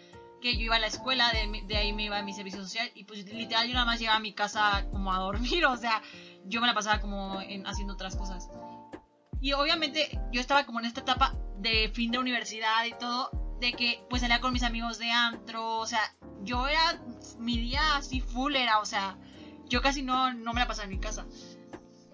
que 0.43 0.57
yo 0.57 0.65
iba 0.65 0.77
a 0.77 0.81
la 0.81 0.89
escuela, 0.89 1.33
de, 1.33 1.77
ahí 1.77 1.93
me 1.95 2.05
iba 2.05 2.19
a 2.19 2.23
mi 2.23 2.35
servicio 2.35 2.61
social 2.61 2.91
y 2.95 3.05
pues 3.05 3.25
literal 3.25 3.67
yo 3.69 3.75
nada 3.75 3.87
más 3.87 3.99
llegaba 3.99 4.19
a 4.19 4.21
mi 4.21 4.35
casa 4.35 4.87
como 4.91 5.13
a 5.13 5.19
dormir, 5.19 5.65
o 5.67 5.77
sea, 5.77 6.03
yo 6.45 6.61
me 6.61 6.67
la 6.67 6.75
pasaba 6.75 7.01
como 7.01 7.41
en, 7.41 7.67
haciendo 7.67 7.95
otras 7.95 8.17
cosas. 8.17 8.51
Y 9.41 9.55
obviamente 9.55 10.21
yo 10.31 10.41
estaba 10.41 10.67
como 10.67 10.81
en 10.81 10.87
esta 10.87 11.01
etapa 11.01 11.35
de 11.59 11.91
fin 11.95 12.11
de 12.11 12.19
universidad 12.19 12.85
y 12.85 12.93
todo, 12.93 13.31
de 13.61 13.73
que 13.73 14.05
pues 14.11 14.23
salía 14.23 14.41
con 14.41 14.53
mis 14.53 14.65
amigos 14.65 14.99
de 14.99 15.11
antro, 15.11 15.79
o 15.79 15.87
sea, 15.87 16.01
yo 16.43 16.67
era, 16.69 17.01
mi 17.39 17.57
día 17.59 17.97
así 17.97 18.21
full 18.21 18.57
era, 18.57 18.81
o 18.81 18.85
sea, 18.85 19.17
yo 19.69 19.81
casi 19.81 20.03
no, 20.03 20.35
no 20.35 20.53
me 20.53 20.61
la 20.61 20.67
pasaba 20.67 20.85
en 20.85 20.91
mi 20.91 21.01
casa. 21.01 21.25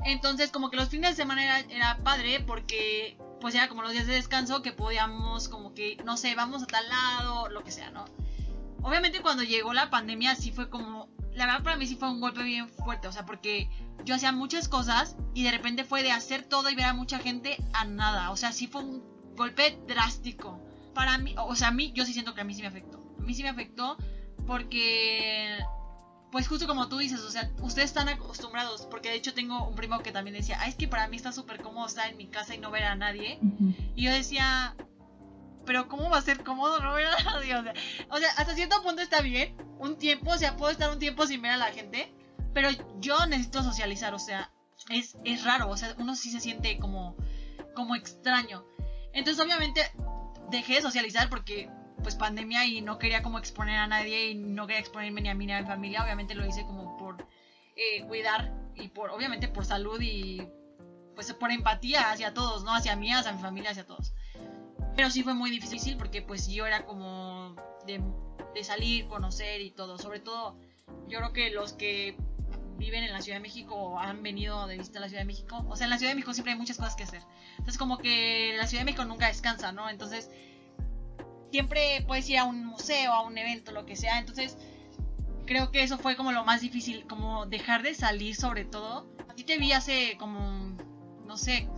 Entonces 0.04 0.50
como 0.50 0.70
que 0.70 0.76
los 0.76 0.90
fines 0.90 1.10
de 1.10 1.16
semana 1.16 1.44
era, 1.44 1.74
era 1.74 1.98
padre 2.04 2.40
porque 2.40 3.18
pues 3.40 3.54
era 3.54 3.68
como 3.68 3.82
los 3.82 3.92
días 3.92 4.06
de 4.06 4.14
descanso 4.14 4.62
que 4.62 4.72
podíamos 4.72 5.48
como 5.48 5.74
que, 5.74 5.96
no 6.04 6.16
sé, 6.16 6.34
vamos 6.34 6.62
a 6.62 6.66
tal 6.66 6.88
lado, 6.88 7.48
lo 7.48 7.62
que 7.62 7.70
sea, 7.70 7.90
¿no? 7.90 8.04
Obviamente 8.82 9.20
cuando 9.20 9.42
llegó 9.42 9.72
la 9.72 9.90
pandemia 9.90 10.34
sí 10.34 10.52
fue 10.52 10.70
como, 10.70 11.08
la 11.34 11.46
verdad 11.46 11.62
para 11.62 11.76
mí 11.76 11.86
sí 11.86 11.96
fue 11.96 12.10
un 12.10 12.20
golpe 12.20 12.42
bien 12.42 12.68
fuerte, 12.68 13.08
o 13.08 13.12
sea, 13.12 13.26
porque 13.26 13.68
yo 14.04 14.14
hacía 14.14 14.32
muchas 14.32 14.68
cosas 14.68 15.16
y 15.34 15.42
de 15.42 15.50
repente 15.50 15.84
fue 15.84 16.02
de 16.02 16.12
hacer 16.12 16.42
todo 16.42 16.70
y 16.70 16.74
ver 16.74 16.86
a 16.86 16.92
mucha 16.92 17.18
gente 17.18 17.56
a 17.72 17.84
nada, 17.84 18.30
o 18.30 18.36
sea, 18.36 18.52
sí 18.52 18.66
fue 18.66 18.82
un 18.82 19.18
golpe 19.36 19.78
drástico. 19.86 20.60
Para 20.94 21.16
mí, 21.18 21.34
o 21.38 21.54
sea, 21.54 21.68
a 21.68 21.70
mí, 21.70 21.92
yo 21.94 22.04
sí 22.04 22.12
siento 22.12 22.34
que 22.34 22.40
a 22.40 22.44
mí 22.44 22.54
sí 22.54 22.60
me 22.60 22.68
afectó. 22.68 22.98
A 23.18 23.22
mí 23.22 23.34
sí 23.34 23.42
me 23.42 23.48
afectó 23.48 23.96
porque 24.46 25.58
pues 26.30 26.46
justo 26.46 26.66
como 26.66 26.88
tú 26.88 26.98
dices, 26.98 27.20
o 27.20 27.30
sea, 27.30 27.50
ustedes 27.62 27.90
están 27.90 28.08
acostumbrados, 28.08 28.86
porque 28.90 29.08
de 29.10 29.16
hecho 29.16 29.32
tengo 29.32 29.66
un 29.66 29.74
primo 29.74 30.00
que 30.00 30.12
también 30.12 30.36
decía, 30.36 30.58
ah, 30.60 30.68
es 30.68 30.74
que 30.74 30.88
para 30.88 31.08
mí 31.08 31.16
está 31.16 31.32
súper 31.32 31.60
cómodo 31.60 31.86
estar 31.86 32.08
en 32.10 32.16
mi 32.16 32.26
casa 32.26 32.54
y 32.54 32.58
no 32.58 32.70
ver 32.70 32.84
a 32.84 32.94
nadie. 32.94 33.38
Y 33.94 34.04
yo 34.04 34.12
decía, 34.12 34.76
pero 35.64 35.88
¿cómo 35.88 36.10
va 36.10 36.18
a 36.18 36.22
ser 36.22 36.42
cómodo 36.44 36.80
no 36.80 36.92
ver 36.94 37.06
a 37.06 37.22
nadie? 37.24 37.54
O 38.10 38.18
sea, 38.18 38.30
hasta 38.36 38.54
cierto 38.54 38.82
punto 38.82 39.00
está 39.00 39.22
bien, 39.22 39.56
un 39.78 39.96
tiempo, 39.96 40.30
o 40.32 40.38
sea, 40.38 40.56
puedo 40.56 40.70
estar 40.70 40.90
un 40.90 40.98
tiempo 40.98 41.26
sin 41.26 41.40
ver 41.40 41.52
a 41.52 41.56
la 41.56 41.72
gente, 41.72 42.12
pero 42.52 42.68
yo 43.00 43.26
necesito 43.26 43.62
socializar, 43.62 44.12
o 44.12 44.18
sea, 44.18 44.50
es, 44.90 45.16
es 45.24 45.44
raro, 45.44 45.70
o 45.70 45.76
sea, 45.76 45.94
uno 45.98 46.14
sí 46.14 46.30
se 46.30 46.40
siente 46.40 46.78
como, 46.78 47.16
como 47.74 47.94
extraño. 47.94 48.66
Entonces, 49.12 49.42
obviamente, 49.42 49.80
dejé 50.50 50.74
de 50.74 50.82
socializar 50.82 51.30
porque 51.30 51.70
pues 52.02 52.14
pandemia 52.14 52.64
y 52.64 52.80
no 52.80 52.98
quería 52.98 53.22
como 53.22 53.38
exponer 53.38 53.76
a 53.76 53.86
nadie 53.86 54.30
y 54.30 54.34
no 54.34 54.66
quería 54.66 54.80
exponerme 54.80 55.20
ni 55.20 55.28
a 55.28 55.34
mí 55.34 55.46
ni 55.46 55.52
a 55.52 55.60
mi 55.60 55.66
familia. 55.66 56.02
Obviamente 56.02 56.34
lo 56.34 56.46
hice 56.46 56.62
como 56.62 56.96
por 56.96 57.26
eh, 57.76 58.04
cuidar 58.06 58.52
y 58.74 58.88
por, 58.88 59.10
obviamente 59.10 59.48
por 59.48 59.64
salud 59.64 60.00
y 60.00 60.42
pues 61.14 61.32
por 61.32 61.50
empatía 61.50 62.10
hacia 62.10 62.32
todos, 62.32 62.62
¿no? 62.62 62.74
Hacia 62.74 62.94
mí, 62.96 63.12
hacia 63.12 63.32
mi 63.32 63.42
familia, 63.42 63.70
hacia 63.70 63.84
todos. 63.84 64.12
Pero 64.94 65.10
sí 65.10 65.22
fue 65.22 65.34
muy 65.34 65.50
difícil 65.50 65.96
porque 65.96 66.22
pues 66.22 66.48
yo 66.48 66.66
era 66.66 66.84
como 66.84 67.56
de, 67.86 68.00
de 68.54 68.64
salir, 68.64 69.06
conocer 69.08 69.60
y 69.60 69.70
todo. 69.70 69.98
Sobre 69.98 70.20
todo, 70.20 70.56
yo 71.08 71.18
creo 71.18 71.32
que 71.32 71.50
los 71.50 71.72
que 71.72 72.16
viven 72.78 73.02
en 73.02 73.12
la 73.12 73.20
Ciudad 73.20 73.38
de 73.38 73.42
México 73.42 73.74
o 73.74 73.98
han 73.98 74.22
venido 74.22 74.66
de 74.66 74.78
visita 74.78 74.98
a 74.98 75.02
la 75.02 75.08
Ciudad 75.08 75.22
de 75.22 75.26
México. 75.26 75.64
O 75.68 75.76
sea, 75.76 75.84
en 75.84 75.90
la 75.90 75.98
Ciudad 75.98 76.12
de 76.12 76.14
México 76.14 76.32
siempre 76.32 76.52
hay 76.52 76.58
muchas 76.58 76.76
cosas 76.76 76.94
que 76.94 77.02
hacer. 77.02 77.22
Entonces 77.52 77.78
como 77.78 77.98
que 77.98 78.54
la 78.56 78.66
Ciudad 78.66 78.82
de 78.82 78.86
México 78.86 79.04
nunca 79.04 79.26
descansa, 79.26 79.72
¿no? 79.72 79.90
Entonces 79.90 80.30
siempre 81.50 82.04
puedes 82.06 82.28
ir 82.28 82.38
a 82.38 82.44
un 82.44 82.64
museo, 82.64 83.12
a 83.12 83.22
un 83.22 83.38
evento, 83.38 83.72
lo 83.72 83.86
que 83.86 83.96
sea. 83.96 84.18
Entonces, 84.18 84.56
creo 85.46 85.70
que 85.70 85.82
eso 85.82 85.98
fue 85.98 86.16
como 86.16 86.32
lo 86.32 86.44
más 86.44 86.60
difícil, 86.60 87.06
como 87.06 87.46
dejar 87.46 87.82
de 87.82 87.94
salir 87.94 88.36
sobre 88.36 88.64
todo. 88.64 89.10
A 89.28 89.34
ti 89.34 89.44
te 89.44 89.58
vi 89.58 89.72
hace 89.72 90.16
como, 90.18 90.76
no 91.26 91.36
sé, 91.36 91.68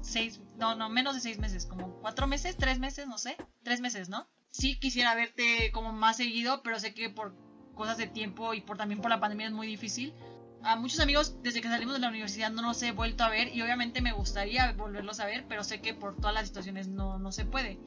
seis, 0.00 0.40
no, 0.56 0.74
no, 0.74 0.88
menos 0.88 1.14
de 1.14 1.20
seis 1.20 1.38
meses, 1.38 1.66
como 1.66 2.00
cuatro 2.00 2.26
meses, 2.26 2.56
tres 2.56 2.78
meses, 2.78 3.06
no 3.06 3.18
sé, 3.18 3.36
tres 3.62 3.80
meses, 3.80 4.08
¿no? 4.08 4.26
Sí 4.50 4.78
quisiera 4.78 5.14
verte 5.14 5.70
como 5.72 5.92
más 5.92 6.16
seguido, 6.16 6.62
pero 6.62 6.80
sé 6.80 6.94
que 6.94 7.10
por 7.10 7.34
cosas 7.74 7.98
de 7.98 8.06
tiempo 8.06 8.54
y 8.54 8.60
por 8.60 8.76
también 8.76 9.00
por 9.00 9.10
la 9.10 9.20
pandemia 9.20 9.46
es 9.46 9.52
muy 9.52 9.66
difícil. 9.66 10.14
A 10.62 10.74
muchos 10.74 10.98
amigos 10.98 11.36
desde 11.42 11.60
que 11.60 11.68
salimos 11.68 11.94
de 11.94 12.00
la 12.00 12.08
universidad 12.08 12.50
no 12.50 12.62
los 12.62 12.82
he 12.82 12.90
vuelto 12.90 13.22
a 13.22 13.28
ver 13.28 13.54
y 13.54 13.62
obviamente 13.62 14.00
me 14.00 14.12
gustaría 14.12 14.72
volverlos 14.72 15.20
a 15.20 15.26
ver, 15.26 15.44
pero 15.48 15.62
sé 15.62 15.80
que 15.80 15.94
por 15.94 16.16
todas 16.16 16.34
las 16.34 16.48
situaciones 16.48 16.88
no, 16.88 17.18
no 17.18 17.30
se 17.30 17.44
puede. 17.44 17.78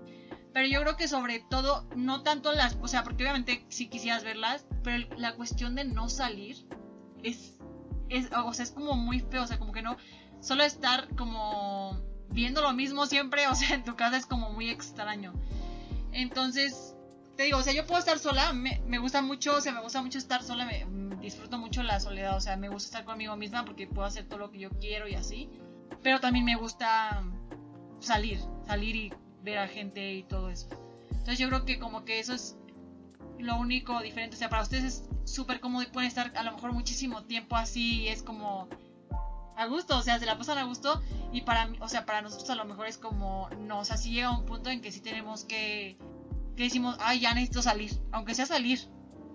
Pero 0.54 0.68
yo 0.68 0.82
creo 0.82 0.98
que 0.98 1.08
sobre 1.08 1.40
todo, 1.40 1.88
no 1.96 2.24
tanto 2.24 2.52
las, 2.52 2.78
o 2.82 2.88
sea, 2.88 3.04
porque 3.04 3.24
obviamente 3.24 3.66
si 3.70 3.88
quisieras 3.88 4.24
verlas, 4.24 4.66
pero 4.84 5.08
la 5.18 5.36
cuestión 5.36 5.76
de 5.76 5.86
no 5.86 6.10
salir 6.10 6.66
es, 7.24 7.58
es, 8.10 8.30
o 8.34 8.54
sea, 8.54 8.64
es 8.64 8.72
como 8.72 8.96
muy 8.96 9.22
feo, 9.22 9.44
o 9.44 9.48
sea, 9.48 9.60
como 9.60 9.72
que 9.72 9.82
no, 9.82 9.96
solo 10.42 10.64
estar 10.64 11.08
como 11.16 12.02
viendo 12.30 12.62
lo 12.62 12.74
mismo 12.74 13.06
siempre, 13.06 13.48
o 13.48 13.56
sea, 13.56 13.76
en 13.76 13.84
tu 13.84 13.96
casa 13.96 14.18
es 14.18 14.26
como 14.26 14.52
muy 14.52 14.70
extraño. 14.70 15.34
Entonces, 16.12 16.96
te 17.38 17.44
digo, 17.44 17.58
o 17.58 17.64
sea, 17.64 17.74
yo 17.74 17.86
puedo 17.86 18.00
estar 18.00 18.20
sola, 18.20 18.52
me, 18.52 18.82
me 18.86 18.98
gusta 18.98 19.22
mucho, 19.22 19.56
o 19.56 19.62
sea, 19.62 19.72
me 19.72 19.82
gusta 19.82 20.02
mucho 20.02 20.18
estar 20.18 20.44
sola, 20.44 20.66
me, 20.66 20.86
disfruto 21.22 21.58
mucho 21.58 21.84
la 21.84 22.00
soledad, 22.00 22.36
o 22.36 22.42
sea, 22.42 22.58
me 22.58 22.68
gusta 22.68 22.88
estar 22.88 23.06
conmigo 23.06 23.38
misma 23.38 23.64
porque 23.64 23.88
puedo 23.88 24.06
hacer 24.06 24.28
todo 24.28 24.40
lo 24.40 24.52
que 24.52 24.60
yo 24.60 24.70
quiero 24.72 25.08
y 25.08 25.16
así. 25.16 25.50
Pero 26.04 26.20
también 26.20 26.46
me 26.46 26.56
gusta 26.56 27.24
salir, 28.00 28.40
salir 28.66 28.96
y 28.96 29.14
ver 29.44 29.58
a 29.58 29.68
gente 29.68 30.14
y 30.14 30.24
todo 30.24 30.50
eso. 30.50 30.68
Entonces 31.10 31.40
yo 31.40 31.48
creo 31.48 31.66
que 31.66 31.80
como 31.80 32.04
que 32.06 32.20
eso 32.20 32.34
es 32.34 32.56
lo 33.40 33.58
único 33.58 34.00
diferente. 34.02 34.36
O 34.36 34.40
sea, 34.40 34.50
para 34.50 34.64
ustedes 34.64 34.84
es 34.84 35.04
súper 35.26 35.60
cómodo 35.60 35.84
y 35.84 35.88
pueden 35.88 36.08
estar 36.08 36.36
a 36.36 36.44
lo 36.44 36.52
mejor 36.54 36.74
muchísimo 36.74 37.24
tiempo 37.24 37.56
así 37.56 38.02
y 38.02 38.08
es 38.08 38.24
como 38.24 38.68
a 39.56 39.66
gusto, 39.66 39.98
o 39.98 40.02
sea, 40.02 40.18
se 40.18 40.26
la 40.26 40.38
pasan 40.38 40.58
a 40.58 40.64
gusto 40.64 41.02
y 41.32 41.42
para 41.42 41.70
o 41.80 41.88
sea, 41.88 42.06
para 42.06 42.22
nosotros 42.22 42.50
a 42.50 42.56
lo 42.56 42.66
mejor 42.66 42.88
es 42.88 42.98
como, 42.98 43.50
no, 43.60 43.80
o 43.80 43.86
sea, 43.86 43.98
sí 43.98 44.12
llega 44.12 44.32
un 44.32 44.46
punto 44.46 44.70
en 44.70 44.82
que 44.82 44.92
sí 44.92 45.02
tenemos 45.02 45.44
que, 45.44 45.98
que 46.56 46.64
decimos, 46.64 46.98
ay, 47.00 47.20
ya 47.20 47.34
necesito 47.34 47.62
salir, 47.62 47.92
aunque 48.12 48.34
sea 48.34 48.46
salir, 48.46 48.80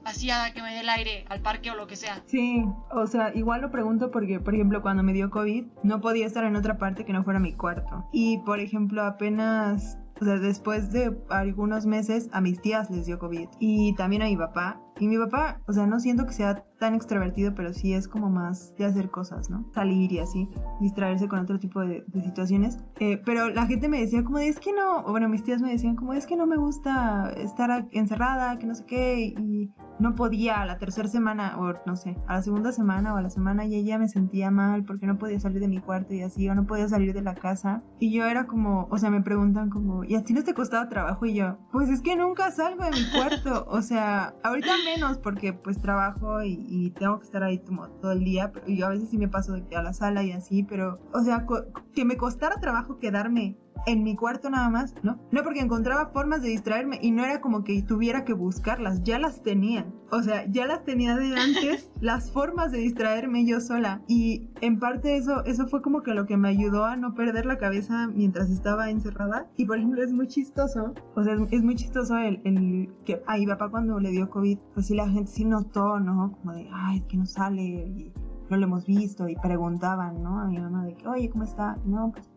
así 0.07 0.31
a 0.31 0.53
que 0.55 0.63
me 0.63 0.73
dé 0.73 0.81
el 0.81 0.89
aire 0.89 1.25
al 1.29 1.41
parque 1.41 1.71
o 1.71 1.75
lo 1.75 1.87
que 1.87 1.97
sea. 1.97 2.23
Sí, 2.27 2.65
o 2.91 3.07
sea, 3.07 3.35
igual 3.35 3.61
lo 3.61 3.71
pregunto 3.71 4.11
porque, 4.11 4.41
por 4.41 4.55
ejemplo, 4.55 4.81
cuando 4.81 5.03
me 5.03 5.13
dio 5.13 5.31
COVID, 5.31 5.65
no 5.83 6.01
podía 6.01 6.27
estar 6.27 6.45
en 6.45 6.57
otra 6.57 6.79
parte 6.79 7.05
que 7.05 7.13
no 7.13 7.25
fuera 7.25 7.41
mi 7.41 7.53
cuarto. 7.53 8.09
Y, 8.13 8.39
por 8.39 8.61
ejemplo, 8.61 9.03
apenas 9.03 9.99
o 10.21 10.25
sea, 10.25 10.39
después 10.39 10.93
de 10.93 11.15
algunos 11.29 11.85
meses 11.85 12.31
a 12.33 12.41
mis 12.41 12.61
tías 12.61 12.91
les 12.91 13.07
dio 13.07 13.19
COVID 13.19 13.49
y 13.59 13.95
también 13.97 14.23
a 14.23 14.27
mi 14.27 14.37
papá. 14.37 14.81
Y 14.99 15.09
mi 15.09 15.19
papá, 15.19 15.61
o 15.67 15.73
sea, 15.73 15.87
no 15.87 16.01
siento 16.01 16.27
que 16.27 16.33
sea 16.33 16.65
tan 16.79 16.95
extrovertido, 16.95 17.55
pero 17.55 17.73
sí 17.73 17.95
es 17.95 18.09
como 18.09 18.31
más 18.31 18.75
de 18.77 18.85
hacer 18.85 19.11
cosas, 19.11 19.51
¿no? 19.51 19.67
Salir 19.75 20.13
y 20.13 20.19
así, 20.19 20.49
distraerse 20.81 21.29
con 21.29 21.41
otro 21.41 21.59
tipo 21.59 21.81
de, 21.81 22.05
situaciones. 22.23 22.79
Eh, 22.99 23.21
pero 23.25 23.49
la 23.51 23.67
gente 23.67 23.89
me 23.89 24.01
decía 24.01 24.25
como, 24.25 24.39
es 24.39 24.59
que 24.59 24.73
no, 24.73 25.01
o 25.01 25.11
bueno, 25.11 25.29
mis 25.29 25.43
tías 25.43 25.61
me 25.61 25.71
decían 25.71 25.97
como, 25.97 26.13
es 26.13 26.27
que 26.27 26.37
no 26.37 26.47
me 26.47 26.57
gusta 26.57 27.33
estar 27.37 27.87
encerrada, 27.93 28.59
que 28.59 28.67
no 28.67 28.75
sé 28.75 28.85
qué, 28.87 29.21
y 29.21 29.71
no 29.99 30.15
podía 30.15 30.61
a 30.61 30.67
la 30.67 30.79
tercera 30.79 31.09
semana, 31.09 31.59
o 31.59 31.75
no 31.87 31.97
sé, 31.97 32.17
a 32.27 32.35
la 32.35 32.43
segunda 32.43 32.73
semana 32.73 33.15
o 33.15 33.17
a 33.17 33.23
la 33.23 33.31
semana 33.31 33.65
y 33.65 33.75
ella 33.75 33.99
me 33.99 34.09
sentía 34.09 34.51
mal 34.51 34.85
porque 34.85 35.07
no 35.07 35.19
podía 35.19 35.41
salir 35.41 35.61
de 35.61 35.69
mi 35.69 35.79
cuarto 35.79 36.15
y 36.15 36.23
así, 36.23 36.49
o 36.49 36.55
no 36.55 36.67
podía 36.67 36.89
salir 36.89 37.13
de 37.15 37.23
la 37.23 37.35
casa. 37.35 37.83
Y 37.99 38.13
yo 38.13 38.27
era 38.27 38.47
como, 38.47 38.89
o 38.91 38.99
sea, 38.99 39.11
me 39.11 39.23
preguntan 39.23 39.71
como, 39.71 40.05
¿y 40.05 40.15
a 40.15 40.25
ti 40.25 40.33
no 40.33 40.43
te 40.43 40.55
costaba 40.55 40.89
trabajo? 40.89 41.27
Y 41.27 41.35
yo, 41.35 41.59
pues 41.73 41.89
es 41.89 42.03
que 42.03 42.17
nunca 42.17 42.51
salgo 42.51 42.85
de 42.85 42.91
mi 42.91 43.11
cuarto, 43.11 43.67
o 43.69 43.83
sea, 43.83 44.35
ahorita 44.43 44.73
menos 44.87 45.19
porque 45.19 45.53
pues 45.53 45.81
trabajo 45.81 46.43
y, 46.43 46.91
tengo 46.99 47.19
que 47.19 47.27
estar 47.27 47.43
ahí 47.43 47.59
como 47.59 47.89
todo 48.01 48.13
el 48.13 48.25
día, 48.25 48.53
pero 48.53 48.67
yo 48.69 48.87
a 48.87 48.91
veces 48.91 49.11
sí 49.11 49.19
me 49.19 49.29
paso 49.29 49.53
de 49.55 49.77
a 49.77 49.83
la 49.83 49.93
sala 49.93 50.23
y 50.23 50.33
así, 50.33 50.63
pero, 50.63 50.99
o 51.13 51.21
sea, 51.21 51.47
que 51.93 52.05
me 52.05 52.17
costara 52.17 52.61
trabajo 52.61 52.99
quedarme 52.99 53.59
en 53.87 54.03
mi 54.03 54.17
cuarto 54.17 54.51
nada 54.51 54.69
más, 54.69 54.95
¿no? 55.03 55.19
No, 55.31 55.43
porque 55.43 55.61
encontraba 55.61 56.07
formas 56.07 56.43
de 56.43 56.49
distraerme 56.49 56.99
y 57.03 57.11
no 57.11 57.25
era 57.25 57.41
como 57.41 57.65
que 57.65 57.83
tuviera 57.83 58.25
que 58.25 58.33
buscarlas, 58.33 59.03
ya 59.03 59.19
las 59.19 59.43
tenía. 59.43 59.87
O 60.11 60.23
sea, 60.23 60.47
ya 60.47 60.67
las 60.67 60.85
tenía 60.85 61.17
de 61.17 61.35
antes, 61.37 61.91
las 62.01 62.31
formas 62.31 62.73
de 62.73 62.79
distraerme 62.79 63.45
yo 63.47 63.61
sola. 63.61 64.03
Y 64.07 64.49
en 64.61 64.79
parte 64.79 65.17
eso, 65.17 65.45
eso 65.45 65.67
fue 65.67 65.83
como 65.83 66.03
que 66.03 66.15
lo 66.15 66.27
que 66.27 66.37
me 66.37 66.49
ayudó 66.49 66.85
a 66.85 66.97
no 66.97 67.15
perder 67.15 67.47
la 67.47 67.59
cabeza 67.59 68.09
mientras 68.09 68.51
estaba 68.51 68.91
encerrada. 68.91 69.49
Y 69.57 69.67
por 69.67 69.79
ejemplo, 69.79 70.03
es 70.03 70.13
muy 70.13 70.29
chistoso, 70.29 70.95
o 71.15 71.25
sea, 71.25 71.37
es, 71.51 71.63
muy 71.63 71.75
chistoso 71.75 72.17
el, 72.17 72.41
el 72.45 72.95
que 73.05 73.23
a 73.27 73.37
mi 73.37 73.47
papá 73.47 73.71
cuando 73.71 73.99
le 73.99 74.11
dio 74.11 74.31
COVID, 74.31 74.59
pues 74.75 74.87
sí 74.87 74.95
la 74.95 75.09
gente 75.09 75.31
sí 75.31 75.45
notó, 75.45 75.99
¿no? 76.01 76.33
Como 76.33 76.53
de, 76.53 76.69
ay, 76.73 77.01
que 77.09 77.17
no 77.17 77.27
sale 77.27 77.63
y 77.63 78.13
no 78.51 78.57
lo 78.57 78.67
hemos 78.67 78.87
visto 78.87 79.29
y 79.29 79.37
preguntaban, 79.37 80.23
¿no? 80.23 80.41
A 80.41 80.47
mi 80.47 80.59
mamá 80.59 80.85
de 80.85 80.95
que, 80.95 81.09
oye, 81.09 81.29
¿cómo 81.31 81.45
está? 81.45 81.75
No, 81.85 82.13
pues 82.13 82.29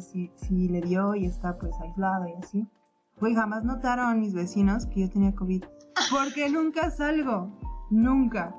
si, 0.00 0.30
si 0.36 0.68
le 0.68 0.80
dio 0.80 1.14
y 1.14 1.26
está 1.26 1.58
pues 1.58 1.72
aislado 1.80 2.26
y 2.28 2.32
así. 2.42 2.66
Pues 3.18 3.34
jamás 3.36 3.64
notaron 3.64 4.20
mis 4.20 4.34
vecinos 4.34 4.86
que 4.86 5.00
yo 5.00 5.10
tenía 5.10 5.34
COVID. 5.34 5.64
Porque 6.10 6.48
nunca 6.50 6.90
salgo. 6.90 7.56
Nunca. 7.90 8.54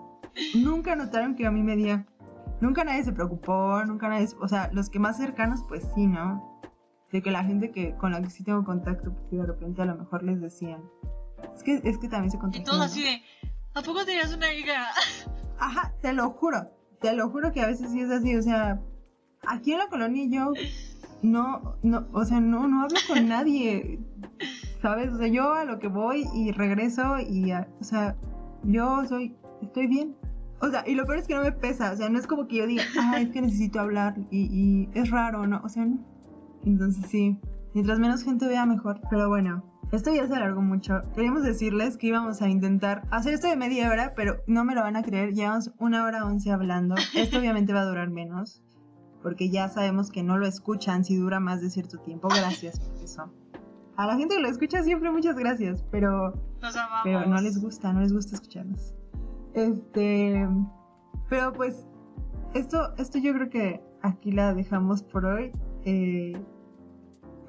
Nunca 0.56 0.96
notaron 0.96 1.36
que 1.36 1.46
a 1.46 1.52
mí 1.52 1.64
me 1.64 1.76
dio. 1.76 2.06
Nunca 2.62 2.84
nadie 2.84 3.04
se 3.04 3.12
preocupó, 3.12 3.84
nunca 3.86 4.08
nadie... 4.08 4.28
O 4.40 4.48
sea, 4.48 4.70
los 4.72 4.90
que 4.90 5.00
más 5.00 5.18
cercanos, 5.18 5.64
pues 5.68 5.84
sí, 5.94 6.08
¿no? 6.08 6.62
De 7.12 7.22
que 7.22 7.30
la 7.30 7.44
gente 7.44 7.72
que 7.72 7.96
con 7.98 8.12
la 8.12 8.22
que 8.22 8.30
sí 8.30 8.44
tengo 8.44 8.64
contacto, 8.64 9.14
pues 9.14 9.32
de 9.32 9.46
repente 9.46 9.82
a 9.82 9.86
lo 9.86 9.96
mejor 9.96 10.24
les 10.24 10.40
decían. 10.40 10.82
Es 11.54 11.64
que, 11.64 11.82
es 11.84 11.98
que 11.98 12.08
también 12.08 12.32
se 12.32 12.40
contagian. 12.40 12.64
Y 12.64 12.66
todo 12.66 12.82
así 12.82 13.04
de, 13.04 13.22
¿a 13.74 13.82
poco 13.82 14.06
tenías 14.06 14.34
una 14.34 14.54
hija? 14.54 14.88
Ajá, 15.60 15.94
te 16.02 16.14
lo 16.14 16.30
juro. 16.32 16.72
Te 17.02 17.14
lo 17.14 17.30
juro 17.30 17.52
que 17.52 17.62
a 17.62 17.68
veces 17.68 17.92
sí 17.92 18.02
es 18.02 18.10
así. 18.10 18.36
O 18.36 18.42
sea, 18.42 18.82
aquí 19.46 19.74
en 19.74 19.80
la 19.80 19.90
colonia 19.90 20.26
yo 20.30 20.54
no, 21.24 21.78
no, 21.82 22.06
o 22.12 22.26
sea, 22.26 22.40
no, 22.40 22.68
no 22.68 22.84
hablo 22.84 23.00
con 23.08 23.28
nadie, 23.30 24.00
¿sabes? 24.82 25.12
O 25.12 25.18
sea, 25.18 25.28
yo 25.28 25.54
a 25.54 25.64
lo 25.64 25.80
que 25.80 25.88
voy 25.88 26.26
y 26.36 26.52
regreso 26.52 27.18
y, 27.20 27.52
o 27.54 27.84
sea, 27.84 28.16
yo 28.64 29.06
soy, 29.06 29.36
estoy 29.62 29.88
bien. 29.88 30.16
O 30.62 30.70
sea, 30.70 30.84
y 30.86 30.96
lo 30.96 31.06
peor 31.06 31.20
es 31.20 31.28
que 31.28 31.36
no 31.36 31.42
me 31.42 31.52
pesa, 31.52 31.92
o 31.92 31.96
sea, 31.96 32.10
no 32.10 32.20
es 32.20 32.28
como 32.28 32.48
que 32.48 32.58
yo 32.58 32.68
diga, 32.68 32.84
ah, 33.00 33.20
es 33.20 33.30
que 33.30 33.42
necesito 33.42 33.80
hablar 33.80 34.16
y, 34.30 34.44
y 34.44 34.90
es 34.94 35.10
raro, 35.10 35.48
¿no? 35.48 35.62
O 35.64 35.70
sea, 35.70 35.86
no. 35.86 35.98
Entonces 36.66 37.06
sí, 37.10 37.38
mientras 37.74 38.00
menos 38.00 38.24
gente 38.24 38.48
vea 38.48 38.66
mejor, 38.66 39.02
pero 39.10 39.30
bueno. 39.30 39.64
Esto 39.92 40.12
ya 40.12 40.28
se 40.28 40.34
alargó 40.34 40.60
mucho. 40.64 41.02
Queríamos 41.14 41.44
decirles 41.44 41.98
que 41.98 42.08
íbamos 42.08 42.42
a 42.42 42.50
intentar 42.50 43.04
hacer 43.12 43.36
esto 43.36 43.48
de 43.48 43.56
media 43.56 43.92
hora, 43.92 44.14
pero 44.16 44.38
no 44.48 44.66
me 44.66 44.74
lo 44.74 44.82
van 44.82 44.96
a 44.96 45.04
creer. 45.04 45.36
Llevamos 45.36 45.72
una 45.78 46.04
hora 46.04 46.26
once 46.26 46.50
hablando. 46.50 46.96
Esto 47.14 47.38
obviamente 47.38 47.74
va 47.74 47.82
a 47.82 47.86
durar 47.86 48.10
menos 48.10 48.63
porque 49.24 49.50
ya 49.50 49.70
sabemos 49.70 50.12
que 50.12 50.22
no 50.22 50.38
lo 50.38 50.46
escuchan 50.46 51.04
si 51.04 51.16
dura 51.16 51.40
más 51.40 51.62
de 51.62 51.70
cierto 51.70 51.98
tiempo. 52.00 52.28
Gracias 52.28 52.80
por 52.80 53.02
eso. 53.02 53.32
A 53.96 54.06
la 54.06 54.18
gente 54.18 54.36
que 54.36 54.42
lo 54.42 54.50
escucha 54.50 54.84
siempre 54.84 55.10
muchas 55.12 55.36
gracias, 55.36 55.84
pero, 55.90 56.34
pero 57.04 57.26
no 57.26 57.42
les 57.42 57.62
gusta, 57.62 57.94
no 57.94 58.02
les 58.02 58.12
gusta 58.12 58.36
escucharnos. 58.36 58.94
Este, 59.54 60.48
pero 61.30 61.54
pues 61.54 61.88
esto, 62.54 62.94
esto 62.98 63.20
yo 63.20 63.34
creo 63.34 63.50
que 63.50 63.82
aquí 64.02 64.32
la 64.32 64.54
dejamos 64.54 65.04
por 65.04 65.26
hoy. 65.26 65.52
Eh, 65.86 66.34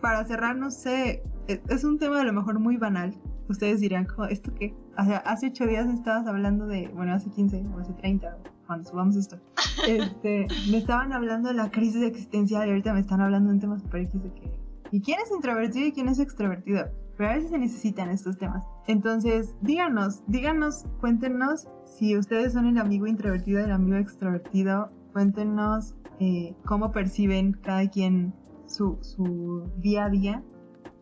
para 0.01 0.25
cerrar, 0.27 0.57
no 0.57 0.71
sé, 0.71 1.23
es 1.49 1.83
un 1.83 1.99
tema 1.99 2.21
a 2.21 2.25
lo 2.25 2.33
mejor 2.33 2.59
muy 2.61 2.77
banal. 2.77 3.15
Ustedes 3.49 3.81
dirán, 3.81 4.07
¿esto 4.29 4.53
qué? 4.55 4.75
O 4.99 5.05
sea, 5.05 5.19
hace 5.19 5.49
ocho 5.49 5.67
días 5.67 5.87
estabas 5.89 6.27
hablando 6.27 6.67
de, 6.67 6.89
bueno, 6.89 7.15
hace 7.15 7.31
15 7.31 7.67
o 7.75 7.79
hace 7.79 7.95
30, 7.95 8.37
cuando 8.67 8.89
subamos 8.89 9.17
esto, 9.17 9.39
este, 9.87 10.47
me 10.71 10.79
estaban 10.79 11.13
hablando 11.13 11.49
de 11.49 11.55
la 11.55 11.71
crisis 11.71 12.03
existencial 12.03 12.67
y 12.67 12.71
ahorita 12.71 12.93
me 12.93 13.01
están 13.01 13.21
hablando 13.21 13.51
de 13.51 13.55
un 13.55 13.61
tema 13.61 13.79
super 13.79 14.03
X 14.03 14.23
de 14.23 14.33
que... 14.33 14.51
¿Y 14.91 15.01
quién 15.01 15.19
es 15.21 15.31
introvertido 15.31 15.87
y 15.87 15.93
quién 15.93 16.09
es 16.09 16.19
extrovertido? 16.19 16.87
Pero 17.17 17.31
a 17.31 17.35
veces 17.35 17.51
se 17.51 17.59
necesitan 17.59 18.11
estos 18.11 18.39
temas. 18.39 18.65
Entonces, 18.87 19.55
díganos, 19.61 20.23
díganos, 20.27 20.85
cuéntenos 21.01 21.67
si 21.85 22.17
ustedes 22.17 22.53
son 22.53 22.67
el 22.67 22.79
amigo 22.79 23.07
introvertido, 23.07 23.61
el 23.61 23.73
amigo 23.73 23.97
extrovertido. 23.97 24.91
Cuéntenos 25.13 25.95
eh, 26.19 26.57
cómo 26.65 26.91
perciben 26.91 27.53
cada 27.53 27.89
quien 27.89 28.35
su, 28.67 28.99
su 29.01 29.71
día 29.79 30.07
a 30.07 30.11
día, 30.11 30.43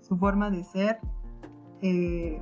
su 0.00 0.16
forma 0.18 0.50
de 0.50 0.64
ser. 0.64 0.98
Eh, 1.82 2.40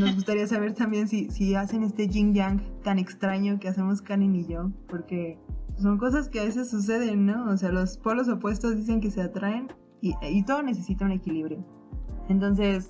nos 0.00 0.14
gustaría 0.14 0.46
saber 0.46 0.72
también 0.72 1.08
si, 1.08 1.30
si 1.30 1.54
hacen 1.54 1.82
este 1.82 2.08
yin 2.08 2.34
yang 2.34 2.62
tan 2.82 2.98
extraño 2.98 3.60
que 3.60 3.68
hacemos 3.68 4.00
Karen 4.00 4.34
y 4.34 4.46
yo, 4.46 4.70
porque 4.88 5.38
son 5.76 5.98
cosas 5.98 6.28
que 6.30 6.40
a 6.40 6.44
veces 6.44 6.70
suceden, 6.70 7.26
¿no? 7.26 7.50
O 7.50 7.56
sea, 7.56 7.70
los 7.70 7.98
polos 7.98 8.28
opuestos 8.28 8.76
dicen 8.76 9.00
que 9.00 9.10
se 9.10 9.20
atraen 9.20 9.68
y, 10.00 10.14
y 10.22 10.42
todo 10.42 10.62
necesita 10.62 11.04
un 11.04 11.12
equilibrio. 11.12 11.64
Entonces, 12.28 12.88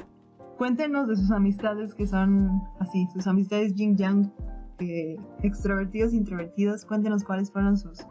cuéntenos 0.57 1.09
de 1.09 1.17
sus 1.17 1.31
amistades 1.31 1.95
que 1.95 2.07
son 2.07 2.63
así, 2.81 3.09
sus 3.13 3.27
amistades 3.27 3.75
yin 3.75 3.97
yang, 3.97 4.33
eh, 4.79 5.17
extrovertidos, 5.43 6.15
introvertidos, 6.15 6.85
cuéntenos 6.85 7.25
cuáles 7.25 7.51
fueron 7.51 7.77
sus, 7.77 8.07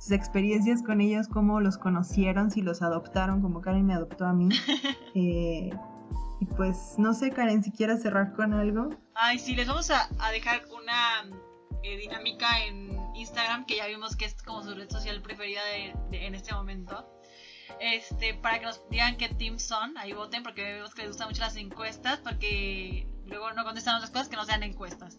sus 0.00 0.10
experiencias 0.12 0.82
con 0.82 1.00
ellos, 1.00 1.28
cómo 1.28 1.60
los 1.60 1.78
conocieron, 1.78 2.50
si 2.50 2.62
los 2.62 2.82
adoptaron, 2.82 3.40
como 3.42 3.60
Karen 3.60 3.86
me 3.86 3.94
adoptó 3.94 4.26
a 4.26 4.32
mí. 4.32 4.48
Eh, 5.12 5.70
y 6.40 6.46
pues 6.46 6.94
no 6.98 7.12
sé, 7.12 7.30
Karen, 7.30 7.62
si 7.62 7.70
quieres 7.70 8.02
cerrar 8.02 8.32
con 8.32 8.54
algo. 8.54 8.90
Ay, 9.14 9.38
sí, 9.38 9.54
les 9.54 9.68
vamos 9.68 9.90
a, 9.90 10.08
dejar 10.32 10.62
una 10.70 11.24
eh, 11.82 11.96
dinámica 11.98 12.64
en 12.64 12.98
Instagram, 13.14 13.66
que 13.66 13.76
ya 13.76 13.86
vimos 13.86 14.16
que 14.16 14.24
es 14.24 14.42
como 14.42 14.62
su 14.62 14.74
red 14.74 14.90
social 14.90 15.20
preferida 15.20 15.60
en 16.10 16.34
este 16.34 16.54
momento. 16.54 17.06
Este, 17.78 18.34
para 18.34 18.58
que 18.58 18.66
nos 18.66 18.88
digan 18.88 19.16
qué 19.16 19.28
team 19.28 19.58
son, 19.58 19.96
ahí 19.98 20.12
voten, 20.12 20.42
porque 20.42 20.62
vemos 20.62 20.94
que 20.94 21.02
les 21.02 21.10
gustan 21.10 21.28
mucho 21.28 21.42
las 21.42 21.56
encuestas, 21.56 22.18
porque 22.18 23.06
luego 23.26 23.52
no 23.52 23.62
contestan 23.64 23.96
otras 23.96 24.10
cosas 24.10 24.28
que 24.28 24.36
no 24.36 24.44
sean 24.44 24.62
encuestas. 24.62 25.18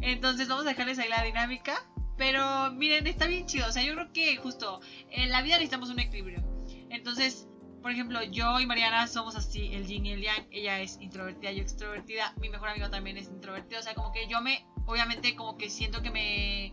Entonces 0.00 0.48
vamos 0.48 0.66
a 0.66 0.70
dejarles 0.70 0.98
ahí 0.98 1.08
la 1.08 1.22
dinámica. 1.22 1.88
Pero 2.16 2.72
miren, 2.72 3.06
está 3.06 3.26
bien 3.26 3.46
chido. 3.46 3.68
O 3.68 3.72
sea, 3.72 3.82
yo 3.82 3.94
creo 3.94 4.12
que 4.12 4.36
justo 4.38 4.80
en 5.10 5.30
la 5.30 5.42
vida 5.42 5.56
necesitamos 5.56 5.90
un 5.90 6.00
equilibrio. 6.00 6.42
Entonces, 6.88 7.46
por 7.86 7.92
ejemplo, 7.92 8.20
yo 8.24 8.58
y 8.58 8.66
Mariana 8.66 9.06
somos 9.06 9.36
así, 9.36 9.72
el 9.72 9.86
yin 9.86 10.06
y 10.06 10.10
el 10.10 10.20
yang. 10.20 10.48
Ella 10.50 10.80
es 10.80 10.98
introvertida, 11.00 11.52
yo 11.52 11.62
extrovertida. 11.62 12.34
Mi 12.40 12.48
mejor 12.48 12.70
amigo 12.70 12.90
también 12.90 13.16
es 13.16 13.28
introvertido. 13.28 13.78
O 13.78 13.82
sea, 13.84 13.94
como 13.94 14.10
que 14.10 14.26
yo 14.26 14.40
me, 14.40 14.66
obviamente, 14.86 15.36
como 15.36 15.56
que 15.56 15.70
siento 15.70 16.02
que 16.02 16.10
me 16.10 16.72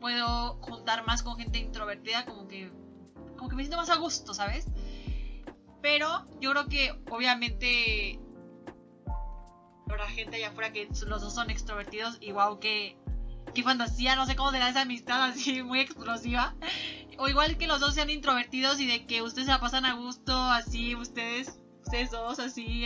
puedo 0.00 0.54
juntar 0.62 1.04
más 1.06 1.22
con 1.22 1.36
gente 1.36 1.58
introvertida, 1.58 2.24
como 2.24 2.48
que, 2.48 2.72
como 3.36 3.50
que 3.50 3.56
me 3.56 3.62
siento 3.64 3.76
más 3.76 3.90
a 3.90 3.96
gusto, 3.96 4.32
¿sabes? 4.32 4.68
Pero 5.82 6.24
yo 6.40 6.52
creo 6.52 6.66
que, 6.66 6.98
obviamente, 7.10 8.18
habrá 9.86 10.06
gente 10.08 10.36
allá 10.36 10.48
afuera 10.48 10.72
que 10.72 10.88
los 11.06 11.20
dos 11.20 11.34
son 11.34 11.50
extrovertidos 11.50 12.18
wow, 12.32 12.58
que 12.58 12.96
qué 13.56 13.62
fantasía, 13.62 14.16
no 14.16 14.26
sé 14.26 14.36
cómo 14.36 14.50
será 14.50 14.68
esa 14.68 14.82
amistad 14.82 15.22
así 15.24 15.62
muy 15.62 15.80
explosiva 15.80 16.54
o 17.18 17.26
igual 17.26 17.56
que 17.56 17.66
los 17.66 17.80
dos 17.80 17.94
sean 17.94 18.10
introvertidos 18.10 18.78
y 18.80 18.86
de 18.86 19.06
que 19.06 19.22
ustedes 19.22 19.46
se 19.46 19.52
la 19.52 19.60
pasan 19.60 19.86
a 19.86 19.94
gusto, 19.94 20.36
así, 20.36 20.94
ustedes, 20.94 21.58
ustedes 21.82 22.10
dos, 22.10 22.38
así, 22.38 22.84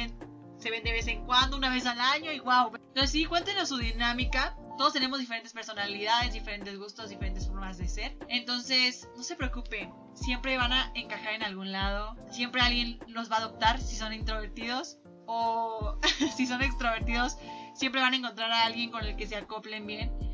se 0.58 0.70
ven 0.70 0.84
de 0.84 0.92
vez 0.92 1.08
en 1.08 1.24
cuando, 1.26 1.56
una 1.56 1.70
vez 1.70 1.86
al 1.86 2.00
año 2.00 2.30
y 2.30 2.38
wow. 2.38 2.72
Entonces 2.76 3.10
sí, 3.10 3.24
cuéntenos 3.24 3.68
su 3.68 3.78
dinámica. 3.78 4.56
Todos 4.78 4.92
tenemos 4.92 5.18
diferentes 5.18 5.52
personalidades, 5.52 6.32
diferentes 6.32 6.78
gustos, 6.78 7.10
diferentes 7.10 7.48
formas 7.48 7.76
de 7.78 7.88
ser. 7.88 8.16
Entonces, 8.28 9.08
no 9.16 9.22
se 9.22 9.36
preocupen. 9.36 9.92
Siempre 10.14 10.56
van 10.56 10.72
a 10.72 10.92
encajar 10.94 11.34
en 11.34 11.42
algún 11.42 11.72
lado. 11.72 12.16
Siempre 12.30 12.62
alguien 12.62 12.98
los 13.08 13.30
va 13.30 13.36
a 13.36 13.38
adoptar 13.40 13.80
si 13.80 13.96
son 13.96 14.12
introvertidos. 14.12 14.98
O 15.26 15.98
si 16.36 16.46
son 16.46 16.62
extrovertidos, 16.62 17.36
siempre 17.74 18.00
van 18.00 18.14
a 18.14 18.16
encontrar 18.16 18.50
a 18.52 18.64
alguien 18.64 18.90
con 18.90 19.04
el 19.04 19.16
que 19.16 19.26
se 19.26 19.36
acoplen 19.36 19.86
bien. 19.86 20.29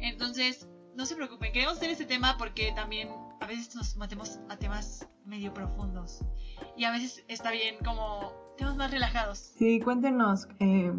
Entonces, 0.00 0.68
no 0.96 1.06
se 1.06 1.14
preocupen. 1.14 1.52
Queremos 1.52 1.76
hacer 1.76 1.90
este 1.90 2.04
tema 2.04 2.36
porque 2.38 2.72
también 2.74 3.08
a 3.40 3.46
veces 3.46 3.74
nos 3.74 3.96
matemos 3.96 4.40
a 4.48 4.56
temas 4.56 5.08
medio 5.24 5.52
profundos. 5.54 6.24
Y 6.76 6.84
a 6.84 6.90
veces 6.90 7.24
está 7.28 7.50
bien 7.50 7.76
como 7.84 8.32
temas 8.56 8.76
más 8.76 8.90
relajados. 8.90 9.38
Sí, 9.58 9.80
cuéntenos 9.80 10.48
eh, 10.58 10.92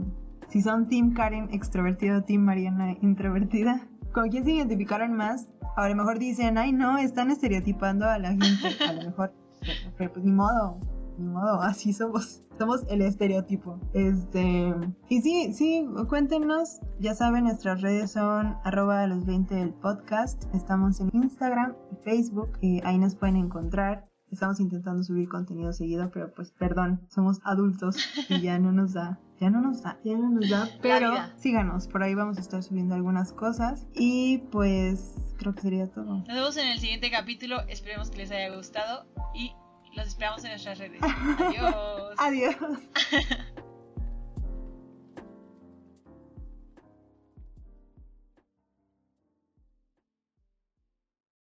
si 0.49 0.61
son 0.61 0.87
Team 0.89 1.13
Karen 1.13 1.49
extrovertido, 1.53 2.23
Team 2.23 2.41
Mariana 2.41 2.95
introvertida. 3.01 3.87
¿Con 4.13 4.29
quién 4.29 4.43
se 4.43 4.51
identificaron 4.51 5.13
más? 5.13 5.47
A 5.77 5.87
lo 5.87 5.95
mejor 5.95 6.19
dicen, 6.19 6.57
ay 6.57 6.73
no, 6.73 6.97
están 6.97 7.31
estereotipando 7.31 8.05
a 8.05 8.17
la 8.17 8.29
gente. 8.29 8.83
A 8.87 8.93
lo 8.93 9.03
mejor, 9.03 9.33
pero 9.97 10.11
pues 10.11 10.25
ni 10.25 10.31
modo, 10.31 10.79
ni 11.21 11.27
modo, 11.27 11.61
así 11.61 11.93
somos 11.93 12.43
somos 12.57 12.85
el 12.89 13.01
estereotipo. 13.01 13.79
Este, 13.93 14.71
y 15.09 15.21
sí, 15.21 15.51
sí, 15.53 15.87
cuéntenos, 16.07 16.79
ya 16.99 17.15
saben, 17.15 17.45
nuestras 17.45 17.81
redes 17.81 18.11
son 18.11 18.55
arroba 18.63 19.07
los 19.07 19.25
20 19.25 19.55
del 19.55 19.73
podcast, 19.73 20.43
estamos 20.53 20.99
en 20.99 21.09
Instagram 21.11 21.73
y 21.91 21.95
Facebook, 22.03 22.59
ahí 22.83 22.99
nos 22.99 23.15
pueden 23.15 23.37
encontrar. 23.37 24.05
Estamos 24.29 24.59
intentando 24.59 25.03
subir 25.03 25.27
contenido 25.27 25.73
seguido, 25.73 26.09
pero 26.13 26.31
pues 26.33 26.51
perdón, 26.51 27.01
somos 27.09 27.39
adultos 27.43 27.97
y 28.29 28.41
ya 28.41 28.59
no 28.59 28.71
nos 28.71 28.93
da 28.93 29.19
ya 29.41 29.49
no 29.49 29.59
nos 29.59 29.81
da, 29.81 29.97
ya 30.05 30.15
no 30.15 30.29
nos 30.29 30.47
da, 30.47 30.69
pero 30.83 31.15
síganos, 31.37 31.87
por 31.87 32.03
ahí 32.03 32.13
vamos 32.13 32.37
a 32.37 32.41
estar 32.41 32.61
subiendo 32.61 32.93
algunas 32.93 33.33
cosas 33.33 33.87
y 33.95 34.37
pues 34.51 35.15
creo 35.39 35.55
que 35.55 35.61
sería 35.61 35.87
todo. 35.89 36.17
Nos 36.17 36.27
vemos 36.27 36.57
en 36.57 36.67
el 36.67 36.79
siguiente 36.79 37.09
capítulo, 37.09 37.59
esperemos 37.67 38.11
que 38.11 38.19
les 38.19 38.31
haya 38.31 38.55
gustado 38.55 39.07
y 39.33 39.51
Los 39.93 40.07
esperamos 40.07 40.43
en 40.43 40.51
nuestras 40.51 40.77
redes. 40.77 41.01
Adiós. 41.39 42.15
Adiós. 42.17 42.55